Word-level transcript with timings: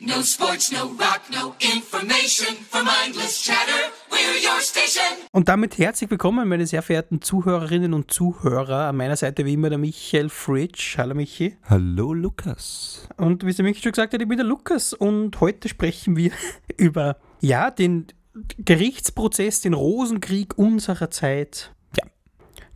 No 0.00 0.22
sports, 0.22 0.72
no 0.72 0.88
rock, 0.98 1.20
no 1.30 1.54
information. 1.60 2.56
For 2.68 2.82
mindless 2.82 3.40
chatter, 3.44 3.92
we're 4.10 4.42
your 4.42 4.60
station. 4.60 5.04
Und 5.30 5.48
damit 5.48 5.78
herzlich 5.78 6.10
willkommen, 6.10 6.48
meine 6.48 6.66
sehr 6.66 6.82
verehrten 6.82 7.22
Zuhörerinnen 7.22 7.94
und 7.94 8.10
Zuhörer. 8.10 8.88
An 8.88 8.96
meiner 8.96 9.14
Seite 9.14 9.44
wie 9.44 9.52
immer 9.52 9.68
der 9.68 9.78
Michael 9.78 10.30
Fritsch. 10.30 10.98
Hallo 10.98 11.14
Michi. 11.14 11.56
Hallo 11.68 12.12
Lukas. 12.12 13.08
Und 13.18 13.46
wie 13.46 13.52
der 13.52 13.64
Michi 13.64 13.82
schon 13.82 13.92
gesagt 13.92 14.12
hat, 14.14 14.20
ich 14.20 14.26
bin 14.26 14.36
der 14.36 14.46
Lukas 14.46 14.94
und 14.94 15.40
heute 15.40 15.68
sprechen 15.68 16.16
wir 16.16 16.32
über, 16.76 17.16
ja, 17.40 17.70
den 17.70 18.08
Gerichtsprozess, 18.58 19.60
den 19.60 19.74
Rosenkrieg 19.74 20.58
unserer 20.58 21.12
Zeit. 21.12 21.72
Ja. 21.96 22.04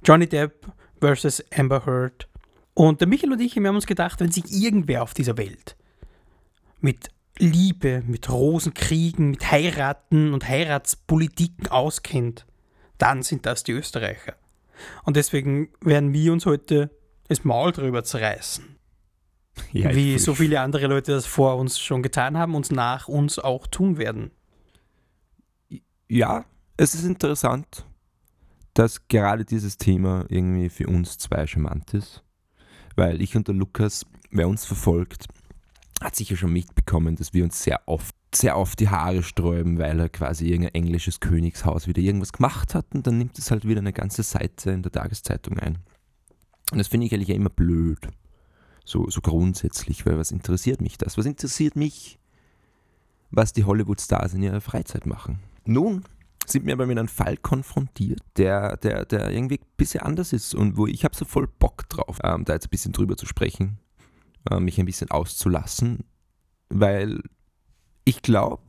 Johnny 0.04 0.28
Depp 0.28 0.66
versus 1.00 1.44
Amber 1.52 1.84
Heard. 1.84 2.28
Und 2.74 3.00
der 3.00 3.08
Michael 3.08 3.32
und 3.32 3.40
ich, 3.40 3.56
wir 3.56 3.66
haben 3.66 3.74
uns 3.74 3.86
gedacht, 3.86 4.20
wenn 4.20 4.30
sich 4.30 4.44
irgendwer 4.52 5.02
auf 5.02 5.14
dieser 5.14 5.36
Welt 5.36 5.77
mit 6.80 7.10
Liebe, 7.38 8.02
mit 8.06 8.30
Rosenkriegen, 8.30 9.30
mit 9.30 9.50
Heiraten 9.50 10.32
und 10.32 10.48
Heiratspolitiken 10.48 11.68
auskennt, 11.68 12.46
dann 12.98 13.22
sind 13.22 13.46
das 13.46 13.62
die 13.62 13.72
Österreicher. 13.72 14.34
Und 15.04 15.16
deswegen 15.16 15.68
werden 15.80 16.12
wir 16.12 16.32
uns 16.32 16.46
heute 16.46 16.90
das 17.28 17.44
Maul 17.44 17.72
drüber 17.72 18.04
zerreißen. 18.04 18.76
Ja, 19.72 19.94
wie 19.94 20.18
so 20.18 20.34
viele 20.34 20.60
andere 20.60 20.86
Leute 20.86 21.12
das 21.12 21.26
vor 21.26 21.56
uns 21.56 21.80
schon 21.80 22.02
getan 22.02 22.36
haben 22.36 22.54
und 22.54 22.70
nach 22.70 23.08
uns 23.08 23.38
auch 23.38 23.66
tun 23.66 23.98
werden. 23.98 24.30
Ja, 26.08 26.44
es 26.76 26.94
ist 26.94 27.04
interessant, 27.04 27.84
dass 28.74 29.08
gerade 29.08 29.44
dieses 29.44 29.76
Thema 29.76 30.24
irgendwie 30.28 30.68
für 30.68 30.86
uns 30.86 31.18
zwei 31.18 31.46
charmant 31.46 31.92
ist. 31.92 32.22
Weil 32.94 33.20
ich 33.20 33.36
und 33.36 33.48
der 33.48 33.54
Lukas, 33.54 34.06
wer 34.30 34.48
uns 34.48 34.64
verfolgt, 34.64 35.26
hat 36.00 36.16
sicher 36.16 36.36
schon 36.36 36.52
mitbekommen, 36.52 37.16
dass 37.16 37.34
wir 37.34 37.44
uns 37.44 37.62
sehr 37.62 37.80
oft 37.86 38.14
sehr 38.34 38.58
oft 38.58 38.78
die 38.78 38.88
Haare 38.88 39.22
sträuben, 39.22 39.78
weil 39.78 39.98
er 39.98 40.08
quasi 40.08 40.48
irgendein 40.48 40.74
englisches 40.74 41.20
Königshaus 41.20 41.86
wieder 41.86 42.02
irgendwas 42.02 42.32
gemacht 42.32 42.74
hat 42.74 42.86
und 42.94 43.06
dann 43.06 43.18
nimmt 43.18 43.38
es 43.38 43.50
halt 43.50 43.66
wieder 43.66 43.80
eine 43.80 43.92
ganze 43.92 44.22
Seite 44.22 44.70
in 44.70 44.82
der 44.82 44.92
Tageszeitung 44.92 45.58
ein. 45.58 45.78
Und 46.70 46.78
das 46.78 46.88
finde 46.88 47.06
ich 47.06 47.14
eigentlich 47.14 47.30
immer 47.30 47.48
blöd. 47.48 48.06
So, 48.84 49.08
so 49.08 49.20
grundsätzlich, 49.20 50.04
weil 50.04 50.18
was 50.18 50.30
interessiert 50.30 50.80
mich 50.80 50.98
das? 50.98 51.16
Was 51.16 51.26
interessiert 51.26 51.76
mich, 51.76 52.18
was 53.30 53.52
die 53.52 53.64
Hollywood-Stars 53.64 54.34
in 54.34 54.42
ihrer 54.42 54.60
Freizeit 54.60 55.06
machen? 55.06 55.38
Nun 55.64 56.04
sind 56.46 56.66
wir 56.66 56.74
aber 56.74 56.86
mit 56.86 56.98
einem 56.98 57.08
Fall 57.08 57.36
konfrontiert, 57.36 58.20
der, 58.36 58.76
der, 58.78 59.04
der 59.04 59.30
irgendwie 59.30 59.58
ein 59.58 59.66
bisschen 59.76 60.00
anders 60.00 60.32
ist 60.32 60.54
und 60.54 60.76
wo 60.76 60.86
ich 60.86 61.04
habe 61.04 61.16
so 61.16 61.24
voll 61.24 61.46
Bock 61.46 61.88
drauf, 61.88 62.18
ähm, 62.22 62.44
da 62.44 62.54
jetzt 62.54 62.66
ein 62.66 62.70
bisschen 62.70 62.92
drüber 62.92 63.16
zu 63.16 63.26
sprechen 63.26 63.78
mich 64.60 64.78
ein 64.78 64.86
bisschen 64.86 65.10
auszulassen, 65.10 66.04
weil 66.68 67.20
ich 68.04 68.22
glaube, 68.22 68.62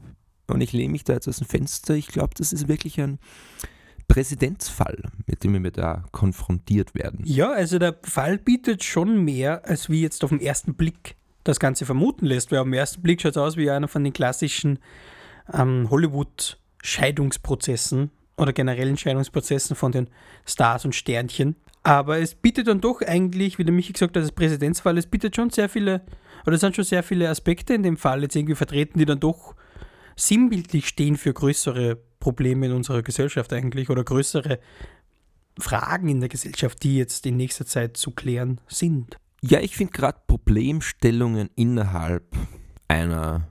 und 0.47 0.61
ich 0.61 0.73
lehne 0.73 0.91
mich 0.91 1.03
da 1.03 1.13
jetzt 1.13 1.27
aus 1.27 1.37
dem 1.37 1.47
Fenster, 1.47 1.95
ich 1.95 2.07
glaube, 2.07 2.33
das 2.35 2.53
ist 2.53 2.67
wirklich 2.67 2.99
ein 2.99 3.19
Präzedenzfall, 4.07 5.03
mit 5.27 5.43
dem 5.43 5.63
wir 5.63 5.71
da 5.71 6.03
konfrontiert 6.11 6.95
werden. 6.95 7.21
Ja, 7.23 7.51
also 7.51 7.79
der 7.79 7.97
Fall 8.03 8.37
bietet 8.37 8.83
schon 8.83 9.23
mehr, 9.23 9.65
als 9.65 9.89
wie 9.89 10.01
jetzt 10.01 10.23
auf 10.23 10.31
den 10.31 10.41
ersten 10.41 10.73
Blick 10.73 11.15
das 11.43 11.59
Ganze 11.59 11.85
vermuten 11.85 12.25
lässt, 12.25 12.51
weil 12.51 12.57
auf 12.59 12.65
den 12.65 12.73
ersten 12.73 13.01
Blick 13.01 13.21
schaut 13.21 13.31
es 13.31 13.37
aus 13.37 13.55
wie 13.55 13.69
einer 13.69 13.87
von 13.87 14.03
den 14.03 14.11
klassischen 14.11 14.79
ähm, 15.53 15.89
Hollywood-Scheidungsprozessen 15.89 18.11
oder 18.35 18.51
generellen 18.51 18.97
Scheidungsprozessen 18.97 19.75
von 19.75 19.91
den 19.91 20.09
Stars 20.45 20.85
und 20.85 20.95
Sternchen. 20.95 21.55
Aber 21.83 22.19
es 22.19 22.35
bietet 22.35 22.67
dann 22.67 22.81
doch 22.81 23.01
eigentlich, 23.01 23.57
wie 23.57 23.63
der 23.63 23.73
Michi 23.73 23.93
gesagt 23.93 24.15
hat, 24.15 24.23
das 24.23 24.31
Präzedenzfall, 24.31 24.97
es 24.97 25.07
bietet 25.07 25.35
schon 25.35 25.49
sehr 25.49 25.69
viele, 25.69 26.01
oder 26.45 26.55
es 26.55 26.61
sind 26.61 26.75
schon 26.75 26.85
sehr 26.85 27.03
viele 27.03 27.29
Aspekte 27.29 27.73
in 27.73 27.83
dem 27.83 27.97
Fall 27.97 28.21
jetzt 28.21 28.35
irgendwie 28.35 28.55
vertreten, 28.55 28.99
die 28.99 29.05
dann 29.05 29.19
doch 29.19 29.55
sinnbildlich 30.15 30.87
stehen 30.87 31.15
für 31.15 31.33
größere 31.33 31.97
Probleme 32.19 32.65
in 32.65 32.73
unserer 32.73 33.01
Gesellschaft 33.01 33.53
eigentlich 33.53 33.89
oder 33.89 34.03
größere 34.03 34.59
Fragen 35.57 36.09
in 36.09 36.19
der 36.19 36.29
Gesellschaft, 36.29 36.83
die 36.83 36.97
jetzt 36.97 37.25
in 37.25 37.37
nächster 37.37 37.65
Zeit 37.65 37.97
zu 37.97 38.11
klären 38.11 38.59
sind. 38.67 39.17
Ja, 39.41 39.59
ich 39.61 39.75
finde 39.75 39.93
gerade 39.93 40.19
Problemstellungen 40.27 41.49
innerhalb 41.55 42.25
einer 42.89 43.47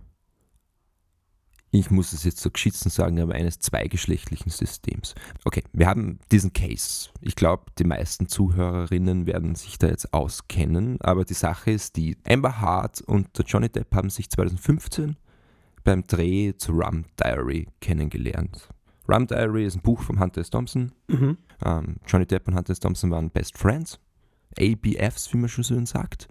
ich 1.70 1.90
muss 1.90 2.12
es 2.12 2.24
jetzt 2.24 2.40
so 2.40 2.50
geschissen 2.50 2.90
sagen, 2.90 3.20
aber 3.20 3.34
eines 3.34 3.58
zweigeschlechtlichen 3.58 4.50
Systems. 4.50 5.14
Okay, 5.44 5.62
wir 5.72 5.86
haben 5.86 6.18
diesen 6.32 6.52
Case. 6.52 7.10
Ich 7.20 7.36
glaube, 7.36 7.64
die 7.78 7.84
meisten 7.84 8.28
Zuhörerinnen 8.28 9.26
werden 9.26 9.54
sich 9.54 9.78
da 9.78 9.88
jetzt 9.88 10.14
auskennen, 10.14 11.00
aber 11.00 11.24
die 11.24 11.34
Sache 11.34 11.70
ist 11.70 11.96
die, 11.96 12.16
Amber 12.26 12.60
Hart 12.60 13.02
und 13.02 13.36
der 13.36 13.44
Johnny 13.44 13.68
Depp 13.68 13.94
haben 13.94 14.08
sich 14.08 14.30
2015 14.30 15.16
beim 15.84 16.04
Dreh 16.04 16.54
zu 16.56 16.72
Rum 16.72 17.04
Diary 17.18 17.68
kennengelernt. 17.80 18.68
Rum 19.08 19.26
Diary 19.26 19.64
ist 19.64 19.76
ein 19.76 19.82
Buch 19.82 20.02
von 20.02 20.20
Hunter 20.20 20.40
S. 20.40 20.50
Thompson. 20.50 20.92
Mhm. 21.08 21.38
Ähm, 21.64 21.96
Johnny 22.06 22.26
Depp 22.26 22.48
und 22.48 22.56
Hunter 22.56 22.72
S. 22.72 22.80
Thompson 22.80 23.10
waren 23.10 23.30
Best 23.30 23.56
Friends. 23.56 23.98
ABFs, 24.58 25.32
wie 25.32 25.38
man 25.38 25.48
schon 25.48 25.64
so 25.64 25.82
sagt. 25.84 26.28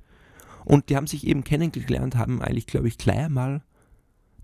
Und 0.65 0.89
die 0.89 0.95
haben 0.95 1.07
sich 1.07 1.25
eben 1.25 1.43
kennengelernt, 1.43 2.15
haben 2.15 2.41
eigentlich, 2.41 2.67
glaube 2.67 2.87
ich, 2.87 2.97
gleich 2.97 3.19
einmal 3.19 3.63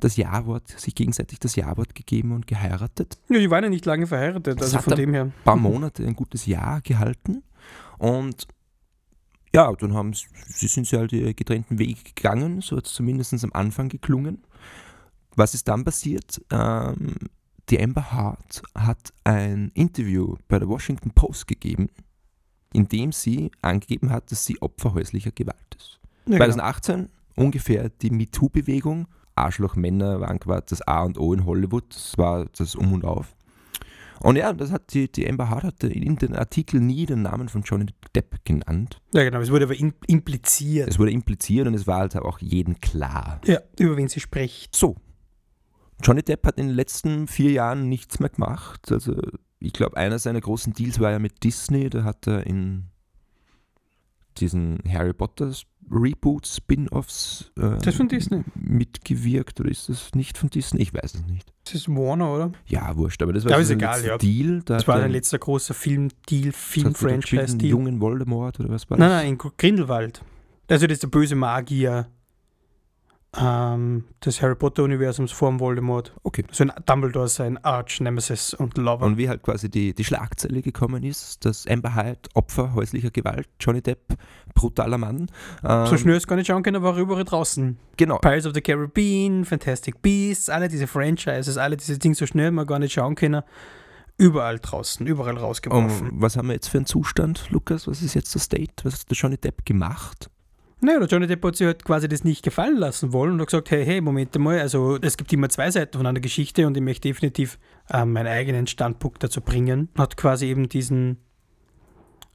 das 0.04 0.18
Ja-Wort, 0.18 0.68
sich 0.68 0.96
gegenseitig 0.96 1.40
das 1.40 1.56
Ja-Wort 1.56 1.96
gegeben 1.96 2.32
und 2.32 2.48
geheiratet. 2.48 3.18
Ja, 3.30 3.40
die 3.40 3.50
waren 3.50 3.64
ja 3.64 3.70
nicht 3.70 3.86
lange 3.86 4.08
verheiratet, 4.08 4.62
also 4.62 4.80
von 4.80 4.96
dem 4.96 5.14
her. 5.14 5.24
Ein 5.24 5.34
paar 5.44 5.56
Monate 5.56 6.06
ein 6.06 6.16
gutes 6.16 6.46
Jahr 6.46 6.82
gehalten 6.82 7.44
und 7.98 8.48
ja, 9.56 9.72
dann 9.74 9.94
haben 9.94 10.14
sie, 10.14 10.68
sind 10.68 10.88
sie 10.88 10.98
halt 10.98 11.12
die 11.12 11.36
getrennten 11.36 11.78
Wege 11.78 12.02
gegangen, 12.04 12.62
so 12.62 12.78
hat 12.78 12.88
es 12.88 12.94
zumindest 12.94 13.44
am 13.44 13.54
Anfang 13.54 13.88
geklungen. 13.88 14.44
Was 15.36 15.54
ist 15.54 15.68
dann 15.68 15.84
passiert? 15.84 16.42
Ähm, 16.52 17.16
die 17.70 17.82
Amber 17.82 18.12
Hart 18.12 18.62
hat 18.76 19.14
ein 19.24 19.72
Interview 19.74 20.36
bei 20.48 20.60
der 20.60 20.68
Washington 20.68 21.12
Post 21.12 21.48
gegeben, 21.48 21.90
in 22.74 22.88
dem 22.88 23.12
sie 23.12 23.52
angegeben 23.62 24.10
hat, 24.10 24.32
dass 24.32 24.46
sie 24.46 24.62
Opfer 24.62 24.94
häuslicher 24.94 25.32
Gewalt 25.32 25.76
ist. 25.78 26.00
Ja, 26.26 26.38
2018 26.38 26.96
genau. 26.96 27.10
ungefähr 27.36 27.90
die 27.90 28.10
MeToo-Bewegung 28.10 29.08
Arschlochmänner 29.36 30.22
waren 30.22 30.40
quasi 30.40 30.64
das 30.70 30.82
A 30.82 31.04
und 31.04 31.18
O 31.18 31.34
in 31.34 31.46
Hollywood. 31.46 31.86
Das 31.94 32.18
war 32.18 32.46
das 32.58 32.76
Um 32.76 32.94
und 32.94 33.06
Auf. 33.06 33.36
Und 34.22 34.38
ja, 34.38 34.54
das 34.54 34.72
hat 34.72 34.94
die, 34.94 35.12
die 35.12 35.30
Amber 35.30 35.50
Hart 35.50 35.64
hatte 35.64 35.88
in 35.88 36.16
den 36.16 36.34
Artikel 36.34 36.80
nie 36.80 37.06
den 37.06 37.24
Namen 37.24 37.50
von 37.50 37.62
Johnny 37.64 37.88
Depp 38.16 38.46
genannt. 38.46 39.02
Ja, 39.14 39.24
genau, 39.24 39.42
es 39.42 39.52
wurde 39.52 39.66
aber 39.66 39.76
impliziert. 39.76 40.88
Es 40.88 40.98
wurde 40.98 41.12
impliziert 41.12 41.68
und 41.68 41.74
es 41.74 41.88
war 41.88 42.00
halt 42.00 42.16
auch 42.16 42.40
jedem 42.40 42.80
klar. 42.80 43.42
Ja, 43.46 43.60
über 43.78 43.98
wen 43.98 44.08
sie 44.08 44.22
spricht. 44.22 44.76
So. 44.76 44.96
Johnny 46.02 46.24
Depp 46.24 46.48
hat 46.48 46.58
in 46.58 46.68
den 46.68 46.76
letzten 46.76 47.28
vier 47.28 47.52
Jahren 47.52 47.90
nichts 47.90 48.20
mehr 48.20 48.30
gemacht. 48.30 48.92
Also, 48.92 49.14
ich 49.60 49.74
glaube, 49.74 49.98
einer 49.98 50.20
seiner 50.20 50.40
großen 50.40 50.74
Deals 50.74 51.02
war 51.02 51.12
ja 51.12 51.20
mit 51.20 51.44
Disney. 51.44 51.90
Da 51.90 52.06
hat 52.06 52.26
er 52.26 52.48
in 52.48 52.86
diesen 54.34 54.80
Harry 54.88 55.14
Potter 55.14 55.52
Reboots, 55.92 56.58
Spin-offs 56.58 57.52
äh, 57.58 57.78
das 57.82 57.96
von 57.96 58.08
Disney 58.08 58.44
mitgewirkt 58.56 59.60
oder 59.60 59.70
ist 59.70 59.90
das 59.90 60.14
nicht 60.16 60.38
von 60.38 60.50
Disney? 60.50 60.82
Ich 60.82 60.94
weiß 60.94 61.16
es 61.16 61.26
nicht. 61.26 61.54
Das 61.66 61.76
ist 61.76 61.90
Warner, 61.90 62.34
oder? 62.34 62.52
Ja, 62.66 62.96
wurscht, 62.96 63.22
aber 63.22 63.34
das 63.34 63.46
war 63.46 63.60
ist 63.60 63.70
egal, 63.70 64.04
ja. 64.06 64.18
Deal. 64.18 64.62
Da 64.66 64.76
das 64.76 64.88
war 64.88 65.02
ein 65.02 65.12
letzter 65.12 65.40
großer 65.40 65.74
Film-Deal, 65.74 66.52
Film-Franchise-Deal. 66.52 67.70
jungen 67.70 68.00
Voldemort 68.02 68.60
oder 68.60 68.70
was 68.70 68.90
war 68.90 68.98
das? 68.98 69.08
Nein, 69.08 69.10
nein, 69.10 69.28
in 69.28 69.38
Grindelwald. 69.58 70.24
Also 70.68 70.88
das 70.88 70.96
ist 70.96 71.04
der 71.04 71.10
böse 71.10 71.36
Magier 71.36 72.08
ähm, 73.38 74.06
des 74.24 74.42
Harry 74.42 74.56
Potter-Universums 74.56 75.32
vor 75.32 75.50
dem 75.50 75.60
Voldemort. 75.60 76.14
Okay. 76.24 76.44
So 76.52 76.64
ein 76.64 76.72
Dumbledore, 76.86 77.28
sein 77.28 77.58
Arch-Nemesis 77.64 78.54
und 78.54 78.78
Lover. 78.78 79.06
Und 79.06 79.18
wie 79.18 79.28
halt 79.28 79.42
quasi 79.42 79.70
die, 79.70 79.94
die 79.94 80.04
Schlagzeile 80.04 80.62
gekommen 80.62 81.04
ist, 81.04 81.44
dass 81.46 81.66
Amber 81.68 81.96
Hyde, 81.96 82.20
Opfer 82.36 82.74
häuslicher 82.74 83.10
Gewalt, 83.10 83.50
Johnny 83.60 83.82
Depp, 83.82 84.18
brutaler 84.54 84.98
Mann. 84.98 85.28
Ähm, 85.64 85.88
so 85.88 85.98
schnell 85.98 86.16
ist 86.16 86.28
gar 86.28 86.36
nicht 86.36 86.48
schauen 86.48 86.64
können, 86.64 86.84
war 86.84 86.96
überall 86.98 87.24
draußen. 87.24 87.78
Genau. 87.98 88.20
Pirates 88.20 88.46
of 88.46 88.54
the 88.54 88.62
Caribbean, 88.62 89.46
Fantastic 89.46 90.02
Beasts, 90.02 90.50
alle 90.50 90.68
diese 90.68 90.88
Franchises, 90.88 91.58
alle 91.58 91.78
diese 91.78 91.98
Dinge 91.98 92.16
so 92.16 92.28
schnell 92.28 92.52
man 92.52 92.68
gar 92.68 92.80
nicht 92.80 92.94
schauen 92.94 93.16
können. 93.16 93.42
Überall 94.16 94.60
draußen, 94.60 95.08
überall 95.08 95.38
rausgeworfen. 95.38 96.12
Um, 96.12 96.22
was 96.22 96.38
haben 96.38 96.48
wir 96.48 96.54
jetzt 96.54 96.68
für 96.68 96.78
einen 96.78 96.86
Zustand, 96.86 97.50
Lukas? 97.50 97.88
Was 97.88 98.04
ist 98.04 98.14
jetzt 98.14 98.34
der 98.36 98.42
State? 98.42 98.74
Was 98.84 99.02
hat 99.02 99.10
der 99.10 99.18
Johnny 99.18 99.38
Depp 99.38 99.66
gemacht? 99.66 100.30
Naja, 100.84 101.00
der 101.00 101.08
Johnny 101.08 101.28
Depp 101.28 101.44
hat 101.46 101.56
sich 101.56 101.66
halt 101.66 101.86
quasi 101.86 102.10
das 102.10 102.26
nicht 102.26 102.44
gefallen 102.44 102.78
lassen 102.78 103.14
wollen 103.14 103.34
und 103.34 103.42
hat 103.42 103.48
gesagt, 103.48 103.72
hey, 103.72 103.86
hey, 103.86 104.02
Moment 104.02 104.38
mal, 104.38 104.60
also 104.60 104.98
es 105.02 105.16
gibt 105.16 105.32
immer 105.32 105.48
zwei 105.48 105.72
Seiten 105.72 105.98
von 105.98 106.06
einer 106.06 106.20
Geschichte 106.20 106.68
und 106.68 106.76
ich 106.76 106.84
möchte 106.84 107.08
definitiv 107.08 107.58
ähm, 107.90 108.12
meinen 108.12 108.28
eigenen 108.28 108.68
Standpunkt 108.68 109.24
dazu 109.24 109.40
bringen. 109.40 109.88
Hat 109.98 110.18
quasi 110.18 110.48
eben 110.48 110.68
diesen 110.68 111.18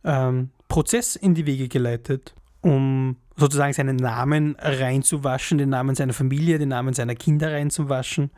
ähm, 0.03 0.49
Prozess 0.69 1.15
in 1.15 1.35
die 1.35 1.45
Wege 1.45 1.69
geleitet, 1.69 2.35
um 2.63 3.17
sozusagen 3.37 3.73
seinen 3.75 3.97
Namen 3.97 4.57
reinzuwaschen, 4.59 5.59
den 5.59 5.69
Namen 5.69 5.95
seiner 5.95 6.15
Familie, 6.15 6.59
den 6.59 6.71
Namen 6.71 6.95
seiner 6.95 7.15
Kinder 7.15 7.53
reinzuwaschen. 7.53 8.31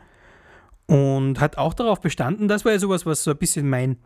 Und 0.87 1.39
hat 1.39 1.57
auch 1.57 1.73
darauf 1.73 2.01
bestanden, 2.01 2.49
das 2.49 2.65
war 2.65 2.73
ja 2.73 2.79
sowas, 2.79 3.05
was 3.05 3.23
so 3.23 3.31
ein 3.31 3.37
bisschen 3.37 3.69
mein, 3.69 3.97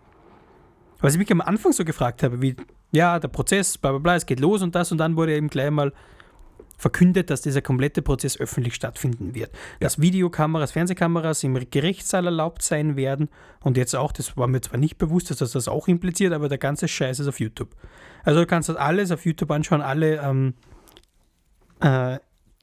was 1.06 1.14
ich 1.14 1.20
mich 1.20 1.32
am 1.32 1.42
Anfang 1.42 1.72
so 1.72 1.86
gefragt 1.86 2.24
habe, 2.24 2.42
wie 2.42 2.56
ja, 2.92 3.20
der 3.20 3.28
Prozess, 3.28 3.78
bla 3.78 3.92
bla 3.92 4.00
bla, 4.00 4.16
es 4.16 4.26
geht 4.26 4.40
los 4.40 4.64
und 4.64 4.74
das 4.74 4.92
und 4.92 4.98
dann 4.98 5.16
wurde 5.16 5.36
eben 5.36 5.50
gleich 5.50 5.70
mal 5.70 5.94
verkündet, 6.80 7.30
dass 7.30 7.42
dieser 7.42 7.62
komplette 7.62 8.02
Prozess 8.02 8.40
öffentlich 8.40 8.74
stattfinden 8.74 9.36
wird. 9.36 9.52
Dass 9.80 10.02
Videokameras, 10.02 10.72
Fernsehkameras 10.72 11.44
im 11.44 11.60
Gerichtssaal 11.70 12.26
erlaubt 12.26 12.64
sein 12.64 12.96
werden 12.96 13.30
und 13.62 13.78
jetzt 13.78 13.96
auch, 13.96 14.12
das 14.14 14.36
war 14.36 14.48
mir 14.48 14.62
zwar 14.62 14.80
nicht 14.80 14.98
bewusst, 14.98 15.30
dass 15.30 15.38
das 15.38 15.52
das 15.52 15.68
auch 15.68 15.88
impliziert, 15.88 16.34
aber 16.34 16.50
der 16.50 16.58
ganze 16.58 16.88
Scheiß 16.88 17.20
ist 17.20 17.28
auf 17.28 17.40
YouTube. 17.40 17.76
Also 18.24 18.40
du 18.40 18.48
kannst 18.48 18.70
das 18.70 18.76
alles 18.76 19.12
auf 19.12 19.28
YouTube 19.28 19.52
anschauen, 19.52 19.82
alle 19.82 20.18
ähm, 20.18 20.56
äh, 21.82 22.18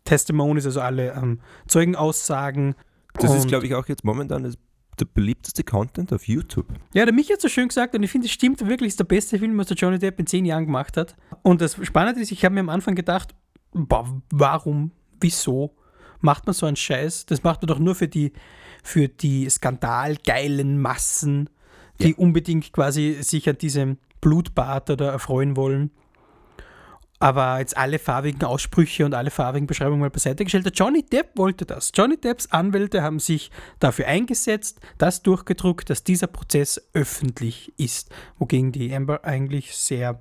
Testimonies, 0.05 0.67
also 0.67 0.81
alle 0.81 1.13
ähm, 1.13 1.39
Zeugenaussagen. 1.69 2.75
Das 3.15 3.33
ist, 3.37 3.47
glaube 3.47 3.67
ich, 3.67 3.77
auch 3.77 3.87
jetzt 3.87 4.03
momentan 4.03 4.43
das, 4.43 4.59
der 5.05 5.11
beliebteste 5.13 5.65
Content 5.65 6.13
auf 6.13 6.27
YouTube. 6.29 6.67
Ja, 6.95 7.05
der 7.05 7.13
Michi 7.15 7.33
hat 7.33 7.41
so 7.41 7.49
schön 7.49 7.69
gesagt 7.69 7.95
und 7.95 8.03
ich 8.03 8.11
finde, 8.11 8.27
es 8.27 8.33
stimmt 8.33 8.67
wirklich, 8.67 8.89
ist 8.89 9.01
der 9.01 9.05
beste 9.05 9.39
Film, 9.39 9.57
was 9.59 9.67
der 9.69 9.77
Johnny 9.77 9.99
Depp 9.99 10.19
in 10.21 10.27
zehn 10.27 10.45
Jahren 10.45 10.67
gemacht 10.67 10.97
hat. 10.97 11.17
Und 11.43 11.61
das 11.61 11.77
Spannende 11.85 12.21
ist, 12.21 12.31
ich 12.33 12.45
habe 12.45 12.55
mir 12.55 12.61
am 12.61 12.69
Anfang 12.69 12.95
gedacht, 12.95 13.35
boah, 13.73 14.21
warum, 14.31 14.93
wieso 15.21 15.75
macht 16.21 16.47
man 16.47 16.55
so 16.55 16.67
einen 16.67 16.77
Scheiß? 16.77 17.27
Das 17.27 17.43
macht 17.43 17.63
man 17.63 17.69
doch 17.69 17.79
nur 17.79 17.95
für 17.95 18.09
die, 18.09 18.33
für 18.83 19.09
die 19.09 19.49
skandalgeilen 19.51 20.81
Massen, 20.81 21.51
die 22.01 22.11
Ja. 22.11 22.17
unbedingt 22.17 22.73
quasi 22.73 23.19
sich 23.21 23.49
an 23.49 23.59
diesem 23.59 23.99
Blutbad 24.21 24.91
oder 24.91 25.11
erfreuen 25.13 25.57
wollen. 25.57 25.91
Aber 27.23 27.61
jetzt 27.61 27.77
alle 27.77 28.01
farbigen 28.01 28.43
Aussprüche 28.43 29.07
und 29.07 29.15
alle 29.15 29.31
farbigen 29.31 29.69
Beschreibungen 29.69 30.01
mal 30.01 30.11
beiseite 30.11 30.43
gestellt. 30.43 30.65
Der 30.65 30.73
Johnny 30.73 31.05
Depp 31.05 31.39
wollte 31.39 31.65
das. 31.65 31.93
Johnny 31.95 32.17
Depps 32.17 32.51
Anwälte 32.51 33.01
haben 33.01 33.21
sich 33.21 33.53
dafür 33.79 34.09
eingesetzt, 34.09 34.81
das 34.99 35.23
durchgedruckt, 35.23 35.89
dass 35.89 36.03
dieser 36.03 36.27
Prozess 36.27 36.81
öffentlich 36.95 37.73
ist, 37.79 38.11
wogegen 38.39 38.73
die 38.73 38.93
Amber 38.93 39.25
eigentlich 39.25 39.77
sehr, 39.77 40.21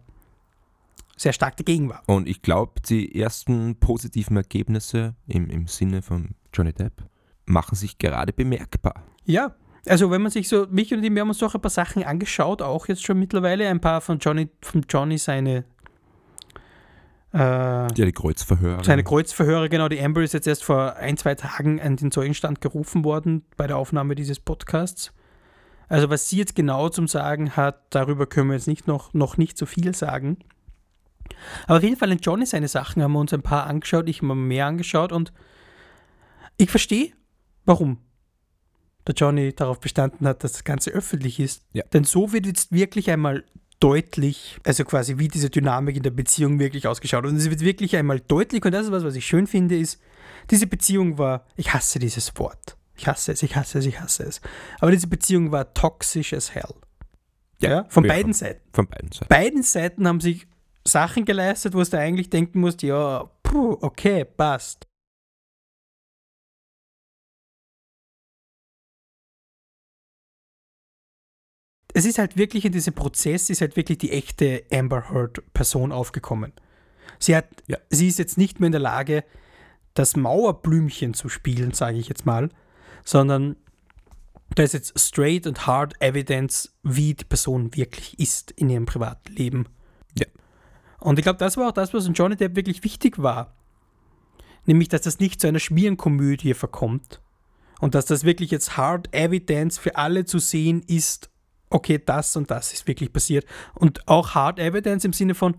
sehr 1.18 1.34
stark 1.34 1.58
dagegen 1.58 1.90
war. 1.90 2.04
Und 2.06 2.30
ich 2.30 2.44
glaube, 2.44 2.74
die 2.88 3.20
ersten 3.20 3.78
positiven 3.80 4.38
Ergebnisse 4.38 5.16
im, 5.26 5.50
im 5.50 5.66
Sinne 5.66 6.04
von 6.04 6.36
Johnny 6.54 6.72
Depp 6.72 7.02
machen 7.46 7.76
sich 7.76 7.98
gerade 7.98 8.32
bemerkbar. 8.32 8.94
Ja, 9.26 9.56
also 9.88 10.12
wenn 10.12 10.22
man 10.22 10.32
sich 10.32 10.48
so, 10.48 10.68
mich 10.70 10.94
und 10.94 11.04
ihm, 11.04 11.16
wir 11.16 11.22
haben 11.22 11.30
uns 11.30 11.40
doch 11.40 11.56
ein 11.56 11.62
paar 11.62 11.72
Sachen 11.72 12.04
angeschaut, 12.04 12.62
auch 12.62 12.88
jetzt 12.88 13.04
schon 13.04 13.18
mittlerweile, 13.18 13.68
ein 13.70 13.82
paar 13.82 14.02
von 14.02 14.20
Johnny, 14.20 14.50
von 14.62 14.86
Johnny 14.88 15.18
seine, 15.18 15.66
äh, 17.34 17.38
Ja, 17.38 17.88
die 17.88 18.12
Kreuzverhöre. 18.12 18.84
seine 18.84 19.04
Kreuzverhöre, 19.04 19.70
genau, 19.70 19.88
die 19.88 20.02
Amber 20.02 20.22
ist 20.22 20.34
jetzt 20.34 20.48
erst 20.48 20.64
vor 20.64 20.96
ein, 20.96 21.18
zwei 21.18 21.36
Tagen 21.36 21.82
an 21.82 21.96
den 21.96 22.12
Zeugenstand 22.12 22.62
gerufen 22.62 23.04
worden 23.04 23.46
bei 23.58 23.68
der 23.68 23.78
Aufnahme 23.78 24.16
dieses 24.16 24.40
Podcasts. 24.40 25.14
Also 25.88 26.10
was 26.10 26.30
sie 26.30 26.38
jetzt 26.38 26.56
genau 26.56 26.90
zum 26.90 27.08
Sagen 27.08 27.56
hat, 27.58 27.82
darüber 27.90 28.26
können 28.26 28.50
wir 28.50 28.56
jetzt 28.56 28.68
nicht 28.68 28.88
noch, 28.88 29.14
noch 29.14 29.38
nicht 29.38 29.58
so 29.58 29.66
viel 29.66 29.94
sagen. 29.94 30.38
Aber 31.68 31.78
auf 31.78 31.84
jeden 31.84 31.98
Fall 31.98 32.12
in 32.12 32.20
Johnny 32.20 32.46
seine 32.46 32.68
Sachen 32.68 33.04
haben 33.04 33.14
wir 33.14 33.20
uns 33.20 33.34
ein 33.34 33.42
paar 33.42 33.68
angeschaut, 33.68 34.08
ich 34.08 34.18
habe 34.18 34.28
mir 34.28 34.36
mehr 34.36 34.68
angeschaut 34.68 35.12
und 35.12 35.34
ich 36.58 36.70
verstehe, 36.70 37.12
warum 37.66 37.98
der 39.08 39.16
Johnny 39.16 39.54
darauf 39.54 39.80
bestanden 39.80 40.28
hat, 40.28 40.44
dass 40.44 40.54
das 40.54 40.64
Ganze 40.64 40.92
öffentlich 40.92 41.40
ist. 41.40 41.64
Ja. 41.74 41.84
Denn 41.94 42.04
so 42.04 42.34
wird 42.34 42.46
jetzt 42.46 42.72
wirklich 42.72 43.10
einmal 43.10 43.44
deutlich, 43.82 44.60
also 44.64 44.86
quasi 44.86 45.18
wie 45.18 45.28
diese 45.28 45.50
Dynamik 45.50 45.98
in 45.98 46.04
der 46.04 46.12
Beziehung 46.12 46.60
wirklich 46.60 46.88
ausgeschaut. 46.88 47.26
Und 47.26 47.36
es 47.36 47.50
wird 47.50 47.62
wirklich 47.62 47.98
einmal 47.98 48.22
deutlich, 48.22 48.64
und 48.64 48.72
das 48.72 48.86
ist 48.86 48.92
was, 48.92 49.04
was 49.04 49.16
ich 49.16 49.26
schön 49.26 49.48
finde, 49.48 49.78
ist, 49.78 50.00
diese 50.50 50.68
Beziehung 50.68 51.18
war, 51.18 51.46
ich 51.58 51.74
hasse 51.74 52.00
dieses 52.00 52.38
Wort. 52.38 52.78
Ich 52.96 53.08
hasse 53.08 53.32
es, 53.32 53.44
ich 53.44 53.56
hasse 53.56 53.80
es, 53.80 53.86
ich 53.86 54.00
hasse 54.00 54.24
es. 54.24 54.42
Aber 54.80 54.92
diese 54.92 55.08
Beziehung 55.08 55.52
war 55.52 55.74
toxisch 55.74 56.34
as 56.34 56.54
hell. 56.54 56.76
Ja, 57.60 57.86
von 57.90 58.04
ja, 58.06 58.14
beiden 58.14 58.34
Seiten. 58.34 58.62
Von 58.72 58.88
beiden 58.88 59.12
Seiten. 59.12 59.28
Beiden 59.28 59.64
Seiten 59.64 60.08
haben 60.08 60.22
sich 60.22 60.48
Sachen 60.86 61.26
geleistet, 61.26 61.74
wo 61.74 61.82
es 61.82 61.90
da 61.90 61.98
eigentlich 61.98 62.30
denken 62.30 62.60
musst, 62.60 62.84
ja, 62.84 63.30
puh, 63.44 63.78
okay, 63.82 64.26
passt. 64.26 64.88
Es 72.02 72.08
ist 72.08 72.18
halt 72.18 72.36
wirklich 72.36 72.66
in 72.66 72.72
diesem 72.72 72.96
Prozess, 72.96 73.52
ist 73.52 73.62
halt 73.62 73.76
wirklich 73.76 74.00
die 74.00 74.10
echte 74.10 74.64
Amber 74.74 75.12
Heard-Person 75.12 75.92
aufgekommen. 75.92 76.52
Sie, 77.20 77.36
hat, 77.36 77.46
Ja. 77.68 77.78
sie 77.92 78.08
ist 78.08 78.18
jetzt 78.18 78.40
nicht 78.40 78.60
mehr 78.60 78.66
in 78.66 78.72
der 78.72 78.82
Lage, 78.82 79.24
das 79.94 80.16
Mauerblümchen 80.16 81.14
zu 81.14 81.30
spielen, 81.30 81.74
sage 81.74 82.00
ich 82.00 82.08
jetzt 82.08 82.26
mal, 82.26 82.50
sondern 83.06 83.56
da 84.56 84.64
ist 84.64 84.74
jetzt 84.74 85.00
straight 85.00 85.46
und 85.46 85.68
hard 85.68 85.94
evidence, 86.02 86.74
wie 86.82 87.14
die 87.14 87.24
Person 87.24 87.76
wirklich 87.76 88.18
ist 88.20 88.50
in 88.50 88.72
ihrem 88.72 88.88
Privatleben. 88.88 89.68
Ja. 90.18 90.26
Und 91.02 91.20
ich 91.20 91.24
glaube, 91.24 91.38
das 91.38 91.56
war 91.56 91.68
auch 91.68 91.74
das, 91.74 91.94
was 91.94 92.08
in 92.08 92.14
Johnny 92.14 92.36
Depp 92.36 92.56
wirklich 92.56 92.84
wichtig 92.84 93.22
war. 93.22 93.54
Nämlich, 94.66 94.90
dass 94.90 95.02
das 95.02 95.20
nicht 95.20 95.40
zu 95.40 95.48
einer 95.48 95.60
Schmierenkomödie 95.60 96.56
verkommt. 96.56 97.22
Und 97.80 97.94
dass 97.94 98.08
das 98.08 98.24
wirklich 98.24 98.50
jetzt 98.50 98.76
hard 98.76 99.14
evidence 99.14 99.78
für 99.78 99.98
alle 99.98 100.26
zu 100.26 100.40
sehen 100.40 100.82
ist, 100.88 101.30
okay, 101.72 102.02
das 102.04 102.36
und 102.36 102.52
das 102.52 102.74
ist 102.74 102.88
wirklich 102.88 103.12
passiert. 103.12 103.46
Und 103.74 104.08
auch 104.08 104.36
hard 104.36 104.60
evidence 104.60 105.06
im 105.06 105.14
Sinne 105.14 105.34
von 105.34 105.56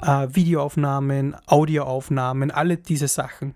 äh, 0.00 0.28
Videoaufnahmen, 0.30 1.36
Audioaufnahmen, 1.46 2.50
alle 2.50 2.78
diese 2.78 3.08
Sachen, 3.08 3.54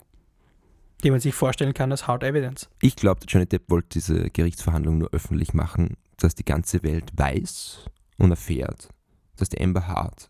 die 1.03 1.11
man 1.11 1.21
sich 1.21 1.35
vorstellen 1.35 1.75
kann 1.75 1.91
als 1.91 2.07
hard 2.07 2.25
evidence. 2.25 2.69
Ich 2.81 2.97
glaube, 2.97 3.21
Johnny 3.27 3.47
Depp 3.47 3.71
wollte 3.71 3.89
diese 3.95 4.31
Gerichtsverhandlung 4.31 4.99
nur 4.99 5.11
öffentlich 5.13 5.55
machen, 5.55 5.97
dass 6.19 6.35
die 6.35 6.45
ganze 6.45 6.83
Welt 6.83 7.11
weiß 7.17 7.87
und 8.19 8.31
erfährt, 8.31 8.89
dass 9.37 9.49
der 9.49 9.63
Amber 9.65 9.87
Hart 9.87 10.29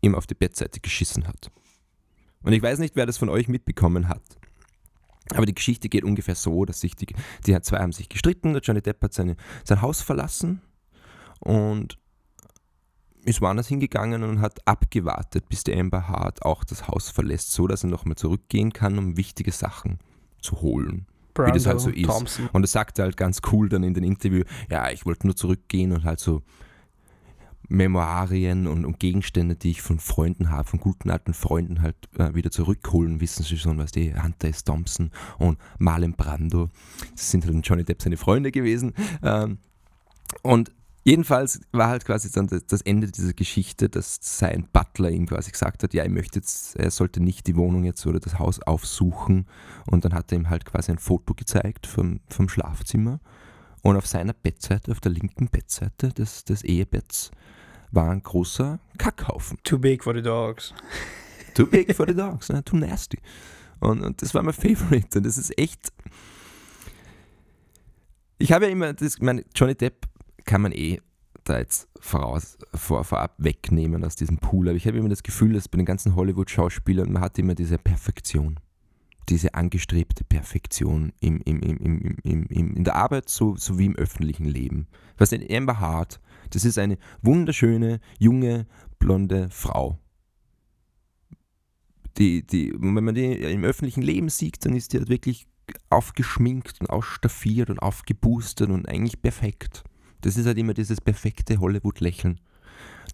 ihm 0.00 0.14
auf 0.14 0.26
die 0.26 0.34
Bettseite 0.34 0.80
geschissen 0.80 1.26
hat. 1.26 1.50
Und 2.42 2.52
ich 2.52 2.62
weiß 2.62 2.78
nicht, 2.78 2.96
wer 2.96 3.06
das 3.06 3.18
von 3.18 3.28
euch 3.28 3.48
mitbekommen 3.48 4.08
hat. 4.08 4.22
Aber 5.34 5.46
die 5.46 5.54
Geschichte 5.54 5.88
geht 5.88 6.02
ungefähr 6.02 6.34
so, 6.34 6.64
dass 6.64 6.80
sich 6.80 6.96
die, 6.96 7.06
die 7.46 7.60
zwei 7.62 7.78
haben 7.78 7.92
sich 7.92 8.08
gestritten, 8.08 8.52
der 8.52 8.62
Johnny 8.62 8.82
Depp 8.82 9.02
hat 9.02 9.14
seine, 9.14 9.36
sein 9.64 9.80
Haus 9.80 10.02
verlassen 10.02 10.60
und 11.42 11.98
ist 13.24 13.40
woanders 13.40 13.68
hingegangen 13.68 14.24
und 14.24 14.40
hat 14.40 14.66
abgewartet, 14.66 15.48
bis 15.48 15.64
der 15.64 15.78
Amber 15.78 16.08
Hart 16.08 16.42
auch 16.44 16.64
das 16.64 16.88
Haus 16.88 17.08
verlässt, 17.08 17.52
so 17.52 17.66
dass 17.66 17.84
er 17.84 17.90
nochmal 17.90 18.16
zurückgehen 18.16 18.72
kann, 18.72 18.98
um 18.98 19.16
wichtige 19.16 19.52
Sachen 19.52 19.98
zu 20.40 20.60
holen. 20.60 21.06
Wie 21.36 21.52
das 21.52 21.66
halt 21.66 21.80
so 21.80 21.90
ist. 21.90 22.06
Thompson. 22.06 22.48
Und 22.52 22.64
er 22.64 22.68
sagte 22.68 23.02
halt 23.02 23.16
ganz 23.16 23.40
cool 23.52 23.68
dann 23.68 23.84
in 23.84 23.94
dem 23.94 24.04
Interview, 24.04 24.44
ja, 24.70 24.90
ich 24.90 25.06
wollte 25.06 25.26
nur 25.26 25.36
zurückgehen 25.36 25.92
und 25.92 26.04
halt 26.04 26.20
so 26.20 26.42
Memoirien 27.68 28.66
und, 28.66 28.84
und 28.84 28.98
Gegenstände, 28.98 29.56
die 29.56 29.70
ich 29.70 29.82
von 29.82 29.98
Freunden 29.98 30.50
habe, 30.50 30.68
von 30.68 30.78
guten 30.78 31.10
alten 31.10 31.32
Freunden 31.32 31.80
halt 31.80 31.96
äh, 32.18 32.34
wieder 32.34 32.50
zurückholen, 32.50 33.20
wissen 33.20 33.44
Sie 33.44 33.56
schon, 33.56 33.78
was 33.78 33.92
die 33.92 34.14
Hunter 34.14 34.48
S. 34.48 34.64
Thompson 34.64 35.10
und 35.38 35.58
Marlon 35.78 36.12
Brando, 36.12 36.68
das 37.12 37.30
sind 37.30 37.46
halt 37.46 37.66
Johnny 37.66 37.84
Depp 37.84 38.02
seine 38.02 38.18
Freunde 38.18 38.52
gewesen. 38.52 38.92
Ähm, 39.22 39.58
und 40.42 40.70
jedenfalls 41.04 41.60
war 41.72 41.88
halt 41.88 42.04
quasi 42.04 42.30
dann 42.30 42.48
das, 42.66 42.82
Ende 42.82 43.10
dieser 43.10 43.32
Geschichte, 43.32 43.88
dass 43.88 44.18
sein 44.20 44.68
Butler 44.72 45.10
ihm 45.10 45.26
quasi 45.26 45.50
gesagt 45.50 45.82
hat, 45.82 45.94
ja, 45.94 46.02
er 46.04 46.10
möchte 46.10 46.38
jetzt, 46.38 46.76
er 46.76 46.90
sollte 46.90 47.22
nicht 47.22 47.46
die 47.46 47.56
Wohnung 47.56 47.84
jetzt 47.84 48.06
oder 48.06 48.20
das 48.20 48.38
Haus 48.38 48.60
aufsuchen. 48.60 49.46
Und 49.90 50.04
dann 50.04 50.14
hat 50.14 50.32
er 50.32 50.38
ihm 50.38 50.50
halt 50.50 50.64
quasi 50.64 50.92
ein 50.92 50.98
Foto 50.98 51.34
gezeigt 51.34 51.86
vom, 51.86 52.20
vom 52.28 52.48
Schlafzimmer. 52.48 53.20
Und 53.82 53.96
auf 53.96 54.06
seiner 54.06 54.32
Bettseite, 54.32 54.92
auf 54.92 55.00
der 55.00 55.12
linken 55.12 55.48
Bettseite 55.48 56.10
des, 56.10 56.44
des 56.44 56.62
Ehebetts, 56.62 57.32
war 57.90 58.10
ein 58.10 58.22
großer 58.22 58.78
Kackhaufen. 58.96 59.58
Too 59.64 59.78
big 59.78 60.02
for 60.02 60.14
the 60.14 60.22
dogs. 60.22 60.72
Too 61.54 61.66
big 61.66 61.94
for 61.94 62.06
the 62.06 62.14
dogs, 62.14 62.48
ne? 62.48 62.64
too 62.64 62.78
nasty. 62.78 63.18
Und, 63.80 64.00
und 64.02 64.22
das 64.22 64.32
war 64.34 64.42
mein 64.42 64.54
Favorite. 64.54 65.18
Und 65.18 65.26
das 65.26 65.36
ist 65.36 65.56
echt. 65.58 65.92
Ich 68.38 68.52
habe 68.52 68.64
ja 68.64 68.70
immer, 68.70 68.94
das, 68.94 69.16
ich 69.16 69.20
meine, 69.20 69.44
Johnny 69.54 69.74
Depp 69.74 70.06
kann 70.44 70.62
man 70.62 70.72
eh 70.72 71.00
da 71.44 71.58
jetzt 71.58 71.88
voraus, 72.00 72.58
vor, 72.74 73.04
vorab 73.04 73.34
wegnehmen 73.38 74.04
aus 74.04 74.16
diesem 74.16 74.38
Pool. 74.38 74.68
Aber 74.68 74.76
ich 74.76 74.86
habe 74.86 74.98
immer 74.98 75.08
das 75.08 75.22
Gefühl, 75.22 75.54
dass 75.54 75.68
bei 75.68 75.76
den 75.76 75.86
ganzen 75.86 76.14
Hollywood-Schauspielern, 76.14 77.12
man 77.12 77.22
hat 77.22 77.38
immer 77.38 77.54
diese 77.54 77.78
Perfektion. 77.78 78.60
Diese 79.28 79.54
angestrebte 79.54 80.24
Perfektion 80.24 81.12
im, 81.20 81.40
im, 81.44 81.60
im, 81.60 81.76
im, 81.78 82.16
im, 82.22 82.46
im, 82.46 82.76
in 82.76 82.84
der 82.84 82.96
Arbeit 82.96 83.28
so, 83.28 83.56
sowie 83.56 83.86
im 83.86 83.96
öffentlichen 83.96 84.46
Leben. 84.46 84.88
Was 85.16 85.30
denn 85.30 85.46
Amber 85.48 85.78
Hart, 85.78 86.20
das 86.50 86.64
ist 86.64 86.78
eine 86.78 86.98
wunderschöne, 87.22 88.00
junge, 88.18 88.66
blonde 88.98 89.48
Frau. 89.50 89.98
Die, 92.18 92.46
die, 92.46 92.72
wenn 92.76 93.04
man 93.04 93.14
die 93.14 93.32
im 93.32 93.64
öffentlichen 93.64 94.02
Leben 94.02 94.28
sieht, 94.28 94.64
dann 94.64 94.74
ist 94.74 94.92
die 94.92 94.98
halt 94.98 95.08
wirklich 95.08 95.46
aufgeschminkt 95.88 96.80
und 96.80 96.90
ausstaffiert 96.90 97.70
und 97.70 97.78
aufgeboostert 97.78 98.70
und 98.70 98.88
eigentlich 98.88 99.22
perfekt. 99.22 99.84
Das 100.22 100.36
ist 100.36 100.46
halt 100.46 100.58
immer 100.58 100.72
dieses 100.74 101.00
perfekte 101.00 101.58
Hollywood-Lächeln, 101.58 102.40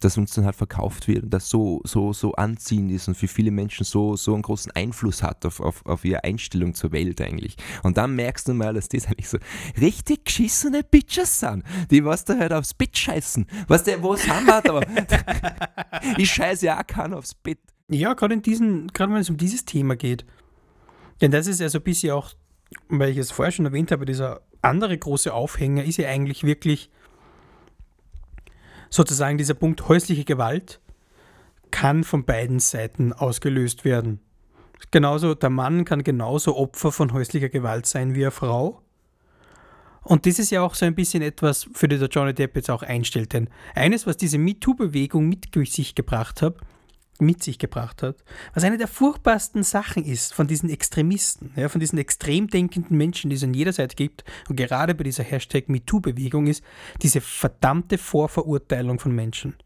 das 0.01 0.17
uns 0.17 0.35
dann 0.35 0.45
halt 0.45 0.55
verkauft 0.55 1.09
wird 1.09 1.25
und 1.25 1.31
das 1.31 1.49
so, 1.49 1.81
so, 1.85 2.13
so 2.13 2.33
anziehend 2.35 2.93
ist 2.93 3.09
und 3.09 3.17
für 3.17 3.27
viele 3.27 3.51
Menschen 3.51 3.85
so, 3.85 4.15
so 4.15 4.35
einen 4.35 4.43
großen 4.43 4.71
Einfluss 4.73 5.23
hat 5.23 5.45
auf, 5.45 5.61
auf, 5.61 5.85
auf 5.87 6.05
ihre 6.05 6.23
Einstellung 6.23 6.75
zur 6.75 6.93
Welt 6.93 7.21
eigentlich. 7.21 7.57
Und 7.83 7.97
dann 7.97 8.15
merkst 8.15 8.47
du 8.47 8.55
mal, 8.55 8.75
dass 8.75 8.89
das 8.89 9.07
eigentlich 9.07 9.29
so 9.29 9.39
richtig 9.81 10.27
geschissene 10.27 10.85
Bitches 10.85 11.41
sind, 11.41 11.65
die 11.91 12.05
was 12.05 12.25
da 12.25 12.39
halt 12.39 12.53
aufs 12.53 12.75
Bett 12.75 12.97
scheißen. 12.97 13.47
Was 13.67 13.85
der, 13.85 14.03
wo 14.03 14.15
es 14.15 14.29
haben 14.29 14.47
hat, 14.47 14.69
aber 14.69 14.87
ich 16.19 16.31
scheiße 16.31 16.67
ja 16.67 16.79
auch 16.79 16.87
keinen 16.87 17.15
aufs 17.15 17.35
Bett. 17.35 17.59
Ja, 17.89 18.13
gerade 18.13 18.35
in 18.35 18.43
diesen, 18.43 18.89
gerade 18.89 19.13
wenn 19.15 19.21
es 19.21 19.31
um 19.31 19.39
dieses 19.39 19.65
Thema 19.65 19.97
geht. 19.97 20.27
Denn 21.21 21.31
das 21.31 21.47
ist 21.47 21.61
ja 21.61 21.69
so 21.69 21.79
ein 21.79 21.85
bisschen 21.85 22.13
auch, 22.13 22.35
weil 22.89 23.11
ich 23.11 23.17
es 23.17 23.31
vorher 23.31 23.51
schon 23.51 23.65
erwähnt 23.65 23.91
habe, 23.91 24.05
dieser 24.05 24.43
andere 24.63 24.97
große 24.97 25.33
Aufhänger 25.33 25.85
ist 25.85 25.97
ja 25.97 26.09
eigentlich 26.09 26.45
wirklich 26.45 26.91
sozusagen 28.91 29.39
dieser 29.39 29.55
Punkt 29.55 29.89
häusliche 29.89 30.25
Gewalt 30.25 30.81
kann 31.71 32.05
von 32.05 32.25
beiden 32.25 32.61
Seiten 32.61 33.13
ausgelöst 33.13 33.85
werden. 33.85 34.21
Genauso, 34.91 35.35
der 35.35 35.51
Mann 35.51 35.85
kann 35.85 36.03
genauso 36.03 36.57
Opfer 36.57 36.93
von 36.93 37.13
häuslicher 37.13 37.49
Gewalt 37.49 37.87
sein 37.87 38.15
wie 38.15 38.25
eine 38.25 38.31
Frau. 38.31 38.83
Und 40.03 40.25
das 40.25 40.39
ist 40.39 40.51
ja 40.51 40.63
auch 40.63 40.75
so 40.75 40.87
ein 40.87 40.95
bisschen 40.95 41.23
etwas, 41.23 41.69
für 41.75 41.89
das 41.89 41.99
der 41.99 42.09
Johnny 42.09 42.33
Depp 42.33 42.57
jetzt 42.57 42.71
auch 42.71 42.83
einstellt. 42.83 43.33
Denn 43.35 43.51
eines, 43.75 44.07
was 44.07 44.17
diese 44.17 44.39
MeToo-Bewegung 44.39 45.29
mit 45.29 45.53
sich 45.71 45.95
gebracht 45.95 46.41
hat, 46.41 46.57
mit 47.21 47.43
sich 47.43 47.59
gebracht 47.59 48.03
hat, 48.03 48.17
was 48.55 48.65
eine 48.65 48.79
der 48.79 48.89
furchtbarsten 48.89 49.63
Sachen 49.63 50.05
ist 50.05 50.35
von 50.35 50.47
diesen 50.47 50.71
Extremisten, 50.71 51.53
ja, 51.57 51.69
von 51.69 51.81
diesen 51.81 51.99
extrem 51.99 52.49
denkenden 52.49 52.97
Menschen, 52.97 53.31
die 53.31 53.37
es 53.37 53.45
an 53.45 53.55
jeder 53.55 53.73
Seite 53.73 53.97
gibt, 53.97 54.25
und 54.49 54.57
gerade 54.57 54.95
bei 54.95 55.05
dieser 55.05 55.25
Hashtag 55.25 55.69
MeToo-Bewegung 55.69 56.47
ist, 56.47 56.63
diese 57.03 57.21
verdammte 57.21 57.99
Vorverurteilung 57.99 58.99
von 58.99 59.15
Menschen. 59.15 59.57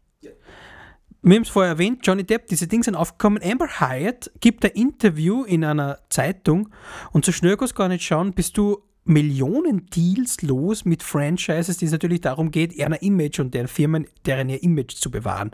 Wir 1.25 1.35
haben 1.35 1.43
es 1.43 1.49
vorher 1.49 1.71
erwähnt, 1.71 2.05
Johnny 2.05 2.25
Depp, 2.25 2.47
diese 2.47 2.67
Dinge 2.67 2.83
sind 2.83 2.95
aufgekommen. 2.95 3.41
Amber 3.41 3.79
Hyatt 3.79 4.29
gibt 4.41 4.65
ein 4.65 4.71
Interview 4.71 5.45
in 5.45 5.63
einer 5.63 5.99
Zeitung 6.09 6.67
und 7.13 7.23
so 7.23 7.31
schnell 7.31 7.55
kannst 7.55 7.75
du 7.75 7.77
gar 7.77 7.87
nicht 7.87 8.03
schauen, 8.03 8.33
bis 8.33 8.51
du 8.51 8.83
Millionen 9.05 9.85
Deals 9.87 10.41
los 10.41 10.83
mit 10.83 11.01
Franchises, 11.01 11.77
die 11.77 11.85
es 11.85 11.91
natürlich 11.91 12.21
darum 12.21 12.51
geht, 12.51 12.73
ihr 12.73 13.01
Image 13.01 13.39
und 13.39 13.53
deren 13.53 13.67
Firmen, 13.67 14.07
deren 14.25 14.49
ihr 14.49 14.63
Image 14.63 14.95
zu 14.95 15.11
bewahren. 15.11 15.51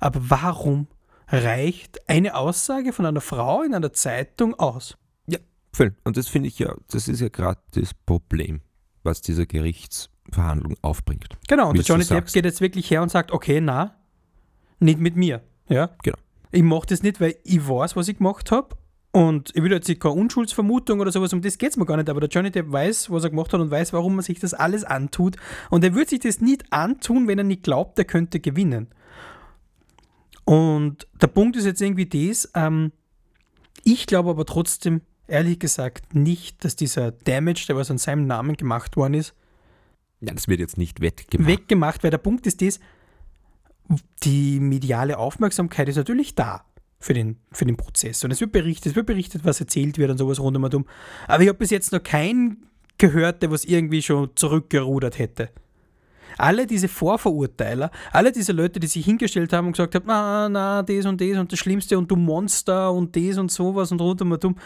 Aber 0.00 0.20
warum 0.22 0.88
reicht 1.28 2.08
eine 2.08 2.34
Aussage 2.34 2.92
von 2.92 3.06
einer 3.06 3.20
Frau 3.20 3.62
in 3.62 3.74
einer 3.74 3.92
Zeitung 3.92 4.54
aus? 4.54 4.96
Ja, 5.26 5.38
voll. 5.72 5.94
Und 6.04 6.16
das 6.16 6.28
finde 6.28 6.48
ich 6.48 6.58
ja, 6.58 6.74
das 6.90 7.08
ist 7.08 7.20
ja 7.20 7.28
gerade 7.28 7.60
das 7.72 7.94
Problem, 7.94 8.60
was 9.02 9.20
diese 9.20 9.46
Gerichtsverhandlung 9.46 10.76
aufbringt. 10.82 11.36
Genau, 11.48 11.70
und 11.70 11.88
Johnny 11.88 12.04
Depp 12.04 12.32
geht 12.32 12.44
jetzt 12.44 12.60
wirklich 12.60 12.90
her 12.90 13.02
und 13.02 13.10
sagt, 13.10 13.32
okay, 13.32 13.60
na, 13.60 13.96
nicht 14.78 15.00
mit 15.00 15.16
mir. 15.16 15.42
Ja, 15.68 15.90
genau. 16.02 16.18
Ich 16.52 16.62
mache 16.62 16.86
das 16.86 17.02
nicht, 17.02 17.20
weil 17.20 17.36
ich 17.44 17.68
weiß, 17.68 17.96
was 17.96 18.08
ich 18.08 18.18
gemacht 18.18 18.50
habe 18.50 18.76
und 19.16 19.50
ich 19.54 19.62
will 19.62 19.72
jetzt 19.72 19.88
keine 19.98 20.14
Unschuldsvermutung 20.14 21.00
oder 21.00 21.10
sowas, 21.10 21.32
um 21.32 21.42
das 21.42 21.58
geht 21.58 21.70
es 21.70 21.76
mir 21.76 21.86
gar 21.86 21.96
nicht, 21.96 22.08
aber 22.08 22.20
der 22.20 22.28
Johnny 22.28 22.50
Depp 22.50 22.70
weiß, 22.70 23.10
was 23.10 23.24
er 23.24 23.30
gemacht 23.30 23.52
hat 23.52 23.60
und 23.60 23.70
weiß, 23.70 23.92
warum 23.92 24.14
man 24.14 24.22
sich 24.22 24.38
das 24.38 24.54
alles 24.54 24.84
antut. 24.84 25.36
Und 25.70 25.82
er 25.84 25.94
würde 25.94 26.10
sich 26.10 26.20
das 26.20 26.40
nicht 26.40 26.70
antun, 26.70 27.26
wenn 27.26 27.38
er 27.38 27.44
nicht 27.44 27.62
glaubt, 27.62 27.98
er 27.98 28.04
könnte 28.04 28.40
gewinnen. 28.40 28.88
Und 30.46 31.08
der 31.20 31.26
Punkt 31.26 31.56
ist 31.56 31.64
jetzt 31.66 31.82
irgendwie 31.82 32.06
das, 32.06 32.50
ähm, 32.54 32.92
ich 33.84 34.06
glaube 34.06 34.30
aber 34.30 34.46
trotzdem, 34.46 35.02
ehrlich 35.26 35.58
gesagt, 35.58 36.14
nicht, 36.14 36.64
dass 36.64 36.76
dieser 36.76 37.10
Damage, 37.10 37.64
der 37.66 37.76
was 37.76 37.90
an 37.90 37.98
seinem 37.98 38.26
Namen 38.26 38.56
gemacht 38.56 38.96
worden 38.96 39.14
ist, 39.14 39.34
ja, 40.20 40.32
das 40.32 40.48
wird 40.48 40.60
jetzt 40.60 40.78
nicht 40.78 41.00
weggemacht. 41.00 41.48
Weggemacht, 41.48 42.04
weil 42.04 42.10
der 42.10 42.18
Punkt 42.18 42.46
ist 42.46 42.62
das, 42.62 42.80
die 44.22 44.60
mediale 44.60 45.18
Aufmerksamkeit 45.18 45.88
ist 45.88 45.96
natürlich 45.96 46.34
da 46.36 46.64
für 47.00 47.12
den, 47.12 47.38
für 47.50 47.66
den 47.66 47.76
Prozess. 47.76 48.24
Und 48.24 48.30
es 48.30 48.40
wird 48.40 48.52
berichtet, 48.52 48.92
es 48.92 48.96
wird 48.96 49.06
berichtet, 49.06 49.44
was 49.44 49.60
erzählt 49.60 49.98
wird 49.98 50.10
und 50.10 50.18
sowas 50.18 50.40
rund 50.40 50.56
um. 50.74 50.86
Aber 51.26 51.42
ich 51.42 51.48
habe 51.48 51.58
bis 51.58 51.70
jetzt 51.70 51.92
noch 51.92 52.02
keinen 52.02 52.66
gehört, 52.98 53.42
der 53.42 53.50
was 53.50 53.64
irgendwie 53.64 54.00
schon 54.00 54.30
zurückgerudert 54.36 55.18
hätte. 55.18 55.50
Alle 56.38 56.66
diese 56.66 56.88
Vorverurteiler, 56.88 57.90
alle 58.12 58.32
diese 58.32 58.52
Leute, 58.52 58.80
die 58.80 58.86
sich 58.86 59.04
hingestellt 59.04 59.52
haben 59.52 59.66
und 59.66 59.72
gesagt 59.72 59.94
haben, 59.94 60.04
na, 60.06 60.48
na, 60.48 60.82
das 60.82 61.06
und 61.06 61.20
das 61.20 61.38
und 61.38 61.52
das 61.52 61.58
Schlimmste 61.58 61.96
und 61.98 62.10
du 62.10 62.16
Monster 62.16 62.92
und 62.92 63.16
das 63.16 63.38
und 63.38 63.50
sowas 63.50 63.92
und 63.92 64.00
rund 64.00 64.20
um 64.22 64.38
dumm. 64.38 64.56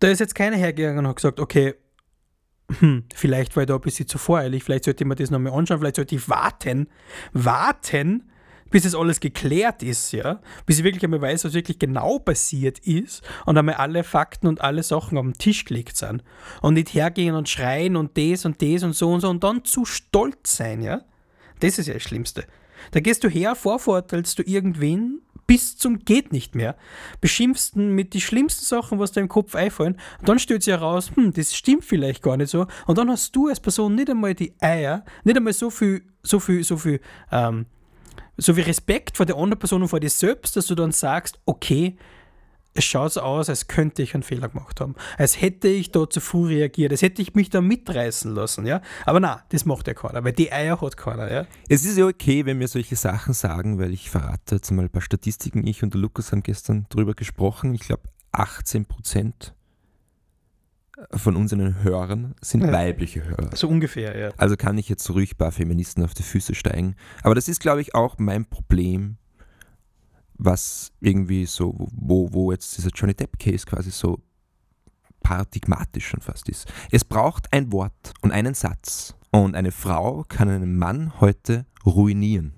Da 0.00 0.08
ist 0.08 0.20
jetzt 0.20 0.34
keiner 0.34 0.56
hergegangen 0.56 0.98
und 1.00 1.08
hat 1.08 1.16
gesagt, 1.16 1.38
okay, 1.38 1.74
hm, 2.80 3.04
vielleicht 3.14 3.54
war 3.56 3.62
ich 3.62 3.66
da 3.68 3.74
ein 3.74 3.80
bisschen 3.80 4.08
zu 4.08 4.18
voreilig, 4.18 4.64
vielleicht 4.64 4.84
sollte 4.84 5.04
ich 5.04 5.08
mir 5.08 5.14
das 5.14 5.30
nochmal 5.30 5.52
anschauen, 5.52 5.78
vielleicht 5.78 5.96
sollte 5.96 6.14
ich 6.14 6.28
warten, 6.28 6.88
warten, 7.32 8.31
bis 8.72 8.84
es 8.84 8.96
alles 8.96 9.20
geklärt 9.20 9.84
ist, 9.84 10.12
ja, 10.12 10.40
bis 10.66 10.78
ich 10.78 10.84
wirklich 10.84 11.04
einmal 11.04 11.22
weiß, 11.22 11.44
was 11.44 11.52
wirklich 11.52 11.78
genau 11.78 12.18
passiert 12.18 12.80
ist 12.80 13.22
und 13.46 13.56
einmal 13.56 13.76
alle 13.76 14.02
Fakten 14.02 14.48
und 14.48 14.60
alle 14.60 14.82
Sachen 14.82 15.16
auf 15.18 15.24
den 15.24 15.34
Tisch 15.34 15.64
gelegt 15.64 15.96
sind 15.96 16.24
und 16.60 16.74
nicht 16.74 16.92
hergehen 16.92 17.36
und 17.36 17.48
schreien 17.48 17.94
und 17.94 18.18
das 18.18 18.44
und 18.44 18.60
das 18.60 18.82
und 18.82 18.94
so 18.94 19.12
und 19.12 19.20
so 19.20 19.28
und 19.28 19.44
dann 19.44 19.64
zu 19.64 19.84
stolz 19.84 20.56
sein, 20.56 20.82
ja. 20.82 21.02
Das 21.60 21.78
ist 21.78 21.86
ja 21.86 21.94
das 21.94 22.02
Schlimmste. 22.02 22.44
Da 22.90 22.98
gehst 22.98 23.22
du 23.22 23.28
her, 23.28 23.54
vorvorteilst 23.54 24.40
du 24.40 24.42
irgendwen 24.42 25.20
bis 25.46 25.76
zum 25.76 25.98
geht 25.98 26.32
nicht 26.32 26.54
mehr, 26.54 26.76
beschimpfst 27.20 27.76
ihn 27.76 27.94
mit 27.94 28.14
den 28.14 28.20
schlimmsten 28.20 28.64
Sachen, 28.64 28.98
was 28.98 29.12
dir 29.12 29.20
im 29.20 29.28
Kopf 29.28 29.54
einfallen, 29.54 29.98
und 30.20 30.28
dann 30.28 30.38
stellt 30.38 30.62
sich 30.62 30.72
heraus, 30.72 31.10
hm, 31.14 31.32
das 31.32 31.54
stimmt 31.54 31.84
vielleicht 31.84 32.22
gar 32.22 32.36
nicht 32.36 32.48
so, 32.48 32.66
und 32.86 32.96
dann 32.96 33.10
hast 33.10 33.36
du 33.36 33.48
als 33.48 33.60
Person 33.60 33.94
nicht 33.94 34.08
einmal 34.08 34.34
die 34.34 34.54
Eier, 34.60 35.04
nicht 35.24 35.36
einmal 35.36 35.52
so 35.52 35.68
viel, 35.68 36.04
so 36.22 36.40
viel, 36.40 36.64
so 36.64 36.78
viel 36.78 37.00
ähm, 37.30 37.66
so 38.36 38.54
viel 38.54 38.64
Respekt 38.64 39.16
vor 39.16 39.26
der 39.26 39.36
anderen 39.36 39.58
Person 39.58 39.82
und 39.82 39.88
vor 39.88 40.00
dir 40.00 40.10
selbst, 40.10 40.56
dass 40.56 40.66
du 40.66 40.74
dann 40.74 40.92
sagst, 40.92 41.38
okay, 41.44 41.96
es 42.74 42.84
schaut 42.84 43.12
so 43.12 43.20
aus, 43.20 43.48
als 43.48 43.68
könnte 43.68 44.02
ich 44.02 44.14
einen 44.14 44.22
Fehler 44.22 44.48
gemacht 44.48 44.80
haben. 44.80 44.94
Als 45.18 45.40
hätte 45.40 45.68
ich 45.68 45.92
da 45.92 46.08
zu 46.08 46.20
früh 46.20 46.48
reagiert, 46.48 46.92
als 46.92 47.02
hätte 47.02 47.20
ich 47.20 47.34
mich 47.34 47.50
da 47.50 47.60
mitreißen 47.60 48.34
lassen, 48.34 48.66
ja. 48.66 48.80
Aber 49.04 49.20
na, 49.20 49.42
das 49.50 49.64
macht 49.66 49.86
ja 49.88 49.94
keiner, 49.94 50.24
weil 50.24 50.32
die 50.32 50.52
Eier 50.52 50.80
hat 50.80 50.96
keiner, 50.96 51.30
ja. 51.30 51.46
Es 51.68 51.84
ist 51.84 51.98
ja 51.98 52.06
okay, 52.06 52.46
wenn 52.46 52.60
wir 52.60 52.68
solche 52.68 52.96
Sachen 52.96 53.34
sagen, 53.34 53.78
weil 53.78 53.92
ich 53.92 54.10
verrate 54.10 54.54
jetzt 54.54 54.70
mal 54.70 54.82
ein 54.82 54.90
paar 54.90 55.02
Statistiken. 55.02 55.66
Ich 55.66 55.82
und 55.82 55.92
der 55.92 56.00
Lukas 56.00 56.32
haben 56.32 56.42
gestern 56.42 56.86
drüber 56.88 57.14
gesprochen. 57.14 57.74
Ich 57.74 57.82
glaube, 57.82 58.04
18 58.32 58.86
Prozent 58.86 59.54
von 61.14 61.36
unseren 61.36 61.82
Hörern 61.82 62.34
sind 62.40 62.64
ja. 62.64 62.72
weibliche 62.72 63.24
Hörer. 63.24 63.56
So 63.56 63.68
ungefähr, 63.68 64.16
ja. 64.16 64.30
Also 64.36 64.56
kann 64.56 64.78
ich 64.78 64.88
jetzt 64.88 65.08
ruhig 65.10 65.38
paar 65.38 65.52
Feministen 65.52 66.04
auf 66.04 66.14
die 66.14 66.22
Füße 66.22 66.54
steigen. 66.54 66.96
Aber 67.22 67.34
das 67.34 67.48
ist, 67.48 67.60
glaube 67.60 67.80
ich, 67.80 67.94
auch 67.94 68.18
mein 68.18 68.44
Problem, 68.44 69.16
was 70.34 70.92
irgendwie 71.00 71.46
so, 71.46 71.88
wo, 71.92 72.32
wo 72.32 72.52
jetzt 72.52 72.76
dieser 72.76 72.90
Johnny 72.90 73.14
Depp-Case 73.14 73.64
quasi 73.66 73.90
so 73.90 74.20
paradigmatisch 75.22 76.08
schon 76.08 76.20
fast 76.20 76.48
ist. 76.48 76.70
Es 76.90 77.04
braucht 77.04 77.52
ein 77.52 77.72
Wort 77.72 78.12
und 78.20 78.32
einen 78.32 78.54
Satz. 78.54 79.14
Und 79.30 79.54
eine 79.54 79.72
Frau 79.72 80.24
kann 80.28 80.50
einen 80.50 80.76
Mann 80.76 81.20
heute 81.20 81.64
ruinieren. 81.86 82.52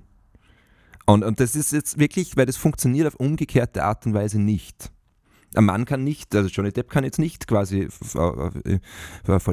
Und, 1.06 1.22
und 1.22 1.38
das 1.38 1.54
ist 1.54 1.72
jetzt 1.72 1.98
wirklich, 1.98 2.36
weil 2.36 2.46
das 2.46 2.56
funktioniert 2.56 3.06
auf 3.06 3.14
umgekehrte 3.14 3.84
Art 3.84 4.06
und 4.06 4.14
Weise 4.14 4.40
nicht. 4.40 4.90
Ein 5.54 5.64
Mann 5.64 5.84
kann 5.84 6.04
nicht, 6.04 6.34
also 6.34 6.48
Johnny 6.48 6.72
Depp 6.72 6.90
kann 6.90 7.04
jetzt 7.04 7.18
nicht 7.18 7.46
quasi 7.46 7.88
vor 7.88 8.52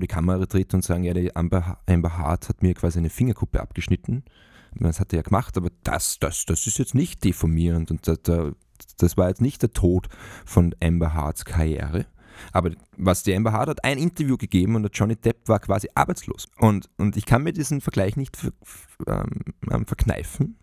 die 0.02 0.08
Kamera 0.08 0.46
treten 0.46 0.78
und 0.78 0.84
sagen, 0.84 1.04
ja, 1.04 1.14
die 1.14 1.36
Amber, 1.36 1.80
Amber 1.88 2.18
Hart 2.18 2.50
hat 2.50 2.64
mir 2.64 2.74
quasi 2.74 3.00
eine 3.00 3.10
Fingerkuppe 3.10 3.60
abgeschnitten. 3.60 4.24
Das 4.74 5.00
hat 5.00 5.14
er 5.14 5.18
ja 5.18 5.24
gemacht, 5.24 5.58
aber 5.58 5.70
das, 5.84 6.18
das, 6.20 6.46
das 6.46 6.66
ist 6.66 6.80
jetzt 6.80 6.96
nicht 6.96 7.24
deformierend 7.24 7.92
und 7.92 8.08
das, 8.08 8.20
das 8.98 9.18
war 9.18 9.28
jetzt 9.28 9.42
nicht 9.42 9.62
der 9.62 9.74
Tod 9.74 10.08
von 10.46 10.74
Amber 10.82 11.14
Harts 11.14 11.46
Karriere. 11.46 12.06
Aber 12.52 12.72
was 12.98 13.24
die 13.24 13.36
Amber 13.36 13.52
Hart 13.52 13.70
hat, 13.70 13.84
ein 13.84 13.98
Interview 13.98 14.38
gegeben 14.38 14.76
und 14.76 14.84
der 14.84 14.92
Johnny 14.92 15.16
Depp 15.16 15.48
war 15.48 15.60
quasi 15.60 15.90
arbeitslos. 15.94 16.48
Und, 16.58 16.90
und 16.98 17.18
ich 17.18 17.26
kann 17.26 17.44
mir 17.44 17.54
diesen 17.54 17.82
Vergleich 17.82 18.16
nicht 18.16 18.38
ähm, 19.08 19.86
verkneifen. 19.86 20.58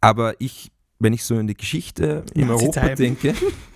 Aber 0.00 0.34
ich, 0.40 0.72
wenn 0.98 1.12
ich 1.12 1.24
so 1.24 1.38
in 1.38 1.46
die 1.46 1.56
Geschichte 1.56 2.24
in 2.34 2.50
Europa 2.50 2.94
denke, 2.94 3.34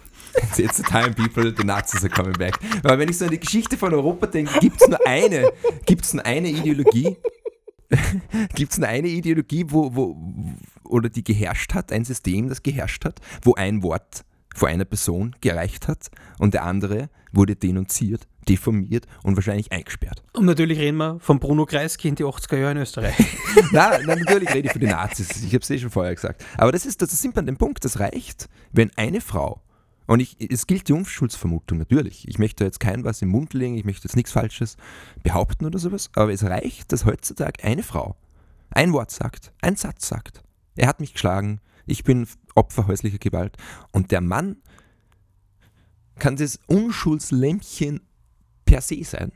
It's 0.57 0.77
the 0.77 0.83
time, 0.83 1.15
people, 1.15 1.53
the 1.57 1.65
Nazis 1.65 2.05
are 2.05 2.11
coming 2.11 2.35
back. 2.35 2.59
Weil 2.83 2.99
wenn 2.99 3.09
ich 3.09 3.19
so 3.19 3.25
an 3.25 3.31
die 3.31 3.41
Geschichte 3.41 3.77
von 3.77 3.93
Europa 3.95 4.27
denke, 4.27 4.59
gibt 4.61 4.81
es 4.81 4.89
nur 4.89 5.07
eine, 5.07 5.53
gibt's 5.87 6.13
nur 6.13 6.25
eine 6.25 6.49
Ideologie, 6.49 7.17
gibt 8.55 8.73
es 8.73 8.79
nur 8.79 8.89
eine 8.89 9.09
Ideologie, 9.09 9.65
wo, 9.69 9.95
wo, 9.95 10.17
oder 10.85 11.09
die 11.09 11.25
geherrscht 11.25 11.75
hat, 11.75 11.93
ein 11.93 12.05
System, 12.05 12.49
das 12.49 12.63
geherrscht 12.63 13.05
hat, 13.05 13.21
wo 13.43 13.55
ein 13.55 13.83
Wort 13.83 14.25
vor 14.55 14.69
einer 14.69 14.85
Person 14.85 15.37
gereicht 15.41 15.89
hat 15.89 16.11
und 16.39 16.55
der 16.55 16.65
andere 16.65 17.09
wurde 17.33 17.55
denunziert, 17.55 18.27
deformiert 18.49 19.07
und 19.23 19.37
wahrscheinlich 19.37 19.71
eingesperrt. 19.71 20.23
Und 20.33 20.47
natürlich 20.47 20.79
reden 20.79 20.97
wir 20.97 21.21
von 21.21 21.39
Bruno 21.39 21.67
Kreisky 21.67 22.09
in 22.09 22.17
die 22.17 22.25
80er 22.25 22.57
Jahre 22.57 22.73
in 22.73 22.79
Österreich. 22.79 23.17
nein, 23.73 24.03
nein, 24.07 24.19
natürlich 24.19 24.53
rede 24.53 24.67
ich 24.67 24.73
von 24.73 24.81
den 24.81 24.91
Nazis. 24.91 25.31
Ich 25.45 25.55
habe 25.55 25.59
es 25.59 25.71
eh 25.71 25.79
schon 25.79 25.91
vorher 25.91 26.15
gesagt. 26.15 26.45
Aber 26.57 26.73
das 26.73 26.87
ist, 26.87 27.01
das 27.01 27.13
ist 27.13 27.39
an 27.39 27.47
dem 27.47 27.57
Punkt, 27.57 27.85
das 27.85 28.01
reicht, 28.01 28.49
wenn 28.73 28.91
eine 28.97 29.21
Frau 29.21 29.63
und 30.11 30.19
ich, 30.19 30.37
es 30.51 30.67
gilt 30.67 30.89
die 30.89 30.93
Unschuldsvermutung 30.93 31.79
natürlich. 31.79 32.27
Ich 32.27 32.41
möchte 32.41 32.65
jetzt 32.65 32.81
kein 32.81 33.05
was 33.05 33.23
im 33.23 33.29
Mund 33.29 33.55
legen, 33.55 33.77
ich 33.77 33.85
möchte 33.85 34.09
jetzt 34.09 34.17
nichts 34.17 34.33
Falsches 34.33 34.77
behaupten 35.23 35.67
oder 35.67 35.79
sowas, 35.79 36.11
aber 36.17 36.33
es 36.33 36.43
reicht, 36.43 36.91
dass 36.91 37.05
heutzutage 37.05 37.63
eine 37.63 37.85
Frau 37.85 38.17
ein 38.71 38.93
Wort 38.93 39.13
sagt, 39.13 39.53
ein 39.63 39.77
Satz 39.77 40.09
sagt. 40.09 40.43
Er 40.75 40.89
hat 40.89 40.99
mich 40.99 41.13
geschlagen, 41.13 41.61
ich 41.87 42.03
bin 42.03 42.27
Opfer 42.57 42.89
häuslicher 42.89 43.19
Gewalt. 43.19 43.57
Und 43.93 44.11
der 44.11 44.21
Mann 44.21 44.57
kann 46.19 46.35
das 46.35 46.59
Unschuldslämmchen 46.67 48.01
per 48.65 48.81
se 48.81 49.05
sein, 49.05 49.31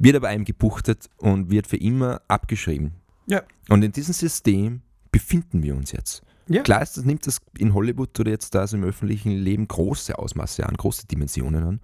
wird 0.00 0.16
aber 0.16 0.26
einem 0.26 0.44
gebuchtet 0.44 1.08
und 1.18 1.52
wird 1.52 1.68
für 1.68 1.76
immer 1.76 2.20
abgeschrieben. 2.26 2.96
Ja. 3.26 3.44
Und 3.68 3.84
in 3.84 3.92
diesem 3.92 4.14
System 4.14 4.82
befinden 5.12 5.62
wir 5.62 5.76
uns 5.76 5.92
jetzt. 5.92 6.24
Ja. 6.48 6.62
Klar 6.62 6.82
ist, 6.82 6.96
das 6.96 7.04
nimmt 7.04 7.26
das 7.26 7.40
in 7.58 7.74
Hollywood 7.74 8.18
oder 8.18 8.30
jetzt 8.30 8.54
da 8.54 8.66
so 8.66 8.76
im 8.76 8.84
öffentlichen 8.84 9.32
Leben 9.32 9.68
große 9.68 10.18
Ausmaße 10.18 10.66
an, 10.66 10.76
große 10.76 11.06
Dimensionen 11.06 11.64
an. 11.64 11.80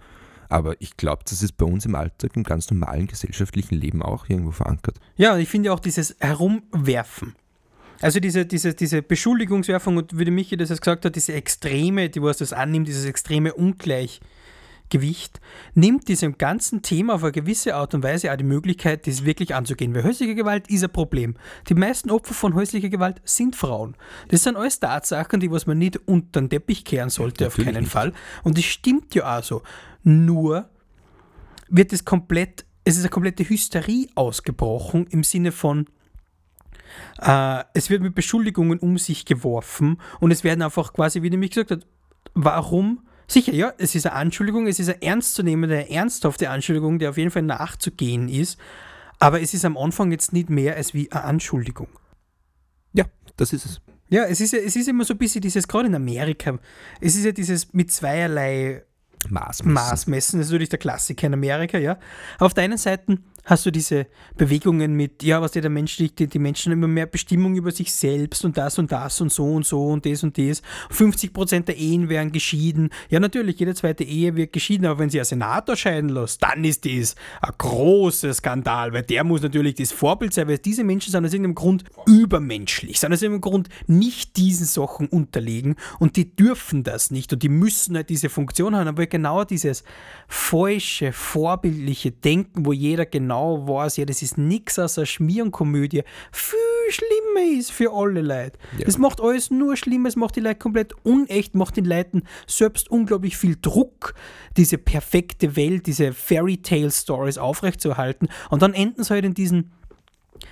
Aber 0.49 0.80
ich 0.80 0.97
glaube, 0.97 1.23
das 1.28 1.42
ist 1.42 1.56
bei 1.56 1.66
uns 1.66 1.85
im 1.87 1.94
Alltag, 1.94 2.37
im 2.37 2.44
ganz 2.44 2.71
normalen 2.71 3.06
gesellschaftlichen 3.06 3.75
Leben 3.75 4.02
auch 4.02 4.28
irgendwo 4.28 4.52
verankert. 4.52 4.99
Ja, 5.16 5.35
und 5.35 5.40
ich 5.40 5.49
finde 5.49 5.73
auch 5.73 5.80
dieses 5.80 6.16
Herumwerfen. 6.21 7.35
Also 8.00 8.21
diese, 8.21 8.44
diese, 8.44 8.75
diese 8.75 9.02
Beschuldigungswerfung 9.02 9.97
und 9.97 10.18
wie 10.18 10.25
der 10.25 10.33
Michi 10.33 10.56
das 10.56 10.68
jetzt 10.68 10.83
gesagt 10.83 11.04
hat, 11.04 11.16
diese 11.16 11.33
Extreme, 11.33 12.11
die 12.11 12.23
was 12.23 12.38
das 12.38 12.52
annimmt, 12.52 12.88
dieses 12.88 13.04
extreme 13.04 13.54
Ungleichgewicht, 14.95 15.41
nimmt 15.75 16.09
diesem 16.09 16.38
ganzen 16.38 16.83
Thema 16.83 17.14
auf 17.14 17.23
eine 17.23 17.33
gewisse 17.33 17.75
Art 17.75 17.95
und 17.95 18.03
Weise 18.03 18.33
auch 18.33 18.37
die 18.37 18.45
Möglichkeit, 18.45 19.07
das 19.07 19.25
wirklich 19.25 19.55
anzugehen. 19.55 19.95
Weil 19.95 20.05
häusliche 20.05 20.35
Gewalt 20.35 20.69
ist 20.69 20.85
ein 20.85 20.93
Problem. 20.93 21.37
Die 21.69 21.75
meisten 21.75 22.11
Opfer 22.11 22.35
von 22.35 22.55
häuslicher 22.55 22.88
Gewalt 22.88 23.21
sind 23.25 23.57
Frauen. 23.57 23.97
Das 24.29 24.43
sind 24.43 24.57
alles 24.57 24.81
Tatsachen, 24.81 25.41
die 25.41 25.50
was 25.50 25.67
man 25.67 25.79
nicht 25.79 25.97
unter 26.07 26.41
den 26.41 26.50
Teppich 26.50 26.85
kehren 26.85 27.11
sollte, 27.11 27.47
auf 27.47 27.55
Natürlich 27.55 27.75
keinen 27.75 27.83
nicht. 27.85 27.93
Fall. 27.93 28.12
Und 28.43 28.59
das 28.59 28.64
stimmt 28.64 29.14
ja 29.14 29.38
auch 29.38 29.43
so. 29.43 29.62
Nur 30.03 30.69
wird 31.69 31.93
es 31.93 32.05
komplett, 32.05 32.64
es 32.85 32.97
ist 32.97 33.03
eine 33.03 33.11
komplette 33.11 33.49
Hysterie 33.49 34.09
ausgebrochen 34.14 35.07
im 35.09 35.25
Sinne 35.25 35.53
von, 35.53 35.87
äh, 37.21 37.64
es 37.73 37.91
wird 37.91 38.03
mit 38.03 38.14
Beschuldigungen 38.14 38.79
um 38.79 38.99
sich 38.99 39.25
geworfen 39.25 39.99
und 40.21 40.31
es 40.31 40.45
werden 40.45 40.62
einfach 40.62 40.93
quasi, 40.93 41.23
wie 41.23 41.31
du 41.31 41.37
mich 41.37 41.50
gesagt 41.50 41.71
hast, 41.71 41.87
warum? 42.35 43.00
Sicher, 43.26 43.52
ja, 43.52 43.73
es 43.78 43.95
ist 43.95 44.07
eine 44.07 44.14
Anschuldigung, 44.14 44.66
es 44.66 44.78
ist 44.78 44.88
eine 44.88 45.02
ernstzunehmende, 45.02 45.90
ernsthafte 45.90 46.50
Anschuldigung, 46.50 46.99
die 46.99 47.07
auf 47.07 47.16
jeden 47.16 47.31
Fall 47.31 47.43
nachzugehen 47.43 48.28
ist, 48.28 48.59
aber 49.19 49.40
es 49.40 49.54
ist 49.54 49.64
am 49.64 49.76
Anfang 49.76 50.11
jetzt 50.12 50.33
nicht 50.33 50.50
mehr 50.50 50.76
als 50.76 50.95
wie 50.95 51.11
eine 51.11 51.25
Anschuldigung. 51.25 51.88
Ja, 52.93 53.04
das 53.37 53.52
ist 53.52 53.64
es. 53.64 53.81
Ja, 54.11 54.25
es 54.25 54.40
ist, 54.40 54.52
ja, 54.52 54.59
es 54.59 54.76
ist 54.76 54.88
immer 54.88 55.04
so 55.04 55.14
ein 55.14 55.19
bisschen 55.19 55.40
dieses, 55.40 55.66
gerade 55.66 55.87
in 55.87 55.95
Amerika, 55.95 56.59
es 57.00 57.16
ist 57.16 57.25
ja 57.25 57.33
dieses 57.33 57.73
mit 57.73 57.90
zweierlei 57.90 58.85
Maßmessen. 59.28 59.73
Maßmessen, 59.73 60.38
das 60.38 60.47
ist 60.47 60.52
natürlich 60.52 60.69
der 60.69 60.78
Klassiker 60.78 61.26
in 61.26 61.35
Amerika, 61.35 61.78
ja. 61.78 61.99
Auf 62.38 62.52
der 62.54 62.64
einen 62.64 62.78
Seite 62.78 63.19
hast 63.45 63.67
du 63.67 63.71
diese 63.71 64.07
Bewegungen 64.37 64.95
mit, 64.95 65.23
ja, 65.23 65.41
was 65.41 65.53
der 65.53 65.69
Mensch, 65.69 65.97
die, 65.97 66.11
die 66.11 66.39
Menschen 66.39 66.73
immer 66.73 66.89
mehr 66.89 67.07
Bestimmung 67.07 67.55
über 67.57 67.71
sich 67.71 67.93
selbst 67.93 68.45
und 68.45 68.57
das 68.57 68.79
und 68.79 68.91
das 68.91 69.21
und 69.21 69.31
so 69.31 69.45
und 69.45 69.67
so 69.67 69.87
und 69.87 70.07
das 70.07 70.23
und 70.23 70.39
das. 70.39 70.63
50% 70.91 71.65
der 71.65 71.77
Ehen 71.77 72.09
werden 72.09 72.33
geschieden. 72.33 72.91
Ja, 73.11 73.21
natürlich, 73.21 73.59
jede 73.59 73.75
zweite 73.75 74.05
Ehe 74.05 74.35
wird 74.37 74.53
geschieden, 74.53 74.87
aber 74.87 74.99
wenn 74.99 75.11
sie 75.11 75.19
ein 75.19 75.27
Senator 75.27 75.77
scheiden 75.77 76.09
lässt, 76.09 76.43
dann 76.43 76.65
ist 76.65 76.87
das 76.87 77.17
ein 77.43 77.53
großer 77.59 78.33
Skandal, 78.33 78.93
weil 78.93 79.03
der 79.03 79.25
muss 79.25 79.43
natürlich 79.43 79.75
das 79.75 79.93
Vorbild 79.93 80.33
sein, 80.33 80.49
weil 80.49 80.59
diese 80.59 80.85
Menschen 80.85 81.13
sind 81.13 81.25
aus 81.25 81.33
irgendeinem 81.33 81.55
Grund 81.55 81.85
übermenschlich, 82.07 82.99
sind 82.99 83.13
aus 83.13 83.23
irgendeinem 83.23 83.43
Grund 83.43 83.69
nicht 83.87 84.37
diesen 84.37 84.67
Sachen 84.67 85.07
unterlegen 85.09 85.77
und 85.99 86.17
die 86.17 86.35
dürfen 86.35 86.83
das 86.83 87.11
nicht 87.11 87.33
und 87.33 87.43
die 87.43 87.49
müssen 87.51 87.97
halt 87.97 88.09
diese 88.09 88.31
Funktion 88.31 88.75
haben, 88.75 88.89
aber 88.89 89.07
genau 89.07 89.45
dieses 89.45 89.85
falsche, 90.29 91.13
vorbildliche 91.13 92.11
Denken, 92.11 92.65
wo 92.65 92.73
jeder 92.73 93.05
genau 93.05 93.34
weiß, 93.35 93.97
ja, 93.97 94.05
das 94.05 94.23
ist 94.23 94.38
nichts 94.38 94.79
aus 94.79 94.99
einer 94.99 95.07
Schmierenkomödie, 95.07 96.03
viel 96.33 96.59
schlimmer 96.91 97.59
ist 97.59 97.73
für 97.73 97.93
alle 97.93 98.21
Leute. 98.21 98.59
Ja. 98.79 98.85
Das 98.85 98.99
macht 98.99 99.21
alles 99.21 99.50
nur 99.50 99.76
schlimmer, 99.76 100.09
es 100.09 100.17
macht 100.17 100.37
die 100.37 100.41
Leute 100.41 100.59
komplett 100.59 100.93
unecht, 101.05 101.55
macht 101.55 101.76
den 101.76 101.85
Leuten 101.85 102.23
selbst 102.47 102.91
unglaublich 102.91 103.37
viel 103.37 103.57
Druck, 103.61 104.14
diese 104.57 104.79
perfekte 104.79 105.57
Welt, 105.57 105.87
diese 105.87 106.12
Fairy 106.12 106.59
Tale 106.59 106.91
Stories 106.91 107.38
aufrechtzuerhalten 107.38 108.29
und 108.50 108.62
dann 108.62 108.75
enden 108.75 109.05
sie 109.05 109.11
halt 109.11 109.25
in 109.25 109.35
diesen 109.35 109.73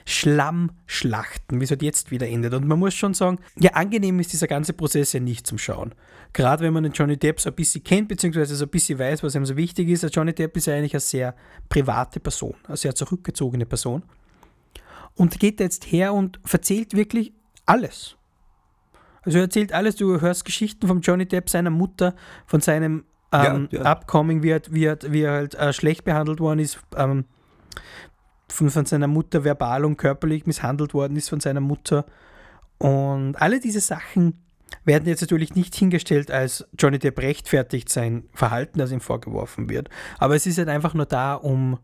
Schlammschlachten, 0.04 1.61
wie 1.61 1.64
es 1.64 1.71
halt 1.71 1.82
jetzt 1.82 2.11
wieder 2.11 2.28
endet. 2.28 2.54
Und 2.54 2.66
man 2.66 2.78
muss 2.78 2.94
schon 2.94 3.14
sagen, 3.14 3.38
ja, 3.59 3.73
angenehm 3.73 4.18
ist 4.21 4.32
dieser 4.32 4.47
ganze 4.47 4.73
Prozess 4.73 5.12
ja 5.12 5.21
nicht 5.21 5.47
zum 5.47 5.59
Schauen. 5.59 5.94
Gerade 6.32 6.64
wenn 6.64 6.73
man 6.73 6.82
den 6.82 6.92
Johnny 6.92 7.16
Depp 7.16 7.40
so 7.40 7.50
ein 7.50 7.54
bisschen 7.54 7.85
kennt, 7.85 8.09
beziehungsweise 8.09 8.56
so 8.56 8.64
ein 8.64 8.71
bisschen 8.71 8.99
weiß, 8.99 9.23
was 9.23 9.35
ihm 9.35 9.47
so 9.47 9.56
wichtig 9.56 9.88
ist. 9.88 10.02
Der 10.02 10.11
Johnny 10.11 10.32
Depp 10.32 10.56
ist 10.56 10.66
ja 10.66 10.75
eigentlich 10.75 10.94
eine 10.94 11.00
sehr 11.00 11.35
private 11.68 12.21
Person, 12.21 12.54
eine 12.66 12.76
sehr 12.76 12.95
zurückgezogene 12.95 13.67
Person. 13.67 14.02
Und 15.15 15.38
geht 15.38 15.60
jetzt 15.60 15.93
her 15.93 16.15
und 16.15 16.41
erzählt 16.50 16.95
wirklich 16.95 17.32
alles. 17.67 18.17
Also 19.23 19.38
er 19.38 19.45
erzählt 19.45 19.73
alles, 19.73 19.97
du 19.97 20.21
hörst 20.21 20.45
Geschichten 20.45 20.88
von 20.88 21.00
Johnny 21.00 21.26
Depp, 21.26 21.49
seiner 21.49 21.71
Mutter, 21.71 22.15
von 22.47 22.60
seinem 22.60 23.04
ähm, 23.32 23.69
Ja, 23.71 23.82
ja. 23.82 23.93
Upcoming, 23.93 24.43
wie 24.43 24.50
er, 24.50 24.62
wie 24.71 24.84
er, 24.84 24.99
wie 25.06 25.23
er 25.23 25.32
halt 25.32 25.54
äh, 25.54 25.73
schlecht 25.73 26.04
behandelt 26.04 26.41
worden 26.41 26.58
ist, 26.58 26.78
ähm, 26.97 27.25
von 28.52 28.69
seiner 28.69 29.06
Mutter 29.08 29.45
verbal 29.45 29.84
und 29.84 29.97
körperlich 29.97 30.47
misshandelt 30.47 30.95
worden 30.95 31.17
ist 31.17 31.28
von 31.28 31.41
seiner 31.41 31.60
Mutter. 31.60 32.06
Und 32.78 33.36
alle 33.36 33.60
diese 33.60 33.80
Sachen 33.80 34.45
werden 34.84 35.06
jetzt 35.06 35.21
natürlich 35.21 35.54
nicht 35.54 35.75
hingestellt, 35.75 36.30
als 36.30 36.67
Johnny 36.78 36.99
Depp 36.99 37.21
rechtfertigt 37.21 37.88
sein 37.88 38.25
Verhalten, 38.32 38.78
das 38.78 38.91
ihm 38.91 39.00
vorgeworfen 39.00 39.69
wird. 39.69 39.88
Aber 40.19 40.34
es 40.34 40.47
ist 40.47 40.58
halt 40.58 40.69
einfach 40.69 40.95
nur 40.95 41.06
da, 41.06 41.34
um 41.34 41.78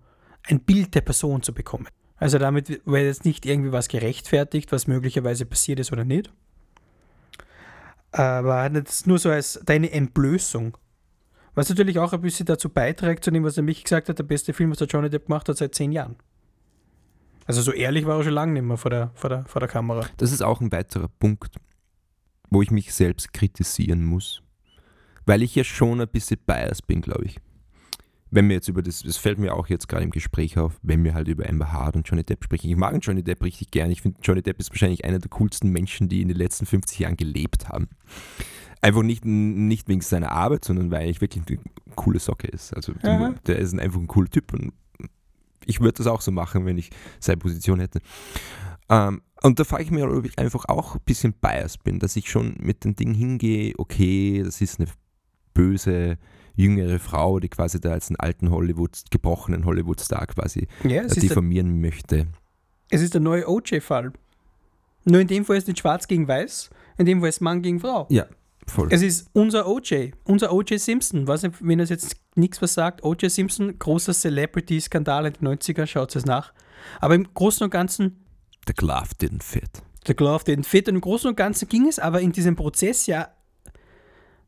ein 0.46 0.61
Bild 0.61 0.94
der 0.94 1.02
Person 1.02 1.42
zu 1.42 1.52
bekommen. 1.52 1.88
Also 2.16 2.38
damit 2.38 2.68
wird 2.85 3.04
jetzt 3.04 3.24
nicht 3.24 3.46
irgendwie 3.46 3.72
was 3.72 3.88
gerechtfertigt, 3.88 4.72
was 4.72 4.87
möglicherweise 4.87 5.46
passiert 5.46 5.78
ist 5.78 5.92
oder 5.92 6.04
nicht. 6.04 6.33
Aber 8.11 8.68
das 8.70 9.00
ist 9.00 9.07
nur 9.07 9.18
so 9.18 9.31
als 9.31 9.61
deine 9.64 9.92
Entblößung. 9.92 10.76
Was 11.54 11.68
natürlich 11.68 11.98
auch 11.98 12.12
ein 12.12 12.20
bisschen 12.20 12.46
dazu 12.46 12.68
beiträgt, 12.68 13.24
zu 13.24 13.31
dem, 13.31 13.44
was 13.44 13.57
er 13.57 13.62
mich 13.62 13.85
gesagt 13.85 14.09
hat, 14.09 14.18
der 14.18 14.24
beste 14.24 14.52
Film, 14.52 14.70
was 14.70 14.78
der 14.78 14.87
Johnny 14.87 15.11
Depp 15.11 15.26
gemacht 15.26 15.48
hat 15.48 15.57
seit 15.57 15.74
zehn 15.74 15.92
Jahren. 15.92 16.16
Also 17.48 17.62
so 17.62 17.72
ehrlich 17.72 18.06
war 18.06 18.18
er 18.18 18.24
schon 18.24 18.32
lange 18.34 18.52
nicht 18.52 18.62
mehr 18.62 18.76
vor 18.76 18.90
der, 18.90 19.11
vor 19.14 19.30
der, 19.30 19.44
vor 19.46 19.61
der 19.61 19.68
Kamera. 19.68 20.06
Das 20.18 20.30
ist 20.32 20.42
auch 20.42 20.61
ein 20.61 20.70
weiterer 20.70 21.08
Punkt, 21.18 21.56
wo 22.50 22.62
ich 22.62 22.70
mich 22.70 22.92
selbst 22.94 23.32
kritisieren 23.32 24.04
muss. 24.04 24.42
Weil 25.26 25.42
ich 25.42 25.54
ja 25.54 25.64
schon 25.64 26.00
ein 26.00 26.08
bisschen 26.08 26.38
biased 26.46 26.87
bin, 26.87 27.00
glaube 27.00 27.24
ich. 27.24 27.38
Wenn 28.30 28.48
wir 28.48 28.56
jetzt 28.56 28.68
über 28.68 28.82
das, 28.82 29.02
das 29.02 29.16
fällt 29.16 29.38
mir 29.38 29.54
auch 29.54 29.68
jetzt 29.68 29.88
gerade 29.88 30.04
im 30.04 30.11
Gespräch 30.11 30.58
auf, 30.58 30.78
wenn 30.82 31.02
wir 31.04 31.14
halt 31.14 31.28
über 31.28 31.48
Amber 31.48 31.72
Hart 31.72 31.96
und 31.96 32.06
Johnny 32.06 32.22
Depp 32.24 32.44
sprechen. 32.44 32.68
Ich 32.70 32.76
mag 32.76 32.94
Johnny 33.00 33.22
Depp 33.22 33.42
richtig 33.42 33.70
gern. 33.70 33.90
Ich 33.90 34.02
finde, 34.02 34.18
Johnny 34.22 34.42
Depp 34.42 34.58
ist 34.61 34.70
wahrscheinlich 34.70 35.04
einer 35.06 35.18
der 35.18 35.30
coolsten 35.30 35.70
Menschen, 35.70 36.08
die 36.11 36.20
in 36.20 36.28
den 36.28 36.37
letzten 36.37 36.66
50 36.66 36.98
Jahren 36.98 37.16
gelebt 37.16 37.70
haben. 37.70 37.88
Einfach 38.82 39.02
nicht, 39.02 39.24
nicht 39.24 39.88
wegen 39.88 40.02
seiner 40.02 40.30
Arbeit, 40.32 40.64
sondern 40.66 40.90
weil 40.90 41.08
er 41.08 41.20
wirklich 41.22 41.42
eine 41.48 41.58
coole 41.96 42.18
Socke 42.20 42.46
ist. 42.48 42.74
Also 42.74 42.92
Aha. 43.02 43.34
der 43.46 43.58
ist 43.58 43.72
ein- 43.72 43.80
einfach 43.80 43.98
ein 43.98 44.06
cooler 44.06 44.28
Typ 44.28 44.52
und 44.52 44.72
ich 45.68 45.81
würde 45.81 45.98
das 45.98 46.07
auch 46.09 46.20
so 46.20 46.33
machen, 46.33 46.66
wenn 46.66 46.78
ich 46.78 46.90
seine 47.20 47.37
Position 47.37 47.78
hätte. 47.78 48.00
Ähm, 48.88 49.22
und 49.42 49.61
da 49.61 49.64
frage 49.64 49.85
ich 49.85 49.90
mich, 49.92 50.02
ob 50.02 50.24
ich 50.24 50.37
einfach 50.38 50.64
auch 50.64 50.96
ein 50.96 51.00
bisschen 51.04 51.33
biased 51.35 51.85
bin, 51.85 52.00
dass 52.00 52.16
ich 52.16 52.28
schon 52.28 52.57
mit 52.59 52.85
dem 52.85 52.96
Ding 52.96 53.14
hingehe, 53.14 53.74
okay, 53.78 54.42
das 54.44 54.61
ist 54.61 54.81
eine 54.81 54.88
böse, 55.54 56.16
jüngere 56.54 56.98
Frau, 56.98 57.38
die 57.38 57.48
quasi 57.48 57.81
da 57.81 57.92
als 57.92 58.09
einen 58.09 58.16
alten 58.16 58.50
Hollywood, 58.50 58.98
gebrochenen 59.11 59.64
Hollywood-Star 59.64 60.26
quasi 60.26 60.66
Ja, 60.83 61.02
äh, 61.02 61.07
ist, 61.07 61.16
der, 61.16 61.22
diffamieren 61.22 61.81
möchte. 61.81 62.26
es 62.90 63.00
ist 63.02 63.14
der 63.14 63.20
neue 63.20 63.48
OJ-Fall. 63.48 64.12
Nur 65.04 65.20
in 65.20 65.28
dem 65.28 65.44
Fall 65.44 65.57
ist 65.57 65.64
es 65.64 65.68
nicht 65.68 65.78
schwarz 65.78 66.09
gegen 66.09 66.26
weiß, 66.26 66.70
in 66.98 67.07
dem 67.07 67.20
Fall 67.20 67.28
ist 67.28 67.40
Mann 67.40 67.62
gegen 67.62 67.78
Frau. 67.78 68.07
Ja, 68.11 68.26
voll. 68.68 68.88
Es 68.90 69.02
ist 69.02 69.28
unser 69.33 69.66
OJ, 69.66 70.12
unser 70.24 70.52
OJ 70.52 70.76
Simpson. 70.78 71.26
Weiß 71.26 71.42
nicht, 71.42 71.57
wenn 71.61 71.81
es 71.81 71.90
jetzt 71.90 72.16
nichts 72.35 72.61
was 72.62 72.74
sagt. 72.74 73.02
OJ 73.02 73.28
Simpson, 73.28 73.78
großer 73.78 74.12
Celebrity-Skandal 74.12 75.26
in 75.26 75.33
den 75.35 75.48
90er, 75.48 75.87
schaut 75.87 76.14
es 76.14 76.24
nach. 76.24 76.52
Aber 77.00 77.14
im 77.14 77.33
Großen 77.35 77.64
und 77.64 77.70
Ganzen, 77.70 78.24
The 78.66 78.74
glove 78.74 79.09
didn't 79.20 79.42
fit. 79.42 79.83
der 80.07 80.14
Glove 80.14 80.44
den 80.44 80.62
fit 80.64 80.88
und 80.88 80.96
im 80.96 81.00
Großen 81.00 81.28
und 81.28 81.37
Ganzen 81.37 81.68
ging 81.68 81.87
es 81.88 81.98
aber 81.98 82.20
in 82.20 82.33
diesem 82.33 82.54
Prozess 82.54 83.07
ja 83.07 83.28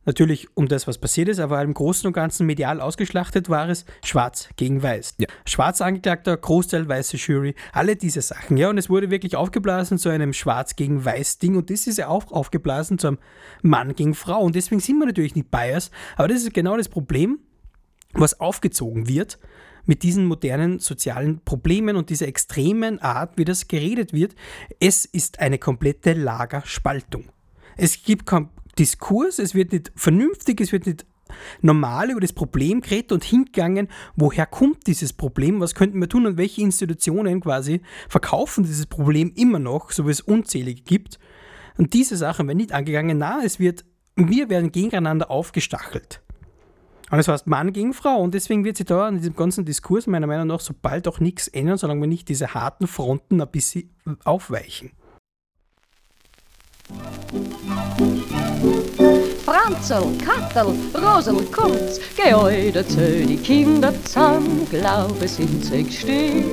natürlich 0.05 0.49
um 0.55 0.69
das, 0.69 0.87
was 0.87 0.99
passiert 0.99 1.29
ist, 1.29 1.41
aber 1.41 1.63
im 1.63 1.75
Großen 1.75 2.07
und 2.07 2.13
Ganzen 2.13 2.47
medial 2.47 2.81
ausgeschlachtet 2.81 3.49
war 3.49 3.69
es 3.69 3.85
schwarz 4.05 4.49
gegen 4.57 4.83
weiß. 4.83 5.15
Ja. 5.19 5.27
Schwarz 5.45 5.81
Angeklagter, 5.81 6.37
Großteil 6.37 6.89
weiße 6.89 7.17
Jury, 7.17 7.55
alle 7.73 7.97
diese 7.97 8.23
Sachen. 8.23 8.57
Ja, 8.57 8.71
und 8.71 8.79
es 8.79 8.89
wurde 8.89 9.11
wirklich 9.11 9.37
aufgeblasen 9.37 9.99
zu 9.99 10.09
einem 10.09 10.33
schwarz 10.33 10.77
gegen 10.77 11.05
weiß 11.05 11.39
Ding 11.39 11.57
und 11.57 11.71
das 11.71 11.87
ist 11.87 11.99
ja 11.99 12.09
auch 12.09 12.33
aufgeblasen 12.33 12.99
zu 12.99 13.09
einem 13.09 13.19
Mann 13.63 13.95
gegen 13.95 14.15
Frau 14.15 14.41
und 14.41 14.55
deswegen 14.55 14.81
sind 14.81 14.99
wir 14.99 15.07
natürlich 15.07 15.35
nicht 15.35 15.51
biased, 15.51 15.93
aber 16.17 16.29
das 16.29 16.43
ist 16.43 16.55
genau 16.55 16.77
das 16.77 16.89
Problem, 16.89 17.39
was 18.15 18.41
aufgezogen 18.41 19.09
wird 19.09 19.39
mit 19.87 20.03
diesen 20.03 20.27
modernen 20.27 20.79
sozialen 20.79 21.41
Problemen 21.45 21.97
und 21.97 22.11
dieser 22.11 22.29
extremen 22.29 22.99
Art, 23.01 23.39
wie 23.39 23.45
das 23.45 23.67
geredet 23.67 24.13
wird. 24.13 24.35
Es 24.79 25.05
ist 25.05 25.41
eine 25.41 25.59
komplette 25.59 26.13
Lagerspaltung. 26.13 27.25
Es 27.77 28.03
gibt 28.03 28.27
keinen 28.27 28.51
Diskurs, 28.81 29.39
es 29.39 29.55
wird 29.55 29.73
nicht 29.73 29.93
vernünftig, 29.95 30.61
es 30.63 30.73
wird 30.73 30.87
nicht 30.87 31.05
normal 31.61 32.11
über 32.11 32.21
das 32.21 32.33
Problem 32.33 32.81
geredet 32.81 33.13
und 33.13 33.23
hingegangen, 33.23 33.89
woher 34.17 34.47
kommt 34.47 34.87
dieses 34.87 35.13
Problem, 35.13 35.61
was 35.61 35.75
könnten 35.75 36.01
wir 36.01 36.09
tun 36.09 36.27
und 36.27 36.39
welche 36.39 36.63
Institutionen 36.63 37.41
quasi 37.43 37.83
verkaufen 38.09 38.65
dieses 38.65 38.87
Problem 38.87 39.33
immer 39.37 39.59
noch, 39.59 39.91
so 39.91 40.07
wie 40.07 40.11
es 40.11 40.23
unzählige 40.23 40.83
gibt. 40.83 41.19
Und 41.77 41.93
diese 41.93 42.17
Sachen 42.17 42.49
werden 42.49 42.57
nicht 42.57 42.73
angegangen, 42.73 43.19
na, 43.19 43.43
es 43.45 43.61
wird, 43.61 43.85
wir 44.17 44.49
werden 44.49 44.73
gegeneinander 44.73 45.31
aufgestachelt. 45.31 46.23
Und 47.11 47.19
das 47.19 47.29
heißt 47.29 47.47
Mann 47.47 47.75
gegen 47.75 47.93
Frau. 47.93 48.17
Und 48.23 48.33
deswegen 48.35 48.65
wird 48.65 48.79
sich 48.79 48.87
da 48.87 49.09
in 49.09 49.19
diesem 49.19 49.35
ganzen 49.35 49.67
Diskurs 49.67 50.07
meiner 50.07 50.27
Meinung 50.27 50.47
nach 50.47 50.61
so 50.61 50.75
bald 50.81 51.07
auch 51.07 51.21
nichts 51.21 51.49
ändern, 51.49 51.77
solange 51.77 52.01
wir 52.01 52.09
nicht 52.09 52.29
diese 52.29 52.55
harten 52.55 52.87
Fronten 52.87 53.43
ein 53.43 53.51
bisschen 53.51 53.91
aufweichen. 54.25 54.93
Franzl, 59.51 60.17
Kattel, 60.19 60.77
Rosel, 60.95 61.45
eu 62.31 62.73
dazu 62.73 63.27
die 63.27 63.37
Kinder 63.37 63.93
zusammen, 64.05 64.65
glaube 64.71 65.27
sind 65.27 65.65
sechs 65.65 65.97
Stück. 65.97 66.45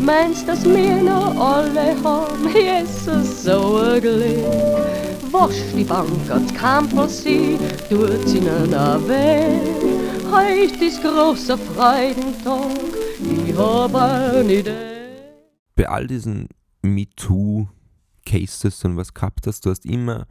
Meinst, 0.00 0.46
dass 0.46 0.64
wir 0.64 1.02
noch 1.02 1.34
alle 1.36 2.00
haben, 2.04 2.48
Jesus, 2.54 3.42
so 3.42 3.78
ein 3.78 4.00
Glück. 4.00 4.46
Wasch 5.32 5.64
die 5.76 5.82
Bank 5.82 6.30
als 6.30 6.54
Kampel 6.54 7.08
sie, 7.08 7.58
tut 7.90 8.28
sie 8.28 8.38
ihnen 8.38 8.70
weh. 9.08 9.58
Heut 10.30 10.80
ist 10.80 11.02
großer 11.02 11.58
Freudentag, 11.58 12.70
ich 13.48 13.56
hab 13.56 13.96
eine 13.96 14.52
Idee. 14.52 14.70
bei 15.74 15.88
all 15.88 16.06
diesen 16.06 16.46
MeToo-Cases 16.82 18.84
und 18.84 18.96
was 18.96 19.12
gehabt 19.12 19.48
hast, 19.48 19.66
du 19.66 19.70
hast 19.70 19.84
immer 19.84 20.28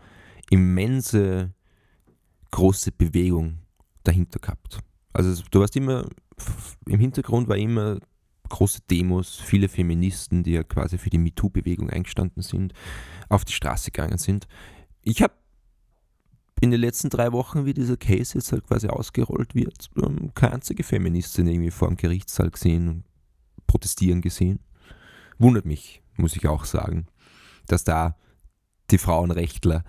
immense 0.50 1.52
große 2.58 2.92
Bewegung 2.92 3.60
dahinter 4.02 4.40
gehabt. 4.40 4.80
Also 5.14 5.44
du 5.52 5.60
warst 5.60 5.76
immer, 5.76 6.10
im 6.88 7.00
Hintergrund 7.00 7.48
war 7.48 7.56
immer 7.56 8.00
große 8.50 8.80
Demos, 8.90 9.36
viele 9.36 9.70
Feministen, 9.70 10.42
die 10.42 10.54
ja 10.54 10.64
quasi 10.64 10.98
für 10.98 11.12
die 11.12 11.20
MeToo-Bewegung 11.20 11.92
eingestanden 11.92 12.42
sind, 12.42 12.74
auf 13.30 13.46
die 13.46 13.54
Straße 13.54 13.92
gegangen 13.92 14.18
sind. 14.18 14.48
Ich 15.04 15.22
habe 15.22 15.36
in 16.60 16.72
den 16.72 16.82
letzten 16.82 17.12
drei 17.12 17.32
Wochen, 17.32 17.66
wie 17.66 17.76
dieser 17.76 17.96
Case 17.96 18.36
jetzt 18.36 18.52
halt 18.52 18.66
quasi 18.66 18.88
ausgerollt 18.88 19.54
wird, 19.54 19.92
ähm, 20.04 20.32
keine 20.34 20.56
einzige 20.56 20.82
Feministin 20.82 21.46
irgendwie 21.46 21.70
vor 21.70 21.90
dem 21.90 21.98
Gerichtssaal 21.98 22.50
gesehen 22.50 22.90
und 22.90 23.04
protestieren 23.68 24.22
gesehen 24.22 24.62
wundert 25.38 25.66
mich, 25.66 26.02
muss 26.16 26.36
ich 26.36 26.48
auch 26.48 26.66
sagen, 26.66 27.06
dass 27.68 27.84
da 27.84 28.18
die 28.90 28.98
Frauenrechtler 28.98 29.84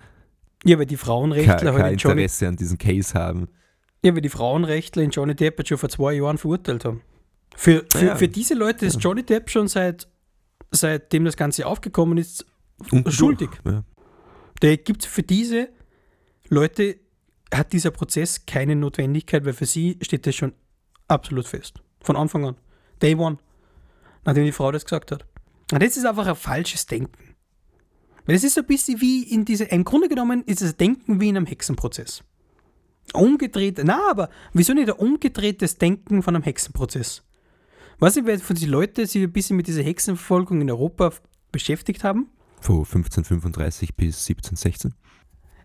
Ja, 0.65 0.77
weil 0.77 0.85
die 0.85 0.95
kein, 0.95 1.05
Frauenrechtler 1.05 1.73
halt 1.73 1.81
kein 1.83 1.93
in 1.93 1.97
Johnny, 1.99 2.21
Interesse 2.23 2.47
an 2.47 2.55
diesem 2.55 2.77
Case 2.77 3.13
haben. 3.13 3.47
ja, 4.03 4.13
weil 4.13 4.21
die 4.21 4.29
Frauenrechtler 4.29 5.03
in 5.03 5.11
Johnny 5.11 5.35
Depp 5.35 5.57
jetzt 5.59 5.69
schon 5.69 5.77
vor 5.77 5.89
zwei 5.89 6.13
Jahren 6.13 6.37
verurteilt 6.37 6.85
haben. 6.85 7.01
Für, 7.55 7.85
für, 7.91 8.05
Ja. 8.05 8.15
für 8.15 8.27
diese 8.27 8.53
Leute 8.53 8.85
ist 8.85 9.01
Johnny 9.03 9.23
Depp 9.23 9.49
schon 9.49 9.67
seit 9.67 10.07
seitdem 10.71 11.25
das 11.25 11.35
Ganze 11.35 11.65
aufgekommen 11.65 12.17
ist, 12.17 12.45
Und 12.91 13.11
schuldig. 13.11 13.49
Ja. 13.65 13.83
Da 14.59 14.75
gibt 14.75 15.05
für 15.05 15.23
diese 15.23 15.69
Leute 16.49 16.97
hat 17.53 17.73
dieser 17.73 17.91
Prozess 17.91 18.45
keine 18.45 18.75
Notwendigkeit, 18.75 19.45
weil 19.45 19.53
für 19.53 19.65
sie 19.65 19.97
steht 20.01 20.27
das 20.27 20.35
schon 20.35 20.53
absolut 21.07 21.47
fest. 21.47 21.81
Von 22.01 22.15
Anfang 22.15 22.45
an. 22.45 22.55
Day 23.01 23.15
one. 23.15 23.37
Nachdem 24.25 24.45
die 24.45 24.51
Frau 24.51 24.71
das 24.71 24.83
gesagt 24.85 25.11
hat. 25.11 25.25
Und 25.71 25.81
das 25.81 25.97
ist 25.97 26.05
einfach 26.05 26.27
ein 26.27 26.35
falsches 26.35 26.85
Denken. 26.85 27.28
Weil 28.29 28.35
es 28.35 28.43
ist 28.43 28.53
so 28.53 28.61
ein 28.61 28.67
bisschen 28.67 29.01
wie 29.01 29.23
in 29.23 29.43
diese, 29.43 29.63
im 29.63 29.83
Grunde 29.83 30.07
genommen 30.07 30.43
ist 30.43 30.61
es 30.61 30.77
Denken 30.77 31.19
wie 31.19 31.29
in 31.29 31.35
einem 31.35 31.47
Hexenprozess. 31.47 32.23
Umgedreht, 33.11 33.81
na, 33.83 34.07
aber 34.07 34.29
wieso 34.53 34.75
nicht 34.75 34.87
ein 34.87 34.99
umgedrehtes 34.99 35.79
Denken 35.79 36.21
von 36.21 36.35
einem 36.35 36.43
Hexenprozess? 36.43 37.23
Was 37.97 38.17
ich, 38.17 38.25
wer 38.25 38.37
von 38.37 38.55
den 38.55 38.69
Leuten 38.69 39.07
sich 39.07 39.23
ein 39.23 39.31
bisschen 39.31 39.57
mit 39.57 39.65
dieser 39.65 39.81
Hexenverfolgung 39.81 40.61
in 40.61 40.69
Europa 40.69 41.11
beschäftigt 41.51 42.03
haben, 42.03 42.29
Von 42.61 42.85
1535 42.85 43.95
bis 43.95 44.29
1716. 44.29 44.93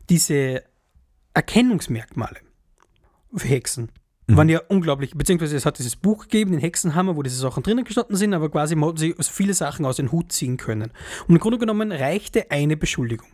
diese 0.09 0.65
Erkennungsmerkmale 1.35 2.41
für 3.35 3.47
Hexen 3.47 3.93
Mhm. 4.27 4.37
waren 4.37 4.49
ja 4.49 4.61
unglaublich, 4.69 5.15
beziehungsweise 5.15 5.57
es 5.57 5.67
hat 5.67 5.79
dieses 5.79 5.97
Buch 5.97 6.23
gegeben, 6.23 6.53
den 6.53 6.61
Hexenhammer, 6.61 7.17
wo 7.17 7.23
diese 7.23 7.37
Sachen 7.37 7.63
drinnen 7.63 7.85
gestanden 7.85 8.17
sind, 8.17 8.33
aber 8.33 8.51
quasi 8.51 8.75
man 8.75 8.91
hat 8.91 8.99
sie 8.99 9.15
viele 9.21 9.55
Sachen 9.55 9.85
aus 9.85 9.97
den 9.97 10.13
Hut 10.13 10.33
ziehen 10.33 10.57
können. 10.57 10.93
Und 11.29 11.35
im 11.35 11.39
Grunde 11.39 11.59
genommen 11.59 11.93
reichte 11.93 12.51
eine 12.51 12.77
Beschuldigung. 12.77 13.29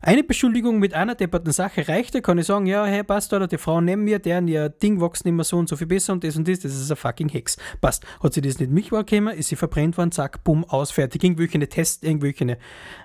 Eine 0.00 0.22
Beschuldigung 0.22 0.78
mit 0.78 0.94
einer 0.94 1.14
depperten 1.14 1.50
Sache 1.52 1.88
reichte, 1.88 2.22
kann 2.22 2.38
ich 2.38 2.46
sagen, 2.46 2.66
ja, 2.66 2.84
hey, 2.84 3.02
passt, 3.02 3.32
oder 3.32 3.48
die 3.48 3.58
Frau 3.58 3.80
neben 3.80 4.04
mir, 4.04 4.18
deren 4.18 4.46
ihr 4.46 4.68
Ding 4.68 5.00
wächst 5.00 5.24
mehr 5.24 5.44
so 5.44 5.56
und 5.56 5.68
so 5.68 5.74
viel 5.76 5.86
besser 5.86 6.12
und 6.12 6.22
das 6.22 6.36
und 6.36 6.46
das, 6.46 6.60
das 6.60 6.74
ist 6.74 6.90
eine 6.90 6.96
fucking 6.96 7.28
Hex. 7.28 7.56
Passt. 7.80 8.04
Hat 8.22 8.32
sie 8.34 8.40
das 8.40 8.60
nicht 8.60 8.70
mich 8.70 8.92
wahrgekommen, 8.92 9.34
ist 9.36 9.48
sie 9.48 9.56
verbrennt 9.56 9.96
worden, 9.96 10.12
zack, 10.12 10.44
bumm, 10.44 10.64
aus, 10.64 10.90
fertig. 10.92 11.24
Irgendwelche 11.24 11.58
Tests, 11.68 12.02
irgendwelche 12.04 12.58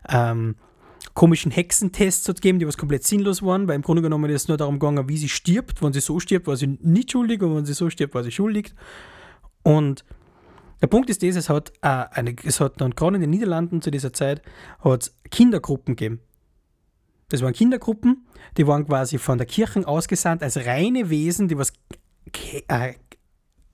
ähm, 0.09 0.55
komischen 1.13 1.51
Hexentests 1.51 2.27
hat 2.29 2.37
gegeben, 2.37 2.59
die 2.59 2.67
was 2.67 2.77
komplett 2.77 3.03
sinnlos 3.03 3.41
waren, 3.41 3.67
weil 3.67 3.75
im 3.75 3.81
Grunde 3.81 4.01
genommen 4.01 4.29
ist 4.29 4.43
es 4.43 4.47
nur 4.47 4.57
darum 4.57 4.79
gegangen, 4.79 5.09
wie 5.09 5.17
sie 5.17 5.29
stirbt. 5.29 5.81
Wenn 5.81 5.93
sie 5.93 5.99
so 5.99 6.19
stirbt, 6.19 6.47
war 6.47 6.55
sie 6.55 6.77
nicht 6.81 7.11
schuldig 7.11 7.41
und 7.41 7.55
wenn 7.55 7.65
sie 7.65 7.73
so 7.73 7.89
stirbt, 7.89 8.13
war 8.13 8.23
sie 8.23 8.31
schuldig. 8.31 8.73
Und 9.63 10.05
der 10.81 10.87
Punkt 10.87 11.09
ist 11.09 11.21
das, 11.21 11.35
es 11.35 11.49
hat, 11.49 11.71
äh, 11.81 11.87
eine, 11.87 12.35
es 12.43 12.59
hat 12.59 12.81
dann 12.81 12.91
gerade 12.91 13.15
in 13.15 13.21
den 13.21 13.29
Niederlanden 13.29 13.81
zu 13.81 13.91
dieser 13.91 14.13
Zeit 14.13 14.41
hat's 14.83 15.15
Kindergruppen 15.29 15.95
gegeben. 15.95 16.21
Das 17.29 17.41
waren 17.41 17.53
Kindergruppen, 17.53 18.27
die 18.57 18.67
waren 18.67 18.85
quasi 18.85 19.17
von 19.17 19.37
der 19.37 19.47
Kirche 19.47 19.87
ausgesandt 19.87 20.43
als 20.43 20.65
reine 20.65 21.09
Wesen, 21.09 21.47
die 21.47 21.57
was 21.57 21.71
äh, 22.67 22.93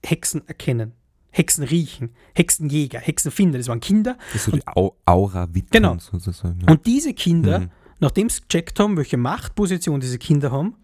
Hexen 0.06 0.48
erkennen, 0.48 0.94
Hexen 1.38 1.64
riechen, 1.64 2.10
Hexenjäger, 2.34 3.00
Hexenfinder. 3.00 3.58
Das 3.60 3.68
waren 3.68 3.80
Kinder, 3.80 4.18
Das 4.34 4.36
ist 4.36 4.46
so 4.46 4.52
die 4.52 4.66
Au 4.68 4.96
Aura 5.06 5.48
Witterns 5.54 5.72
Genau. 5.72 5.98
sozusagen. 6.20 6.60
und 6.68 6.86
diese 6.86 7.14
Kinder, 7.14 7.60
Mhm. 7.60 7.70
nachdem 8.00 8.30
sie 8.30 8.42
gecheckt 8.42 8.80
haben, 8.80 8.98
welche 8.98 9.18
Machtposition 9.18 10.00
diese 10.00 10.18
Kinder 10.18 10.52
haben, 10.52 10.76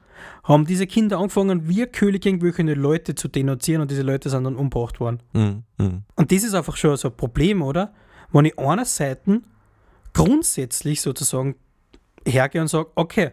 haben 0.44 0.66
diese 0.66 0.86
Kinder 0.88 1.18
angefangen, 1.18 1.68
willkürlich 1.68 2.26
irgendwelche 2.26 2.62
Leute 2.76 3.16
zu 3.16 3.28
denunzieren 3.28 3.82
und 3.82 3.90
diese 3.92 4.04
Leute 4.04 4.30
sind 4.30 4.44
dann 4.44 4.56
umgebracht 4.56 5.00
worden. 5.00 5.22
Mhm. 5.34 5.64
Mhm. 5.78 6.04
Und 6.16 6.32
das 6.32 6.44
ist 6.44 6.54
einfach 6.54 6.78
schon 6.78 6.96
so 6.98 7.10
ein 7.10 7.18
Problem, 7.18 7.62
oder? 7.62 7.94
Wenn 8.32 8.46
ich 8.46 8.58
einerseits 8.58 9.28
grundsätzlich 10.14 11.02
sozusagen 11.02 11.56
hergehe 12.26 12.62
und 12.62 12.68
sage, 12.68 12.90
okay, 12.96 13.32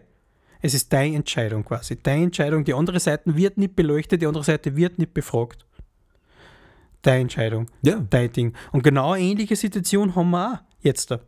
es 0.61 0.73
ist 0.73 0.91
deine 0.93 1.15
Entscheidung 1.15 1.63
quasi, 1.65 1.97
deine 2.01 2.25
Entscheidung, 2.25 2.63
die 2.63 2.73
andere 2.73 2.99
Seite 2.99 3.35
wird 3.35 3.57
nicht 3.57 3.75
beleuchtet, 3.75 4.21
die 4.21 4.27
andere 4.27 4.43
Seite 4.43 4.75
wird 4.75 4.97
nicht 4.99 5.13
befragt. 5.13 5.65
Deine 7.01 7.21
Entscheidung 7.21 7.67
Ja, 7.81 8.05
dein 8.09 8.31
Ding. 8.31 8.53
Und 8.71 8.83
genau 8.83 9.13
eine 9.13 9.23
ähnliche 9.23 9.55
Situation 9.55 10.15
haben 10.15 10.29
wir 10.31 10.53
auch 10.53 10.57
jetzt 10.81 11.11
da. 11.11 11.19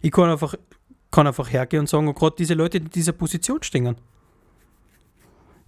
Ich 0.00 0.10
kann 0.10 0.30
einfach, 0.30 0.54
kann 1.10 1.26
einfach 1.26 1.50
hergehen 1.50 1.80
und 1.80 1.88
sagen, 1.88 2.08
oh 2.08 2.14
gerade 2.14 2.36
diese 2.38 2.54
Leute, 2.54 2.80
die 2.80 2.86
in 2.86 2.90
dieser 2.90 3.12
Position 3.12 3.62
stehen, 3.62 3.96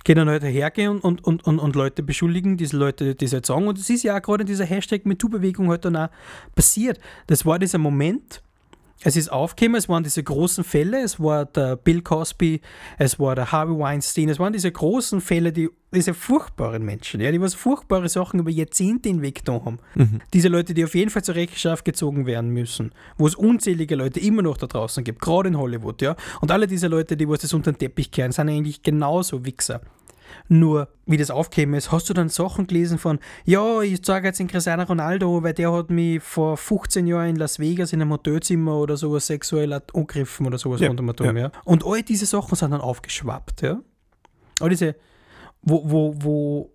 können 0.04 0.26
dann 0.26 0.28
halt 0.28 0.44
hergehen 0.44 0.98
und, 0.98 1.24
und, 1.24 1.46
und, 1.46 1.58
und, 1.58 1.76
Leute 1.76 2.02
beschuldigen, 2.02 2.56
diese 2.56 2.76
Leute, 2.76 3.14
die 3.14 3.24
das 3.24 3.32
halt 3.32 3.46
sagen. 3.46 3.66
Und 3.66 3.78
das 3.78 3.88
ist 3.88 4.02
ja 4.02 4.16
auch 4.16 4.22
gerade 4.22 4.42
in 4.42 4.46
dieser 4.46 4.66
Hashtag 4.66 5.06
MeToo-Bewegung 5.06 5.68
halt 5.68 5.84
dann 5.84 5.96
auch 5.96 6.08
passiert. 6.54 6.98
Das 7.26 7.46
war 7.46 7.58
dieser 7.58 7.78
Moment, 7.78 8.42
es 9.02 9.16
ist 9.16 9.30
aufgekommen, 9.30 9.76
es 9.76 9.88
waren 9.88 10.02
diese 10.02 10.22
großen 10.22 10.64
Fälle, 10.64 11.02
es 11.02 11.20
war 11.20 11.44
der 11.44 11.76
Bill 11.76 12.00
Cosby, 12.00 12.60
es 12.98 13.18
war 13.18 13.34
der 13.34 13.52
Harvey 13.52 13.78
Weinstein, 13.78 14.28
es 14.28 14.38
waren 14.38 14.52
diese 14.52 14.70
großen 14.70 15.20
Fälle, 15.20 15.52
die, 15.52 15.68
diese 15.92 16.14
furchtbaren 16.14 16.84
Menschen, 16.84 17.20
ja, 17.20 17.30
die 17.30 17.40
was 17.40 17.54
furchtbare 17.54 18.08
Sachen 18.08 18.40
über 18.40 18.50
Jahrzehnte 18.50 19.08
hinweg 19.08 19.44
da 19.44 19.54
haben. 19.64 19.78
Diese 20.32 20.48
Leute, 20.48 20.74
die 20.74 20.84
auf 20.84 20.94
jeden 20.94 21.10
Fall 21.10 21.22
zur 21.22 21.34
Rechenschaft 21.34 21.84
gezogen 21.84 22.26
werden 22.26 22.50
müssen, 22.50 22.92
wo 23.18 23.26
es 23.26 23.34
unzählige 23.34 23.96
Leute 23.96 24.20
immer 24.20 24.42
noch 24.42 24.56
da 24.56 24.66
draußen 24.66 25.04
gibt, 25.04 25.20
gerade 25.20 25.48
in 25.48 25.58
Hollywood, 25.58 26.00
ja. 26.00 26.16
Und 26.40 26.50
alle 26.50 26.66
diese 26.66 26.88
Leute, 26.88 27.16
die 27.16 27.28
was 27.28 27.40
das 27.40 27.52
unter 27.52 27.72
den 27.72 27.78
Teppich 27.78 28.10
kehren, 28.10 28.32
sind 28.32 28.48
eigentlich 28.48 28.82
genauso 28.82 29.44
Wichser. 29.44 29.80
Nur, 30.48 30.88
wie 31.06 31.16
das 31.16 31.30
aufgekommen 31.30 31.74
ist, 31.76 31.92
hast 31.92 32.08
du 32.08 32.14
dann 32.14 32.28
Sachen 32.28 32.66
gelesen 32.66 32.98
von, 32.98 33.18
ja, 33.44 33.80
ich 33.80 34.04
sage 34.04 34.28
jetzt 34.28 34.38
den 34.40 34.48
Cristiano 34.48 34.82
Ronaldo, 34.84 35.42
weil 35.42 35.54
der 35.54 35.72
hat 35.72 35.90
mich 35.90 36.22
vor 36.22 36.56
15 36.56 37.06
Jahren 37.06 37.30
in 37.30 37.36
Las 37.36 37.58
Vegas 37.58 37.92
in 37.92 38.00
einem 38.00 38.12
Hotelzimmer 38.12 38.76
oder 38.76 38.96
sowas 38.96 39.26
sexuell 39.26 39.72
angegriffen 39.72 40.46
oder 40.46 40.58
sowas 40.58 40.80
Ja, 40.80 40.88
rund 40.88 41.00
um 41.00 41.08
und 41.08 41.20
um, 41.20 41.36
ja. 41.36 41.44
ja. 41.44 41.52
Und 41.64 41.84
all 41.84 42.02
diese 42.02 42.26
Sachen 42.26 42.56
sind 42.56 42.70
dann 42.70 42.80
aufgeschwappt, 42.80 43.62
ja. 43.62 43.80
All 44.60 44.68
diese, 44.68 44.94
wo, 45.62 45.82
wo, 45.90 46.14
wo, 46.18 46.74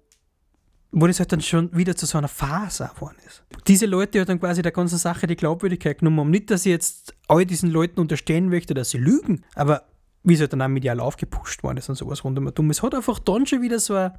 wo 0.91 1.07
das 1.07 1.19
halt 1.19 1.31
dann 1.31 1.41
schon 1.41 1.75
wieder 1.75 1.95
zu 1.95 2.05
so 2.05 2.17
einer 2.17 2.27
Phase 2.27 2.89
geworden 2.95 3.17
ist. 3.25 3.43
Diese 3.67 3.85
Leute 3.85 4.21
hat 4.21 4.29
dann 4.29 4.39
quasi 4.39 4.61
der 4.61 4.71
ganzen 4.71 4.97
Sache 4.97 5.27
die 5.27 5.35
Glaubwürdigkeit 5.35 5.99
genommen 5.99 6.19
haben. 6.19 6.31
Nicht, 6.31 6.49
dass 6.49 6.65
ich 6.65 6.71
jetzt 6.71 7.15
all 7.27 7.45
diesen 7.45 7.69
Leuten 7.69 7.99
unterstellen 7.99 8.49
möchte, 8.49 8.73
dass 8.73 8.89
sie 8.89 8.97
lügen, 8.97 9.43
aber 9.55 9.83
wie 10.23 10.33
es 10.33 10.39
halt 10.41 10.53
dann 10.53 10.61
auch 10.61 10.67
medial 10.67 10.99
aufgepusht 10.99 11.63
worden 11.63 11.77
ist 11.77 11.89
und 11.89 11.95
sowas 11.95 12.23
rund 12.23 12.37
um 12.37 12.47
und 12.47 12.59
um. 12.59 12.69
Es 12.69 12.83
hat 12.83 12.93
einfach 12.93 13.19
dann 13.19 13.45
schon 13.45 13.61
wieder 13.61 13.79
so 13.79 13.95
eine 13.95 14.13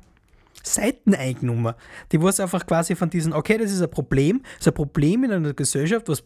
Seiten 0.62 1.14
die 2.12 2.22
was 2.22 2.40
einfach 2.40 2.66
quasi 2.66 2.94
von 2.96 3.10
diesen, 3.10 3.32
okay, 3.32 3.58
das 3.58 3.70
ist 3.70 3.82
ein 3.82 3.90
Problem, 3.90 4.42
das 4.42 4.66
ist 4.66 4.68
ein 4.68 4.74
Problem 4.74 5.24
in 5.24 5.32
einer 5.32 5.54
Gesellschaft, 5.54 6.08
was 6.08 6.24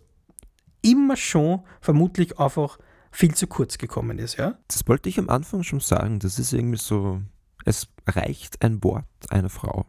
immer 0.83 1.17
schon 1.17 1.63
vermutlich 1.81 2.39
einfach 2.39 2.79
viel 3.11 3.35
zu 3.35 3.47
kurz 3.47 3.79
gekommen 3.79 4.19
ist, 4.19 4.37
ja. 4.39 4.59
das 4.67 4.87
wollte 4.89 5.09
ich 5.09 5.19
am 5.19 5.29
Anfang 5.29 5.63
schon 5.63 5.81
sagen. 5.81 6.19
Das 6.19 6.39
ist 6.39 6.53
irgendwie 6.53 6.79
so, 6.79 7.23
es 7.65 7.87
reicht 8.07 8.63
ein 8.63 8.83
Wort 8.83 9.07
einer 9.31 9.51
Frau 9.51 9.87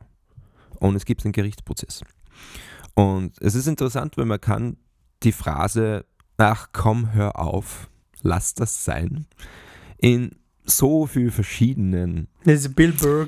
und 0.79 0.95
es 0.95 1.05
gibt 1.05 1.25
einen 1.25 1.33
Gerichtsprozess. 1.33 2.03
Und 2.93 3.41
es 3.41 3.55
ist 3.55 3.67
interessant, 3.67 4.15
weil 4.17 4.25
man 4.25 4.39
kann 4.39 4.77
die 5.23 5.31
Phrase, 5.31 6.05
ach 6.37 6.69
komm, 6.71 7.13
hör 7.13 7.39
auf, 7.39 7.89
lass 8.21 8.53
das 8.53 8.85
sein, 8.85 9.25
in 10.05 10.35
so 10.65 11.07
viel 11.07 11.31
verschiedenen. 11.31 12.27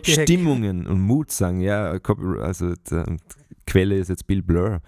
Stimmungen 0.04 0.86
und 0.86 1.02
Mut 1.02 1.32
sagen. 1.32 1.60
Ja, 1.60 1.90
also 1.90 2.74
Quelle 3.66 3.98
ist 3.98 4.10
jetzt 4.10 4.28
Bill 4.28 4.44
Blur. 4.44 4.82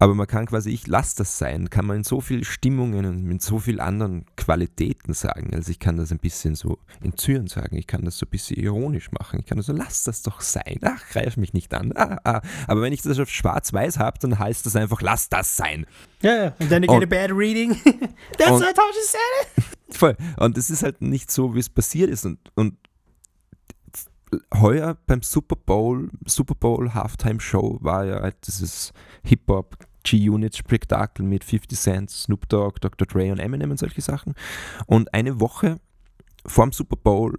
Aber 0.00 0.14
man 0.14 0.26
kann 0.26 0.44
quasi, 0.44 0.70
ich 0.70 0.86
lasse 0.86 1.16
das 1.16 1.38
sein, 1.38 1.70
kann 1.70 1.86
man 1.86 1.98
in 1.98 2.04
so 2.04 2.20
vielen 2.20 2.44
Stimmungen 2.44 3.06
und 3.06 3.22
mit 3.22 3.40
so 3.40 3.58
vielen 3.60 3.80
anderen 3.80 4.26
Qualitäten 4.36 5.14
sagen. 5.14 5.54
Also 5.54 5.70
ich 5.70 5.78
kann 5.78 5.96
das 5.96 6.10
ein 6.10 6.18
bisschen 6.18 6.56
so 6.56 6.78
entzüren 7.00 7.46
sagen, 7.46 7.76
ich 7.76 7.86
kann 7.86 8.04
das 8.04 8.18
so 8.18 8.26
ein 8.26 8.30
bisschen 8.30 8.58
ironisch 8.58 9.12
machen, 9.12 9.38
ich 9.40 9.46
kann 9.46 9.56
das 9.56 9.66
so, 9.66 9.72
lass 9.72 10.02
das 10.02 10.22
doch 10.22 10.40
sein, 10.40 10.78
ach, 10.82 11.00
greif 11.10 11.36
mich 11.36 11.54
nicht 11.54 11.72
an. 11.72 11.92
Ah, 11.94 12.18
ah. 12.24 12.40
Aber 12.66 12.82
wenn 12.82 12.92
ich 12.92 13.02
das 13.02 13.18
auf 13.20 13.30
schwarz-weiß 13.30 13.98
habe, 13.98 14.18
dann 14.18 14.38
heißt 14.38 14.66
das 14.66 14.74
einfach, 14.76 15.00
lass 15.00 15.28
das 15.28 15.56
sein. 15.56 15.86
Ja, 16.22 16.36
ja. 16.36 16.54
Und 16.58 16.72
dann 16.72 16.82
you 16.82 16.92
get 16.98 17.02
a 17.04 17.06
bad 17.06 17.30
reading. 17.30 17.76
That's 18.36 18.50
und- 18.50 18.60
not 18.60 18.76
how 18.76 18.92
she 18.92 19.06
said 19.06 19.20
it. 19.56 19.63
Voll. 19.96 20.16
Und 20.38 20.58
es 20.58 20.70
ist 20.70 20.82
halt 20.82 21.00
nicht 21.02 21.30
so, 21.30 21.54
wie 21.54 21.60
es 21.60 21.68
passiert 21.68 22.10
ist. 22.10 22.26
Und, 22.26 22.38
und 22.54 22.76
heuer 24.54 24.96
beim 25.06 25.22
Super 25.22 25.56
Bowl, 25.56 26.10
Super 26.26 26.54
Bowl 26.54 26.92
Halftime 26.94 27.40
Show 27.40 27.78
war 27.80 28.04
ja 28.04 28.20
halt 28.20 28.36
dieses 28.46 28.92
Hip-Hop 29.24 29.76
G-Unit 30.04 30.56
Spektakel 30.56 31.24
mit 31.24 31.44
50 31.44 31.78
Cent, 31.78 32.10
Snoop 32.10 32.48
Dogg, 32.48 32.78
Dr. 32.80 33.06
Dre 33.06 33.32
und 33.32 33.38
Eminem 33.38 33.70
und 33.70 33.78
solche 33.78 34.02
Sachen. 34.02 34.34
Und 34.86 35.12
eine 35.14 35.40
Woche 35.40 35.80
vorm 36.46 36.72
Super 36.72 36.96
Bowl 36.96 37.38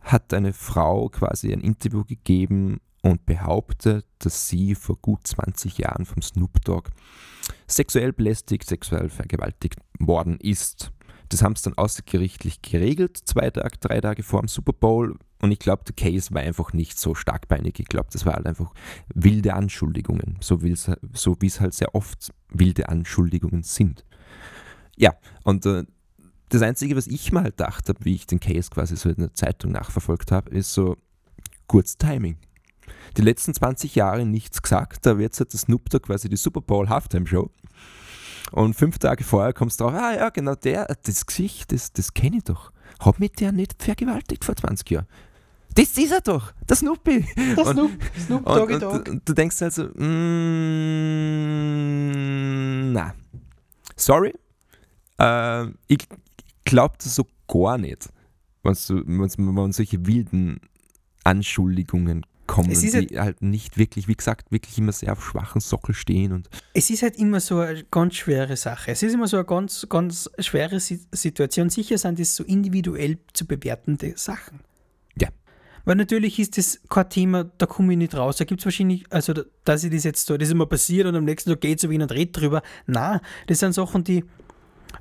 hat 0.00 0.32
eine 0.32 0.52
Frau 0.52 1.08
quasi 1.08 1.52
ein 1.52 1.60
Interview 1.60 2.04
gegeben 2.04 2.80
und 3.06 3.24
behauptet, 3.24 4.04
dass 4.18 4.48
sie 4.48 4.74
vor 4.74 4.96
gut 4.96 5.26
20 5.26 5.78
Jahren 5.78 6.06
vom 6.06 6.22
Snoop 6.22 6.60
Dogg 6.64 6.90
sexuell 7.68 8.12
belästigt, 8.12 8.68
sexuell 8.68 9.08
vergewaltigt 9.08 9.78
worden 10.00 10.38
ist. 10.40 10.92
Das 11.28 11.42
haben 11.42 11.54
sie 11.54 11.64
dann 11.64 11.78
außergerichtlich 11.78 12.62
geregelt, 12.62 13.16
zwei 13.24 13.50
Tage, 13.50 13.78
drei 13.78 14.00
Tage 14.00 14.22
vor 14.22 14.40
dem 14.40 14.48
Super 14.48 14.72
Bowl. 14.72 15.16
Und 15.40 15.52
ich 15.52 15.58
glaube, 15.58 15.84
der 15.84 15.94
Case 15.94 16.34
war 16.34 16.42
einfach 16.42 16.72
nicht 16.72 16.98
so 16.98 17.14
starkbeinig. 17.14 17.78
Ich 17.78 17.86
glaube, 17.86 18.08
das 18.12 18.26
war 18.26 18.34
halt 18.34 18.46
einfach 18.46 18.72
wilde 19.14 19.54
Anschuldigungen, 19.54 20.38
so, 20.40 20.62
will's, 20.62 20.90
so 21.12 21.36
wie 21.40 21.46
es 21.46 21.60
halt 21.60 21.74
sehr 21.74 21.94
oft 21.94 22.32
wilde 22.48 22.88
Anschuldigungen 22.88 23.62
sind. 23.62 24.04
Ja, 24.96 25.14
und 25.44 25.64
äh, 25.66 25.84
das 26.48 26.62
Einzige, 26.62 26.96
was 26.96 27.06
ich 27.06 27.32
mal 27.32 27.44
halt 27.44 27.56
gedacht 27.56 27.88
habe, 27.88 28.04
wie 28.04 28.14
ich 28.14 28.26
den 28.26 28.40
Case 28.40 28.70
quasi 28.70 28.96
so 28.96 29.10
in 29.10 29.16
der 29.16 29.34
Zeitung 29.34 29.72
nachverfolgt 29.72 30.32
habe, 30.32 30.50
ist 30.50 30.72
so 30.72 30.96
kurz 31.66 31.98
Timing. 31.98 32.38
Die 33.16 33.22
letzten 33.22 33.54
20 33.54 33.94
Jahre 33.94 34.24
nichts 34.26 34.60
gesagt, 34.62 35.06
da 35.06 35.18
wird 35.18 35.38
jetzt 35.38 35.52
der 35.52 35.58
Snoop 35.60 35.88
Dogg 35.90 36.06
quasi 36.06 36.28
die 36.28 36.36
Super 36.36 36.60
Bowl 36.60 36.88
Halftime 36.88 37.26
Show. 37.26 37.50
Und 38.52 38.74
fünf 38.74 38.98
Tage 38.98 39.24
vorher 39.24 39.52
kommst 39.52 39.80
du 39.80 39.84
drauf, 39.84 39.94
ah 39.94 40.14
ja, 40.14 40.28
genau 40.30 40.54
der, 40.54 40.86
das 41.02 41.26
Gesicht, 41.26 41.72
das, 41.72 41.92
das 41.92 42.14
kenne 42.14 42.36
ich 42.38 42.44
doch. 42.44 42.70
Hab 43.00 43.18
mich 43.18 43.32
der 43.32 43.52
nicht 43.52 43.82
vergewaltigt 43.82 44.44
vor 44.44 44.54
20 44.56 44.88
Jahren. 44.90 45.06
Das 45.74 45.98
ist 45.98 46.12
er 46.12 46.20
doch, 46.22 46.52
der 46.68 46.76
Snoopy. 46.76 47.26
Das 47.56 47.66
Und- 47.68 47.74
Snoop, 47.76 47.90
Snoop 48.24 48.46
und, 48.46 48.56
Doggy 48.56 48.74
und, 48.74 48.82
Dog. 48.82 49.04
du- 49.04 49.20
du 49.24 49.32
denkst 49.34 49.60
also, 49.62 49.88
mm, 51.56 52.92
na, 52.92 53.14
sorry, 53.96 54.32
äh, 55.18 55.66
ich 55.88 56.06
glaube 56.64 56.94
das 56.98 57.14
so 57.14 57.26
gar 57.48 57.78
nicht, 57.78 58.08
wenn 58.62 58.74
solche 59.72 60.06
wilden 60.06 60.60
Anschuldigungen 61.24 62.24
kommen, 62.46 62.68
die 62.70 63.18
halt 63.18 63.42
nicht 63.42 63.76
wirklich, 63.78 64.08
wie 64.08 64.14
gesagt, 64.14 64.52
wirklich 64.52 64.78
immer 64.78 64.92
sehr 64.92 65.12
auf 65.12 65.24
schwachen 65.24 65.60
Sockel 65.60 65.94
stehen 65.94 66.32
und 66.32 66.48
Es 66.74 66.90
ist 66.90 67.02
halt 67.02 67.16
immer 67.16 67.40
so 67.40 67.58
eine 67.58 67.84
ganz 67.90 68.14
schwere 68.14 68.56
Sache. 68.56 68.90
Es 68.92 69.02
ist 69.02 69.14
immer 69.14 69.26
so 69.26 69.36
eine 69.36 69.46
ganz, 69.46 69.86
ganz 69.88 70.30
schwere 70.38 70.80
Si- 70.80 71.06
Situation. 71.12 71.70
Sicher 71.70 71.98
sind 71.98 72.18
das 72.18 72.36
so 72.36 72.44
individuell 72.44 73.18
zu 73.32 73.46
bewertende 73.46 74.12
Sachen. 74.16 74.60
Ja. 75.20 75.28
Weil 75.84 75.96
natürlich 75.96 76.38
ist 76.38 76.56
das 76.58 76.80
kein 76.88 77.08
Thema, 77.10 77.44
da 77.58 77.66
komme 77.66 77.92
ich 77.92 77.98
nicht 77.98 78.14
raus. 78.14 78.36
Da 78.36 78.44
gibt 78.44 78.60
es 78.60 78.64
wahrscheinlich, 78.64 79.04
also 79.10 79.32
da- 79.32 79.44
dass 79.64 79.84
ich 79.84 79.90
das 79.92 80.04
jetzt 80.04 80.26
so, 80.26 80.36
das 80.36 80.48
ist 80.48 80.52
immer 80.52 80.66
passiert 80.66 81.06
und 81.06 81.14
am 81.16 81.24
nächsten 81.24 81.50
Tag 81.50 81.60
geht 81.60 81.82
es 81.82 81.88
wieder 81.90 82.02
und 82.04 82.12
redet 82.12 82.36
drüber. 82.40 82.62
Na, 82.86 83.20
das 83.46 83.58
sind 83.60 83.72
Sachen, 83.72 84.02
die, 84.04 84.24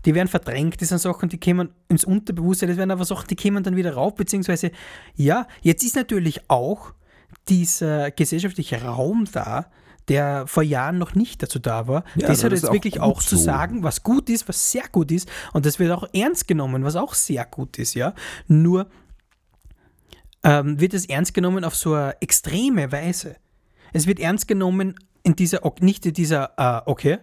die 0.05 0.13
werden 0.15 0.27
verdrängt, 0.27 0.81
das 0.81 0.89
sind 0.89 0.99
Sachen, 0.99 1.29
die 1.29 1.39
kommen 1.39 1.69
ins 1.89 2.03
Unterbewusstsein, 2.03 2.69
das 2.69 2.77
werden 2.77 2.91
aber 2.91 3.05
Sachen, 3.05 3.27
die 3.27 3.35
kommen 3.35 3.63
dann 3.63 3.75
wieder 3.75 3.93
rauf, 3.93 4.15
beziehungsweise, 4.15 4.71
ja, 5.15 5.47
jetzt 5.61 5.83
ist 5.83 5.95
natürlich 5.95 6.49
auch 6.49 6.93
dieser 7.49 8.11
gesellschaftliche 8.11 8.81
Raum 8.81 9.25
da, 9.31 9.67
der 10.07 10.45
vor 10.47 10.63
Jahren 10.63 10.97
noch 10.97 11.15
nicht 11.15 11.41
dazu 11.41 11.59
da 11.59 11.87
war, 11.87 12.03
Ja, 12.15 12.27
das 12.27 12.43
hat 12.43 12.53
ist 12.53 12.63
jetzt 12.63 12.71
wirklich 12.73 12.99
auch 12.99 13.21
zu 13.23 13.37
so. 13.37 13.43
sagen, 13.43 13.83
was 13.83 14.03
gut 14.03 14.29
ist, 14.29 14.47
was 14.47 14.71
sehr 14.71 14.83
gut 14.91 15.11
ist 15.11 15.29
und 15.53 15.65
das 15.65 15.79
wird 15.79 15.91
auch 15.91 16.07
ernst 16.13 16.47
genommen, 16.47 16.83
was 16.83 16.95
auch 16.95 17.13
sehr 17.13 17.45
gut 17.45 17.79
ist, 17.79 17.95
ja. 17.95 18.13
Nur 18.47 18.87
ähm, 20.43 20.79
wird 20.79 20.93
es 20.93 21.07
ernst 21.07 21.33
genommen 21.33 21.63
auf 21.63 21.75
so 21.75 21.93
eine 21.93 22.21
extreme 22.21 22.91
Weise. 22.91 23.37
Es 23.93 24.05
wird 24.05 24.19
ernst 24.19 24.47
genommen 24.47 24.95
in 25.23 25.35
dieser, 25.35 25.61
nicht 25.79 26.05
in 26.05 26.13
dieser, 26.13 26.51
äh, 26.57 26.81
okay, 26.85 27.17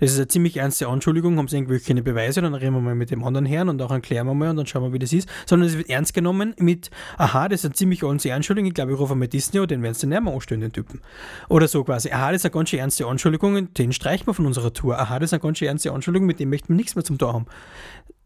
das 0.00 0.12
ist 0.12 0.18
eine 0.18 0.28
ziemlich 0.28 0.56
ernste 0.56 0.88
Anschuldigung, 0.88 1.38
haben 1.38 1.48
sie 1.48 1.56
irgendwelche 1.56 1.94
Beweise, 2.02 2.40
dann 2.40 2.54
reden 2.54 2.74
wir 2.74 2.80
mal 2.80 2.94
mit 2.94 3.10
dem 3.10 3.24
anderen 3.24 3.46
Herrn 3.46 3.68
und 3.68 3.80
auch 3.82 3.90
erklären 3.90 4.26
wir 4.26 4.34
mal 4.34 4.50
und 4.50 4.56
dann 4.56 4.66
schauen 4.66 4.82
wir, 4.82 4.92
wie 4.92 4.98
das 4.98 5.12
ist, 5.12 5.28
sondern 5.46 5.68
es 5.68 5.76
wird 5.76 5.90
ernst 5.90 6.14
genommen 6.14 6.54
mit, 6.58 6.90
aha, 7.16 7.48
das 7.48 7.60
ist 7.60 7.66
eine 7.66 7.74
ziemlich 7.74 8.02
ernste 8.02 8.34
Anschuldigung, 8.34 8.68
ich 8.68 8.74
glaube, 8.74 8.92
ich 8.92 8.98
rufe 8.98 9.14
mal 9.14 9.28
Disney 9.28 9.60
und 9.60 9.70
den 9.70 9.82
werden 9.82 9.94
sie 9.94 10.06
nicht 10.06 10.22
mehr 10.22 10.32
anstellen, 10.32 10.60
den 10.60 10.72
Typen. 10.72 11.00
Oder 11.48 11.68
so 11.68 11.84
quasi, 11.84 12.10
aha, 12.10 12.32
das 12.32 12.42
ist 12.42 12.46
eine 12.46 12.52
ganz 12.52 12.70
schön 12.70 12.80
ernste 12.80 13.06
Anschuldigung, 13.06 13.72
den 13.74 13.92
streichen 13.92 14.26
wir 14.26 14.34
von 14.34 14.46
unserer 14.46 14.72
Tour, 14.72 14.98
aha, 14.98 15.18
das 15.18 15.30
ist 15.30 15.34
eine 15.34 15.40
ganz 15.40 15.58
schön 15.58 15.68
ernste 15.68 15.92
Anschuldigung, 15.92 16.26
mit 16.26 16.40
dem 16.40 16.50
möchten 16.50 16.68
wir 16.68 16.76
nichts 16.76 16.94
mehr 16.94 17.04
zum 17.04 17.18
Tor 17.18 17.32
haben 17.32 17.46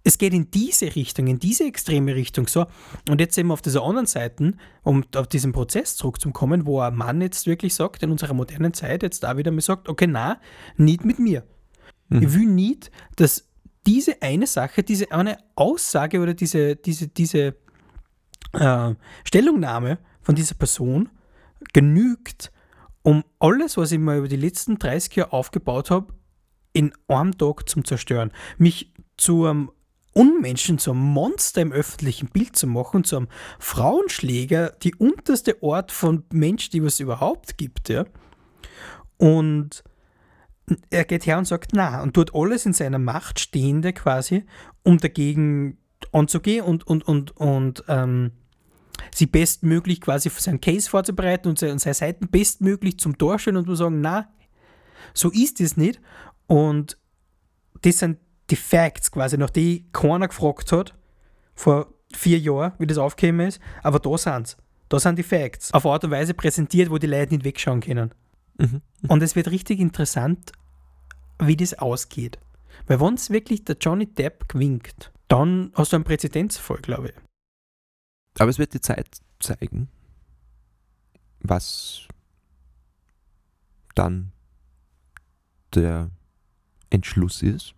es 0.05 0.19
geht 0.19 0.35
in 0.35 0.51
diese 0.51 0.95
Richtung, 0.97 1.27
in 1.27 1.39
diese 1.39 1.65
extreme 1.65 2.15
Richtung. 2.15 2.49
So. 2.49 2.67
Und 3.09 3.21
jetzt 3.21 3.39
eben 3.39 3.53
auf 3.53 3.63
dieser 3.63 3.83
anderen 3.83 4.07
Seite, 4.07 4.55
um 4.83 5.05
auf 5.15 5.29
diesen 5.29 5.53
Prozess 5.53 5.97
zurückzukommen, 5.97 6.67
wo 6.67 6.81
ein 6.81 6.97
Mann 6.97 7.21
jetzt 7.21 7.47
wirklich 7.47 7.75
sagt, 7.75 8.03
in 8.03 8.11
unserer 8.11 8.35
modernen 8.35 8.75
Zeit, 8.75 9.03
jetzt 9.03 9.23
da 9.23 9.37
wieder 9.37 9.51
mal 9.51 9.61
sagt, 9.61 9.89
okay, 9.89 10.07
na, 10.09 10.41
nicht 10.77 11.05
mit 11.05 11.19
mir. 11.19 11.45
Ich 12.21 12.35
will 12.35 12.47
nicht, 12.47 12.91
dass 13.17 13.49
diese 13.87 14.23
eine 14.23 14.47
Sache, 14.47 14.83
diese 14.83 15.11
eine 15.11 15.39
Aussage 15.55 16.21
oder 16.21 16.35
diese, 16.35 16.77
diese, 16.77 17.09
diese 17.09 17.57
äh, 18.53 18.95
Stellungnahme 19.25 19.99
von 20.21 20.35
dieser 20.35 20.55
Person 20.55 21.09
genügt, 21.73 22.53
um 23.03 23.25
alles, 23.39 23.77
was 23.77 23.93
ich 23.93 23.99
mir 23.99 24.19
über 24.19 24.29
die 24.29 24.37
letzten 24.37 24.79
30 24.79 25.17
Jahre 25.17 25.33
aufgebaut 25.33 25.91
habe, 25.91 26.15
in 26.73 26.93
einem 27.09 27.37
Tag 27.37 27.69
zum 27.69 27.85
Zerstören. 27.85 28.33
Mich 28.59 28.93
zu 29.17 29.47
einem 29.47 29.71
Unmenschen, 30.15 30.79
zu 30.79 30.93
einem 30.93 31.01
Monster 31.01 31.63
im 31.63 31.73
öffentlichen 31.73 32.29
Bild 32.29 32.57
zu 32.57 32.67
machen, 32.67 33.05
zu 33.05 33.17
einem 33.17 33.29
Frauenschläger, 33.59 34.71
die 34.83 34.95
unterste 34.95 35.57
Art 35.63 35.91
von 35.91 36.25
Mensch, 36.33 36.71
die 36.71 36.79
es 36.79 37.01
überhaupt 37.01 37.57
gibt. 37.59 37.89
Ja? 37.89 38.05
Und 39.17 39.83
er 40.91 41.05
geht 41.05 41.27
her 41.27 41.39
und 41.39 41.47
sagt, 41.47 41.73
na, 41.75 42.03
und 42.03 42.15
tut 42.15 42.35
alles 42.35 42.67
in 42.67 42.73
seiner 42.73 42.99
Macht 42.99 43.41
Stehende 43.41 43.93
quasi, 43.93 44.45
um 44.83 44.99
dagegen 44.99 45.79
anzugehen 46.13 46.65
und, 46.65 46.87
und, 46.87 47.07
und, 47.07 47.37
und 47.37 47.85
ähm, 47.89 48.33
sie 49.15 49.27
bestmöglich 49.27 50.01
quasi 50.01 50.31
für 50.31 50.43
seinen 50.43 50.61
Case 50.61 50.89
vorzubereiten 50.89 51.49
und 51.49 51.59
seine, 51.59 51.79
seine 51.79 51.95
Seiten 51.95 52.29
bestmöglich 52.29 52.99
zum 52.99 53.17
Darstellen 53.19 53.57
und 53.57 53.67
zu 53.67 53.75
sagen, 53.75 54.01
na, 54.01 54.29
so 55.15 55.31
ist 55.31 55.61
es 55.61 55.77
nicht. 55.77 56.01
Und 56.47 56.99
das 57.83 57.99
sind 57.99 58.19
die 58.51 58.57
Facts 58.57 59.11
quasi, 59.11 59.37
nach 59.37 59.51
die 59.51 59.87
keiner 59.93 60.29
gefragt 60.29 60.73
hat, 60.73 60.95
vor 61.55 61.93
vier 62.13 62.39
Jahren, 62.39 62.73
wie 62.79 62.87
das 62.87 62.99
aufgekommen 62.99 63.49
ist, 63.49 63.61
aber 63.83 63.99
da 63.99 64.17
sind 64.19 64.49
sie. 64.49 64.57
Da 64.89 65.01
sind 65.01 65.19
die 65.19 65.23
Facts. 65.23 65.73
Auf 65.73 65.87
eine 65.87 65.95
Art 65.95 66.05
und 66.05 66.11
Weise 66.11 66.35
präsentiert, 66.35 66.91
wo 66.91 66.99
die 66.99 67.07
Leute 67.07 67.33
nicht 67.33 67.45
wegschauen 67.45 67.81
können. 67.81 68.13
Und 69.09 69.23
es 69.23 69.35
wird 69.35 69.51
richtig 69.51 69.81
interessant, 69.81 70.53
wie 71.39 71.57
das 71.57 71.75
ausgeht. 71.75 72.39
Weil 72.87 73.01
wenn 73.01 73.15
es 73.15 73.31
wirklich 73.31 73.65
der 73.65 73.77
Johnny 73.81 74.07
Depp 74.07 74.49
gewinkt, 74.49 75.13
dann 75.29 75.73
hast 75.75 75.93
du 75.93 75.97
einen 75.97 76.05
Präzedenzfall, 76.05 76.79
glaube 76.79 77.09
ich. 77.09 77.15
Aber 78.39 78.51
es 78.51 78.59
wird 78.59 78.75
die 78.75 78.81
Zeit 78.81 79.21
zeigen, 79.41 79.89
was 81.41 82.07
dann 83.95 84.33
der 85.75 86.11
Entschluss 86.91 87.43
ist. 87.43 87.75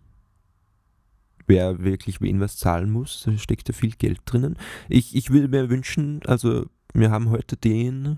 Wer 1.47 1.83
wirklich 1.83 2.21
wen 2.21 2.39
was 2.39 2.57
zahlen 2.57 2.89
muss, 2.89 3.23
da 3.25 3.37
steckt 3.37 3.67
ja 3.67 3.73
viel 3.73 3.91
Geld 3.91 4.19
drinnen. 4.25 4.57
Ich, 4.89 5.15
ich 5.15 5.29
würde 5.29 5.47
mir 5.47 5.69
wünschen, 5.69 6.21
also 6.25 6.65
wir 6.93 7.11
haben 7.11 7.29
heute 7.29 7.55
den, 7.55 8.17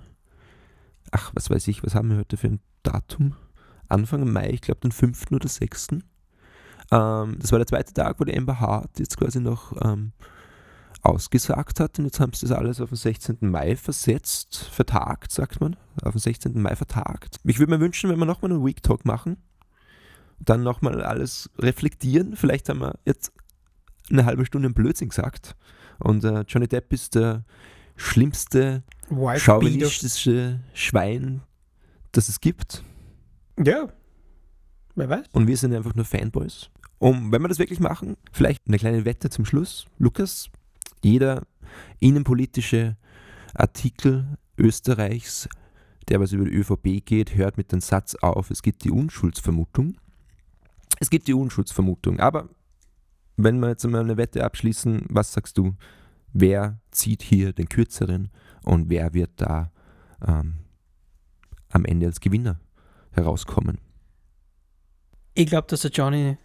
ach, 1.11 1.31
was 1.35 1.49
weiß 1.49 1.67
ich, 1.67 1.83
was 1.83 1.95
haben 1.95 2.09
wir 2.09 2.17
heute 2.17 2.37
für 2.37 2.47
ein 2.47 2.59
Datum? 2.83 3.35
Anfang 3.89 4.31
Mai, 4.31 4.49
ich 4.49 4.61
glaube 4.61 4.81
den 4.81 4.91
5. 4.91 5.31
oder 5.31 5.47
6. 5.47 5.89
Ähm, 6.91 7.37
das 7.39 7.51
war 7.51 7.59
der 7.59 7.67
zweite 7.67 7.93
Tag, 7.93 8.19
wo 8.19 8.23
die 8.23 8.37
Amber 8.37 8.59
Hart 8.59 8.99
jetzt 8.99 9.17
quasi 9.17 9.39
noch 9.39 9.73
ähm, 9.83 10.11
ausgesagt 11.01 11.79
hat 11.79 11.99
und 11.99 12.05
jetzt 12.05 12.19
haben 12.19 12.33
sie 12.33 12.47
das 12.47 12.57
alles 12.57 12.81
auf 12.81 12.89
den 12.89 12.97
16. 12.97 13.37
Mai 13.41 13.75
versetzt, 13.75 14.57
vertagt, 14.71 15.31
sagt 15.31 15.61
man, 15.61 15.75
auf 16.01 16.13
den 16.13 16.19
16. 16.19 16.61
Mai 16.61 16.75
vertagt. 16.75 17.37
Ich 17.43 17.59
würde 17.59 17.71
mir 17.71 17.79
wünschen, 17.79 18.09
wenn 18.09 18.19
wir 18.19 18.25
nochmal 18.25 18.51
einen 18.51 18.65
Week 18.65 18.81
Talk 18.83 19.05
machen, 19.05 19.37
dann 20.39 20.63
nochmal 20.63 21.01
alles 21.01 21.49
reflektieren. 21.57 22.35
Vielleicht 22.35 22.69
haben 22.69 22.81
wir 22.81 22.99
jetzt 23.05 23.31
eine 24.09 24.25
halbe 24.25 24.45
Stunde 24.45 24.67
einen 24.67 24.75
Blödsinn 24.75 25.09
gesagt 25.09 25.55
und 25.99 26.23
äh, 26.23 26.41
Johnny 26.47 26.67
Depp 26.67 26.93
ist 26.93 27.15
der 27.15 27.43
schlimmste 27.97 28.83
chauvinistische 29.37 30.61
Schwein, 30.73 31.41
das 32.11 32.29
es 32.29 32.39
gibt. 32.39 32.83
Ja, 33.61 33.91
wer 34.95 35.09
weiß. 35.09 35.25
Und 35.33 35.47
wir 35.47 35.57
sind 35.57 35.73
einfach 35.73 35.95
nur 35.95 36.05
Fanboys. 36.05 36.69
Und 36.99 37.31
wenn 37.31 37.41
wir 37.41 37.47
das 37.47 37.59
wirklich 37.59 37.79
machen, 37.79 38.17
vielleicht 38.31 38.67
eine 38.67 38.77
kleine 38.77 39.05
Wette 39.05 39.29
zum 39.29 39.45
Schluss. 39.45 39.85
Lukas, 39.97 40.49
jeder 41.03 41.43
innenpolitische 41.99 42.97
Artikel 43.53 44.37
Österreichs, 44.57 45.47
der 46.07 46.19
was 46.19 46.31
über 46.31 46.45
die 46.45 46.55
ÖVP 46.55 47.05
geht, 47.05 47.35
hört 47.35 47.57
mit 47.57 47.71
dem 47.71 47.81
Satz 47.81 48.15
auf, 48.15 48.49
es 48.49 48.63
gibt 48.63 48.83
die 48.83 48.91
Unschuldsvermutung. 48.91 49.97
Es 50.99 51.09
gibt 51.09 51.27
die 51.27 51.33
Unschuldsvermutung. 51.33 52.19
Aber 52.19 52.49
wenn 53.35 53.59
wir 53.59 53.69
jetzt 53.69 53.85
einmal 53.85 54.01
eine 54.01 54.17
Wette 54.17 54.43
abschließen, 54.43 55.05
was 55.09 55.33
sagst 55.33 55.57
du? 55.57 55.75
Wer 56.39 56.79
zieht 56.91 57.23
hier 57.23 57.51
den 57.51 57.67
kürzeren 57.67 58.29
und 58.63 58.89
wer 58.89 59.15
wird 59.15 59.31
da 59.37 59.71
ähm, 60.25 60.59
am 61.69 61.83
Ende 61.83 62.05
als 62.05 62.19
Gewinner 62.19 62.59
herauskommen? 63.11 63.79
Ich 65.33 65.47
glaube, 65.47 65.65
dass 65.67 65.81
der 65.81 65.89
Johnny 65.89 66.37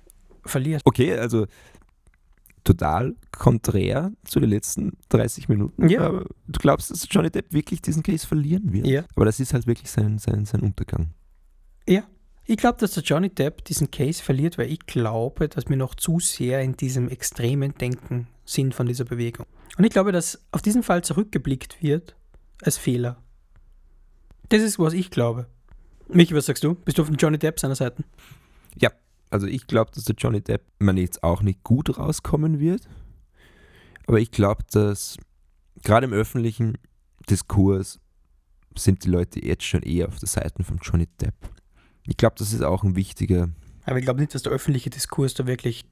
verliert. 0.47 0.81
Okay, 0.87 1.15
also 1.15 1.47
total 2.65 3.17
konträr 3.33 4.13
zu 4.25 4.41
den 4.41 4.49
letzten 4.49 4.93
30 5.11 5.51
Minuten. 5.51 5.87
Ja. 5.91 6.07
Aber 6.07 6.25
du 6.47 6.59
glaubst, 6.59 6.91
dass 6.91 7.07
Johnny 7.11 7.29
Depp 7.29 7.53
wirklich 7.53 7.83
diesen 7.83 8.03
Case 8.03 8.27
verlieren 8.27 8.73
wird? 8.73 8.87
Ja. 8.87 9.05
Aber 9.15 9.27
das 9.27 9.41
ist 9.41 9.53
halt 9.53 9.67
wirklich 9.67 9.91
sein, 9.91 10.19
sein, 10.19 10.47
sein 10.47 10.61
Untergang. 10.61 11.11
Ja. 11.87 12.05
Ich 12.47 12.57
glaube, 12.57 12.79
dass 12.79 12.93
der 12.93 13.03
Johnny 13.03 13.29
Depp 13.29 13.65
diesen 13.65 13.91
Case 13.91 14.23
verliert, 14.23 14.57
weil 14.57 14.71
ich 14.71 14.81
glaube, 14.87 15.49
dass 15.49 15.69
wir 15.69 15.77
noch 15.77 15.95
zu 15.95 16.19
sehr 16.19 16.63
in 16.63 16.77
diesem 16.79 17.11
extremen 17.11 17.75
Denken 17.75 18.27
sind 18.47 18.75
von 18.75 18.87
dieser 18.87 19.05
Bewegung. 19.05 19.47
Und 19.79 19.85
ich 19.85 19.91
glaube, 19.91 20.13
dass 20.13 20.45
auf 20.53 20.63
diesen 20.63 20.83
Fall 20.83 21.03
zurückgeblickt 21.03 21.83
wird 21.83 22.15
als 22.63 22.77
Fehler. 22.77 23.23
Das 24.49 24.63
ist, 24.63 24.79
was 24.79 24.93
ich 24.93 25.11
glaube. 25.11 25.47
Michi, 26.09 26.35
was 26.35 26.47
sagst 26.47 26.63
du? 26.63 26.75
Bist 26.75 26.99
du 26.99 27.03
auf 27.03 27.09
den 27.09 27.17
Johnny 27.17 27.39
Depp 27.39 27.59
seiner 27.59 27.75
Seite? 27.75 28.05
Ja, 28.77 28.91
also 29.31 29.47
ich 29.47 29.67
glaube, 29.67 29.91
dass 29.95 30.05
der 30.05 30.15
Johnny 30.17 30.43
Depp 30.43 30.63
man 30.79 30.99
jetzt 30.99 31.23
auch 31.23 31.43
nicht 31.43 31.63
gut 31.63 31.99
rauskommen 31.99 32.61
wird. 32.61 32.87
Aber 34.07 34.21
ich 34.21 34.31
glaube, 34.31 34.63
dass 34.71 35.17
gerade 35.83 36.05
im 36.05 36.13
öffentlichen 36.13 36.77
Diskurs 37.31 37.99
sind 38.77 39.05
die 39.05 39.11
Leute 39.11 39.45
jetzt 39.45 39.65
schon 39.65 39.83
eher 39.83 40.09
auf 40.09 40.19
der 40.19 40.29
Seite 40.29 40.65
von 40.65 40.79
Johnny 40.83 41.07
Depp. 41.21 41.35
Ich 42.07 42.17
glaube, 42.17 42.35
das 42.39 42.53
ist 42.53 42.63
auch 42.63 42.85
ein 42.85 42.97
wichtiger 42.97 43.49
Aber 43.85 43.99
ich 43.99 44.05
glaube 44.05 44.21
nicht, 44.21 44.35
dass 44.35 44.43
der 44.43 44.53
öffentliche 44.53 44.91
Diskurs 44.91 45.35
da 45.35 45.47
wirklich. 45.47 45.85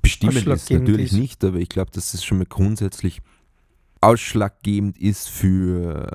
Bestimmend 0.00 0.46
ist. 0.46 0.70
Natürlich 0.70 1.12
ist. 1.12 1.18
nicht, 1.18 1.44
aber 1.44 1.58
ich 1.58 1.68
glaube, 1.68 1.90
dass 1.90 2.14
es 2.14 2.24
schon 2.24 2.38
mal 2.38 2.46
grundsätzlich 2.46 3.20
ausschlaggebend 4.00 4.98
ist 4.98 5.28
für 5.28 6.08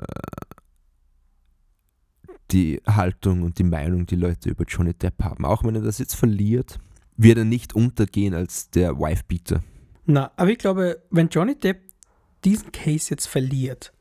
die 2.50 2.80
Haltung 2.86 3.42
und 3.42 3.58
die 3.58 3.64
Meinung, 3.64 4.06
die 4.06 4.16
Leute 4.16 4.50
über 4.50 4.64
Johnny 4.64 4.94
Depp 4.94 5.22
haben. 5.22 5.44
Auch 5.44 5.64
wenn 5.64 5.74
er 5.74 5.82
das 5.82 5.98
jetzt 5.98 6.14
verliert, 6.14 6.78
wird 7.16 7.38
er 7.38 7.44
nicht 7.44 7.74
untergehen 7.74 8.34
als 8.34 8.70
der 8.70 8.98
Wifebeater. 8.98 9.62
Na, 10.06 10.30
aber 10.36 10.50
ich 10.50 10.58
glaube, 10.58 11.02
wenn 11.10 11.28
Johnny 11.28 11.58
Depp 11.58 11.80
diesen 12.44 12.72
Case 12.72 13.10
jetzt 13.10 13.26
verliert, 13.26 13.92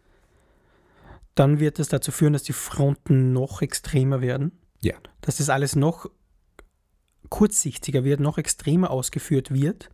dann 1.35 1.59
wird 1.59 1.79
es 1.79 1.87
dazu 1.87 2.11
führen, 2.11 2.33
dass 2.33 2.43
die 2.43 2.53
Fronten 2.53 3.33
noch 3.33 3.61
extremer 3.61 4.21
werden. 4.21 4.51
Ja. 4.81 4.95
Dass 5.21 5.37
das 5.37 5.49
alles 5.49 5.75
noch 5.75 6.09
kurzsichtiger 7.33 8.03
wird, 8.03 8.19
noch 8.19 8.37
extremer 8.37 8.91
ausgeführt 8.91 9.51
wird. 9.51 9.89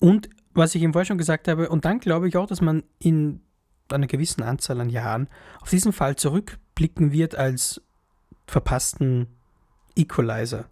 Und 0.00 0.28
was 0.52 0.74
ich 0.74 0.82
im 0.82 0.92
Vorher 0.92 1.06
schon 1.06 1.16
gesagt 1.16 1.46
habe, 1.46 1.68
und 1.68 1.84
dann 1.84 2.00
glaube 2.00 2.26
ich 2.26 2.36
auch, 2.36 2.48
dass 2.48 2.60
man 2.60 2.82
in 2.98 3.40
einer 3.88 4.08
gewissen 4.08 4.42
Anzahl 4.42 4.80
an 4.80 4.90
Jahren 4.90 5.28
auf 5.60 5.70
diesen 5.70 5.92
Fall 5.92 6.16
zurückblicken 6.16 7.12
wird 7.12 7.36
als 7.36 7.80
verpassten 8.48 9.28
Equalizer. 9.94 10.68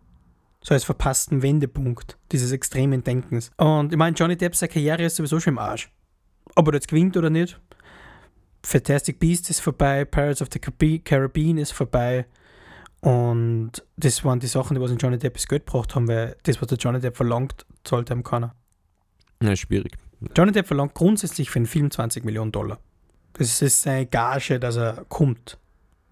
So 0.64 0.74
als 0.74 0.82
verpassten 0.82 1.42
Wendepunkt 1.42 2.18
dieses 2.32 2.50
extremen 2.50 3.04
Denkens. 3.04 3.52
Und 3.56 3.92
ich 3.92 3.98
meine, 3.98 4.16
Johnny 4.16 4.36
Depp, 4.36 4.56
seine 4.56 4.72
Karriere 4.72 5.04
ist 5.04 5.14
sowieso 5.14 5.38
schon 5.38 5.52
im 5.52 5.58
Arsch. 5.58 5.92
Ob 6.56 6.66
er 6.66 6.74
jetzt 6.74 6.88
gewinnt 6.88 7.16
oder 7.16 7.30
nicht. 7.30 7.60
Fantastic 8.64 9.20
Beasts 9.20 9.48
ist 9.48 9.60
vorbei, 9.60 10.04
Pirates 10.04 10.42
of 10.42 10.48
the 10.52 10.58
Carib- 10.58 11.04
Caribbean 11.04 11.56
ist 11.56 11.70
vorbei. 11.70 12.26
Und 13.00 13.72
das 13.96 14.24
waren 14.24 14.40
die 14.40 14.48
Sachen, 14.48 14.74
die 14.74 14.80
was 14.80 14.90
in 14.90 14.98
Johnny 14.98 15.18
Depp 15.18 15.34
das 15.34 15.46
Geld 15.46 15.66
gebracht 15.66 15.94
haben, 15.94 16.08
weil 16.08 16.36
das, 16.42 16.60
was 16.60 16.68
der 16.68 16.78
Johnny 16.78 17.00
Depp 17.00 17.16
verlangt, 17.16 17.64
zahlt 17.84 18.10
ihm 18.10 18.24
keiner. 18.24 18.54
Ja, 19.42 19.54
schwierig. 19.54 19.96
Johnny 20.36 20.52
Depp 20.52 20.66
verlangt 20.66 20.94
grundsätzlich 20.94 21.50
für 21.50 21.60
einen 21.60 21.66
Film 21.66 21.90
20 21.90 22.24
Millionen 22.24 22.50
Dollar. 22.50 22.78
Das 23.34 23.62
ist 23.62 23.82
seine 23.82 24.06
Gage, 24.06 24.58
dass 24.58 24.76
er 24.76 25.04
kommt. 25.08 25.58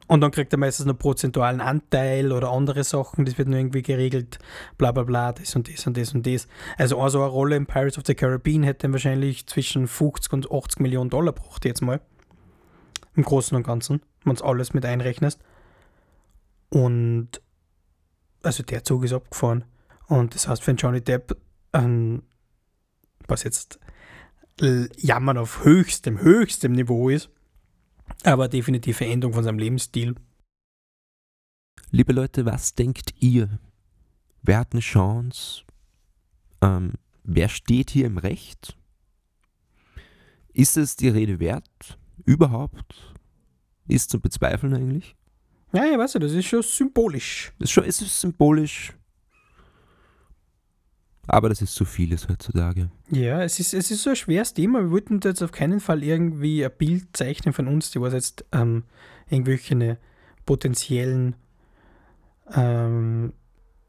Und 0.08 0.20
dann 0.20 0.30
kriegt 0.30 0.52
er 0.52 0.58
meistens 0.58 0.86
noch 0.86 0.96
prozentualen 0.96 1.60
Anteil 1.60 2.30
oder 2.30 2.52
andere 2.52 2.84
Sachen, 2.84 3.24
das 3.24 3.38
wird 3.38 3.48
nur 3.48 3.58
irgendwie 3.58 3.82
geregelt, 3.82 4.38
bla 4.78 4.92
bla 4.92 5.02
bla, 5.02 5.32
das 5.32 5.56
und 5.56 5.68
das 5.72 5.84
und 5.86 5.96
das 5.96 6.14
und 6.14 6.24
das. 6.24 6.46
Also 6.78 7.00
eine 7.00 7.10
so 7.10 7.20
eine 7.20 7.28
Rolle 7.28 7.56
in 7.56 7.66
Pirates 7.66 7.98
of 7.98 8.04
the 8.06 8.14
Caribbean 8.14 8.62
hätte 8.62 8.86
ihm 8.86 8.92
wahrscheinlich 8.92 9.46
zwischen 9.48 9.88
50 9.88 10.32
und 10.32 10.52
80 10.52 10.78
Millionen 10.78 11.10
Dollar 11.10 11.32
braucht 11.32 11.64
jetzt 11.64 11.82
mal. 11.82 12.00
Im 13.16 13.24
Großen 13.24 13.56
und 13.56 13.64
Ganzen, 13.64 14.00
wenn 14.24 14.36
du 14.36 14.44
alles 14.44 14.74
mit 14.74 14.84
einrechnest. 14.84 15.40
Und 16.70 17.40
also 18.42 18.62
der 18.62 18.84
Zug 18.84 19.04
ist 19.04 19.12
abgefahren. 19.12 19.64
Und 20.06 20.34
das 20.34 20.48
heißt, 20.48 20.66
wenn 20.66 20.76
Johnny 20.76 21.00
Depp 21.00 21.36
ähm, 21.72 22.22
was 23.28 23.42
jetzt 23.42 23.78
Jammern 24.58 25.36
auf 25.36 25.64
höchstem, 25.64 26.20
höchstem 26.20 26.72
Niveau 26.72 27.10
ist, 27.10 27.28
aber 28.24 28.48
definitiv 28.48 28.96
Veränderung 28.98 29.34
von 29.34 29.44
seinem 29.44 29.58
Lebensstil. 29.58 30.14
Liebe 31.90 32.12
Leute, 32.12 32.46
was 32.46 32.74
denkt 32.74 33.14
ihr? 33.20 33.58
Wer 34.42 34.58
hat 34.58 34.72
eine 34.72 34.80
Chance? 34.80 35.64
Ähm, 36.62 36.94
wer 37.22 37.48
steht 37.48 37.90
hier 37.90 38.06
im 38.06 38.16
Recht? 38.16 38.78
Ist 40.54 40.78
es 40.78 40.96
die 40.96 41.08
Rede 41.08 41.38
wert? 41.38 41.98
Überhaupt? 42.24 43.14
Ist 43.88 44.10
zu 44.10 44.20
bezweifeln 44.20 44.72
eigentlich? 44.72 45.16
Ja, 45.76 45.84
ja, 45.84 45.98
weißt 45.98 46.14
du, 46.14 46.20
das 46.20 46.32
ist 46.32 46.46
schon 46.46 46.62
symbolisch. 46.62 47.52
Das 47.58 47.68
ist 47.68 47.72
schon, 47.72 47.84
es 47.84 48.00
ist 48.00 48.18
symbolisch. 48.18 48.94
Aber 51.26 51.50
das 51.50 51.60
ist 51.60 51.74
so 51.74 51.84
vieles 51.84 52.30
heutzutage. 52.30 52.90
Ja, 53.10 53.42
es 53.42 53.60
ist, 53.60 53.74
es 53.74 53.90
ist 53.90 54.02
so 54.02 54.10
ein 54.10 54.16
schweres 54.16 54.54
Thema. 54.54 54.80
Wir 54.80 54.90
wollten 54.90 55.20
jetzt 55.22 55.42
auf 55.42 55.52
keinen 55.52 55.80
Fall 55.80 56.02
irgendwie 56.02 56.64
ein 56.64 56.72
Bild 56.78 57.14
zeichnen 57.14 57.52
von 57.52 57.68
uns, 57.68 57.90
die 57.90 58.00
was 58.00 58.14
jetzt 58.14 58.46
ähm, 58.52 58.84
irgendwelche 59.28 59.98
potenziellen 60.46 61.36
ähm, 62.54 63.34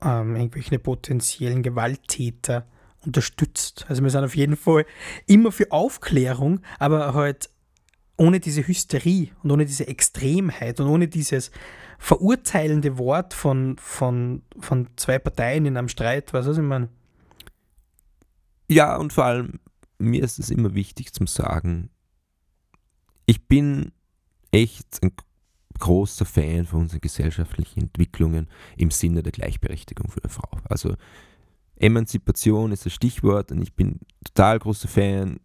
ähm, 0.02 0.36
irgendwelche 0.36 0.80
potenziellen 0.80 1.64
Gewalttäter 1.64 2.68
unterstützt. 3.06 3.86
Also 3.88 4.04
wir 4.04 4.10
sind 4.10 4.26
auf 4.26 4.36
jeden 4.36 4.58
Fall 4.58 4.86
immer 5.26 5.54
für 5.54 5.72
Aufklärung, 5.72 6.60
aber 6.80 7.14
halt 7.14 7.50
ohne 8.18 8.40
diese 8.40 8.68
Hysterie 8.68 9.30
und 9.44 9.52
ohne 9.52 9.66
diese 9.66 9.88
Extremheit 9.88 10.80
und 10.80 10.88
ohne 10.88 11.08
dieses 11.08 11.52
verurteilende 12.00 12.98
Wort 12.98 13.34
von, 13.34 13.78
von, 13.80 14.42
von 14.60 14.88
zwei 14.98 15.20
Parteien 15.20 15.66
in 15.66 15.78
einem 15.78 15.90
Streit, 15.90 16.34
was 16.34 16.48
weiß 16.48 16.58
ich 16.58 16.64
meine. 16.64 16.90
Ja, 18.70 18.98
und 18.98 19.14
vor 19.14 19.26
allem, 19.26 19.60
mir 19.98 20.24
ist 20.24 20.40
es 20.40 20.50
immer 20.50 20.74
wichtig 20.74 21.14
zum 21.14 21.28
Sagen, 21.28 21.90
ich 23.26 23.48
bin 23.48 23.92
echt 24.52 25.02
ein 25.02 25.12
großer 25.80 26.26
Fan 26.26 26.66
von 26.66 26.82
unseren 26.82 27.02
gesellschaftlichen 27.02 27.84
Entwicklungen 27.84 28.48
im 28.78 28.92
Sinne 28.92 29.24
der 29.24 29.32
Gleichberechtigung 29.32 30.10
für 30.10 30.22
die 30.22 30.30
Frau. 30.30 30.50
Also 30.66 30.96
Emanzipation 31.76 32.72
ist 32.72 32.86
das 32.86 32.94
Stichwort 32.94 33.52
und 33.52 33.62
ich 33.62 33.74
bin 33.74 34.00
total 34.26 34.60
großer 34.60 34.88
Fan. 34.88 35.40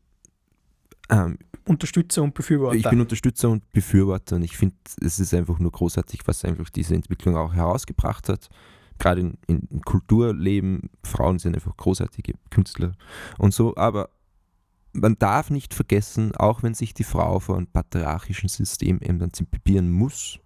Ähm, 1.10 1.38
Unterstützer 1.64 2.22
und 2.22 2.34
Befürworter. 2.34 2.76
ich 2.76 2.88
bin 2.88 3.00
Unterstützer 3.00 3.48
und 3.48 3.70
Befürworter 3.72 4.36
und 4.36 4.42
ich 4.42 4.56
finde, 4.56 4.76
es 5.00 5.20
ist 5.20 5.32
einfach 5.32 5.58
nur 5.58 5.70
großartig, 5.70 6.20
was 6.26 6.44
einfach 6.44 6.68
diese 6.70 6.94
Entwicklung 6.94 7.36
auch 7.36 7.54
herausgebracht 7.54 8.28
hat. 8.28 8.48
Gerade 8.98 9.20
in, 9.20 9.38
in, 9.46 9.68
im 9.70 9.80
Kulturleben, 9.82 10.90
Frauen 11.04 11.38
sind 11.38 11.54
einfach 11.54 11.76
großartige 11.76 12.34
Künstler 12.50 12.92
und 13.38 13.54
so, 13.54 13.76
aber 13.76 14.10
man 14.92 15.18
darf 15.18 15.50
nicht 15.50 15.72
vergessen, 15.72 16.34
auch 16.34 16.62
wenn 16.62 16.74
sich 16.74 16.94
die 16.94 17.04
Frau 17.04 17.40
vor 17.40 17.56
einem 17.56 17.66
patriarchischen 17.66 18.48
System 18.48 19.00
emanzipieren 19.00 19.90
muss, 19.90 20.38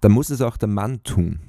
dann 0.00 0.12
muss 0.12 0.30
es 0.30 0.40
auch 0.40 0.56
der 0.56 0.68
Mann 0.68 1.02
tun. 1.02 1.40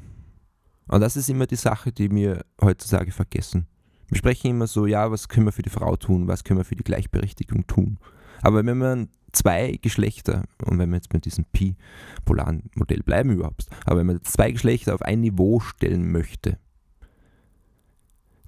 Und 0.88 1.02
das 1.02 1.16
ist 1.16 1.30
immer 1.30 1.46
die 1.46 1.56
Sache, 1.56 1.92
die 1.92 2.10
wir 2.10 2.44
heutzutage 2.60 3.12
vergessen. 3.12 3.68
Wir 4.10 4.18
sprechen 4.18 4.52
immer 4.52 4.68
so, 4.68 4.86
ja, 4.86 5.12
was 5.12 5.30
können 5.30 5.46
wir 5.46 5.52
für 5.52 5.62
die 5.62 5.70
Frau 5.70 5.96
tun, 5.96 6.28
was 6.28 6.44
können 6.44 6.60
wir 6.60 6.66
für 6.66 6.76
die 6.76 6.84
Gleichberechtigung 6.84 7.68
tun. 7.68 8.00
Aber 8.42 8.66
wenn 8.66 8.78
man 8.78 9.10
zwei 9.32 9.78
Geschlechter, 9.82 10.46
und 10.66 10.80
wenn 10.80 10.90
wir 10.90 10.98
jetzt 10.98 11.14
mit 11.14 11.26
diesem 11.26 11.46
Pi-polaren 11.46 12.70
Modell 12.76 13.04
bleiben 13.04 13.32
überhaupt, 13.32 13.68
aber 13.86 14.00
wenn 14.00 14.08
man 14.08 14.24
zwei 14.24 14.52
Geschlechter 14.52 14.96
auf 14.96 15.02
ein 15.02 15.22
Niveau 15.22 15.60
stellen 15.60 16.12
möchte, 16.12 16.58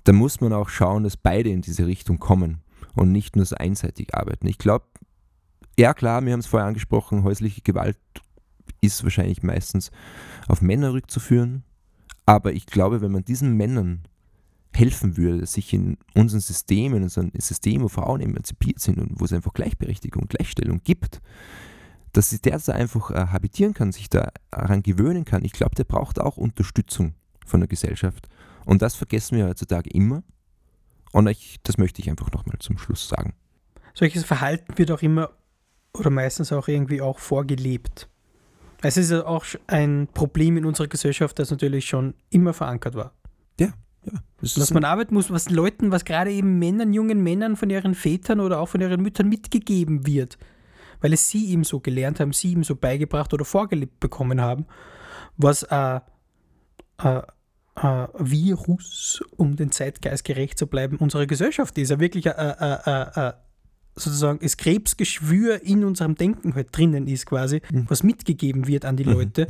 dann 0.04 0.16
muss 0.16 0.42
man 0.42 0.54
auch 0.54 0.70
schauen, 0.70 1.04
dass 1.04 1.18
beide 1.18 1.50
in 1.50 1.62
diese 1.62 1.86
Richtung 1.86 2.18
kommen 2.18 2.62
und 2.96 3.12
nicht 3.12 3.36
nur 3.36 3.46
so 3.46 3.56
einseitig 3.56 4.16
arbeiten. 4.16 4.48
Ich 4.48 4.58
glaube, 4.58 4.86
ja 5.78 5.94
klar, 5.94 6.26
wir 6.26 6.34
haben 6.34 6.40
es 6.40 6.48
vorher 6.48 6.68
angesprochen, 6.68 7.24
häusliche 7.24 7.62
Gewalt 7.62 7.98
ist 8.82 9.04
wahrscheinlich 9.04 9.44
meistens 9.44 9.92
auf 10.48 10.62
Männer 10.62 10.94
rückzuführen. 10.94 11.64
Aber 12.26 12.54
ich 12.54 12.66
glaube, 12.66 13.02
wenn 13.02 13.12
man 13.12 13.26
diesen 13.26 13.56
Männern 13.58 14.04
helfen 14.74 15.18
würde, 15.18 15.46
sich 15.46 15.74
in 15.74 15.98
unseren 16.14 16.40
Systemen, 16.40 16.98
in 16.98 17.04
unserem 17.04 17.32
System, 17.38 17.82
wo 17.82 17.88
Frauen 17.88 18.22
emanzipiert 18.22 18.80
sind 18.80 19.00
und 19.00 19.20
wo 19.20 19.26
es 19.26 19.34
einfach 19.34 19.54
Gleichberechtigung, 19.54 20.28
Gleichstellung 20.28 20.82
gibt, 20.84 21.22
dass 22.14 22.32
sich 22.32 22.42
der 22.42 22.58
da 22.60 22.74
einfach 22.74 23.12
äh, 23.12 23.28
habitieren 23.28 23.74
kann, 23.74 23.92
sich 23.92 24.10
daran 24.10 24.84
gewöhnen 24.84 25.26
kann. 25.26 25.44
Ich 25.44 25.54
glaube, 25.54 25.76
der 25.76 25.84
braucht 25.84 26.20
auch 26.20 26.38
Unterstützung 26.38 27.14
von 27.46 27.60
der 27.60 27.68
Gesellschaft. 27.68 28.28
Und 28.66 28.82
das 28.82 28.96
vergessen 28.96 29.38
wir 29.38 29.48
heutzutage 29.48 29.90
immer. 29.90 30.24
Und 31.12 31.28
ich, 31.28 31.60
das 31.64 31.78
möchte 31.78 32.02
ich 32.02 32.10
einfach 32.10 32.32
nochmal 32.32 32.58
zum 32.60 32.78
Schluss 32.78 33.08
sagen. 33.08 33.34
Solches 33.94 34.24
Verhalten 34.24 34.78
wird 34.78 34.92
auch 34.92 35.02
immer 35.02 35.32
oder 35.94 36.10
meistens 36.10 36.54
auch 36.54 36.68
irgendwie 36.68 37.02
auch 37.02 37.20
vorgelebt. 37.20 38.08
Es 38.82 38.98
ist 38.98 39.12
ja 39.12 39.26
auch 39.26 39.46
ein 39.68 40.08
Problem 40.14 40.58
in 40.58 40.66
unserer 40.66 40.88
Gesellschaft, 40.88 41.38
das 41.38 41.52
natürlich 41.52 41.86
schon 41.86 42.16
immer 42.30 42.54
verankert 42.54 42.96
war. 42.96 43.14
Ja, 43.60 43.74
ja. 44.06 44.20
Das 44.42 44.56
Dass 44.56 44.74
man 44.74 44.84
arbeiten 44.84 45.14
muss, 45.14 45.30
was 45.30 45.50
Leuten, 45.50 45.92
was 45.92 46.06
gerade 46.06 46.32
eben 46.32 46.58
Männern, 46.58 46.94
jungen 46.94 47.22
Männern 47.22 47.56
von 47.56 47.70
ihren 47.70 47.94
Vätern 47.94 48.40
oder 48.40 48.60
auch 48.60 48.70
von 48.70 48.82
ihren 48.82 49.02
Müttern 49.02 49.30
mitgegeben 49.30 50.08
wird. 50.08 50.38
Weil 51.00 51.14
es 51.14 51.30
sie 51.30 51.46
ihm 51.46 51.64
so 51.64 51.80
gelernt 51.80 52.20
haben, 52.20 52.34
sie 52.34 52.54
ihm 52.54 52.64
so 52.64 52.76
beigebracht 52.76 53.34
oder 53.34 53.46
vorgelebt 53.46 54.00
bekommen 54.00 54.42
haben, 54.42 54.66
was 55.38 55.64
ein 55.64 56.02
äh, 57.04 57.22
äh, 57.76 58.08
Virus, 58.18 59.24
um 59.38 59.56
den 59.56 59.72
Zeitgeist 59.72 60.26
gerecht 60.26 60.58
zu 60.58 60.68
bleiben, 60.68 60.98
unserer 60.98 61.28
Gesellschaft 61.28 61.78
ist. 61.78 61.90
Ja 61.90 62.00
wirklich 62.00 62.28
ein, 62.28 62.36
ein, 62.36 62.80
ein, 62.86 63.08
ein 63.14 63.34
sozusagen 63.96 64.40
das 64.42 64.56
Krebsgeschwür 64.58 65.64
in 65.64 65.84
unserem 65.84 66.16
Denken 66.16 66.56
halt 66.56 66.68
drinnen 66.72 67.08
ist 67.08 67.26
quasi, 67.26 67.62
Mhm. 67.72 67.86
was 67.90 68.04
mitgegeben 68.04 68.68
wird 68.68 68.86
an 68.86 68.96
die 68.96 69.04
Leute, 69.04 69.48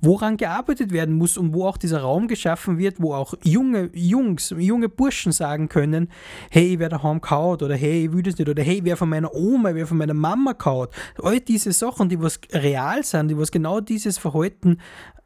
woran 0.00 0.36
gearbeitet 0.36 0.92
werden 0.92 1.14
muss 1.16 1.36
und 1.36 1.52
wo 1.52 1.66
auch 1.66 1.76
dieser 1.76 2.00
Raum 2.00 2.28
geschaffen 2.28 2.78
wird, 2.78 3.00
wo 3.00 3.14
auch 3.14 3.34
junge 3.42 3.90
Jungs, 3.92 4.54
junge 4.56 4.88
Burschen 4.88 5.32
sagen 5.32 5.68
können, 5.68 6.08
hey, 6.50 6.78
wer 6.78 6.88
daheim 6.88 7.20
kaut 7.20 7.62
oder 7.62 7.76
hey, 7.76 8.04
ich 8.06 8.12
will 8.12 8.22
das 8.22 8.38
nicht 8.38 8.48
oder 8.48 8.62
hey, 8.62 8.80
wer 8.84 8.96
von 8.96 9.08
meiner 9.08 9.34
Oma, 9.34 9.74
wer 9.74 9.86
von 9.86 9.98
meiner 9.98 10.14
Mama 10.14 10.54
kaut. 10.54 10.90
All 11.22 11.40
diese 11.40 11.72
Sachen, 11.72 12.08
die 12.08 12.20
was 12.20 12.40
real 12.52 13.02
sind, 13.02 13.28
die 13.28 13.36
was 13.38 13.50
genau 13.50 13.80
dieses 13.80 14.18
Verhalten 14.18 14.78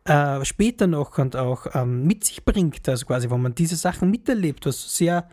äh, 0.06 0.44
später 0.44 0.86
noch 0.86 1.16
und 1.18 1.36
auch 1.36 1.66
ähm, 1.74 2.06
mit 2.06 2.24
sich 2.24 2.44
bringt, 2.44 2.88
also 2.88 3.06
quasi, 3.06 3.30
wenn 3.30 3.40
man 3.42 3.54
diese 3.54 3.76
Sachen 3.76 4.10
miterlebt, 4.10 4.66
was 4.66 4.96
sehr 4.96 5.28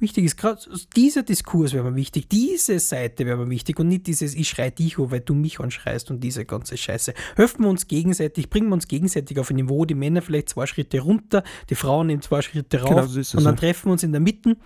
wichtig 0.00 0.24
ist. 0.24 0.36
Gerade 0.36 0.60
dieser 0.96 1.22
Diskurs 1.22 1.72
wäre 1.72 1.90
mir 1.90 1.96
wichtig, 1.96 2.28
diese 2.28 2.78
Seite 2.78 3.26
wäre 3.26 3.36
mir 3.38 3.50
wichtig 3.50 3.78
und 3.78 3.88
nicht 3.88 4.06
dieses 4.06 4.34
Ich 4.34 4.48
schrei 4.48 4.70
dich 4.70 4.98
an, 4.98 5.10
weil 5.10 5.20
du 5.20 5.34
mich 5.34 5.60
anschreist 5.60 6.10
und 6.10 6.20
diese 6.20 6.44
ganze 6.44 6.76
Scheiße. 6.76 7.14
Helfen 7.36 7.64
wir 7.64 7.70
uns 7.70 7.88
gegenseitig, 7.88 8.50
bringen 8.50 8.68
wir 8.68 8.74
uns 8.74 8.88
gegenseitig 8.88 9.38
auf 9.38 9.50
ein 9.50 9.56
Niveau, 9.56 9.84
die 9.84 9.94
Männer 9.94 10.22
vielleicht 10.22 10.50
zwei 10.50 10.66
Schritte 10.66 11.00
runter, 11.00 11.42
die 11.70 11.74
Frauen 11.74 12.08
nehmen 12.08 12.22
zwei 12.22 12.42
Schritte 12.42 12.80
rauf 12.80 13.12
Genau 13.12 13.22
so 13.22 13.38
und 13.38 13.44
dann 13.44 13.54
ja. 13.54 13.60
treffen 13.60 13.86
wir 13.86 13.92
uns 13.92 14.02
in 14.02 14.12
der 14.12 14.20
Mitte 14.20 14.56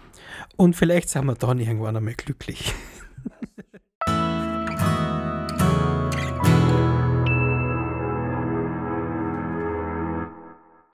und 0.56 0.76
vielleicht 0.76 1.08
sind 1.08 1.26
wir 1.26 1.34
dann 1.34 1.58
irgendwann 1.58 1.96
einmal 1.96 2.14
glücklich. 2.14 2.72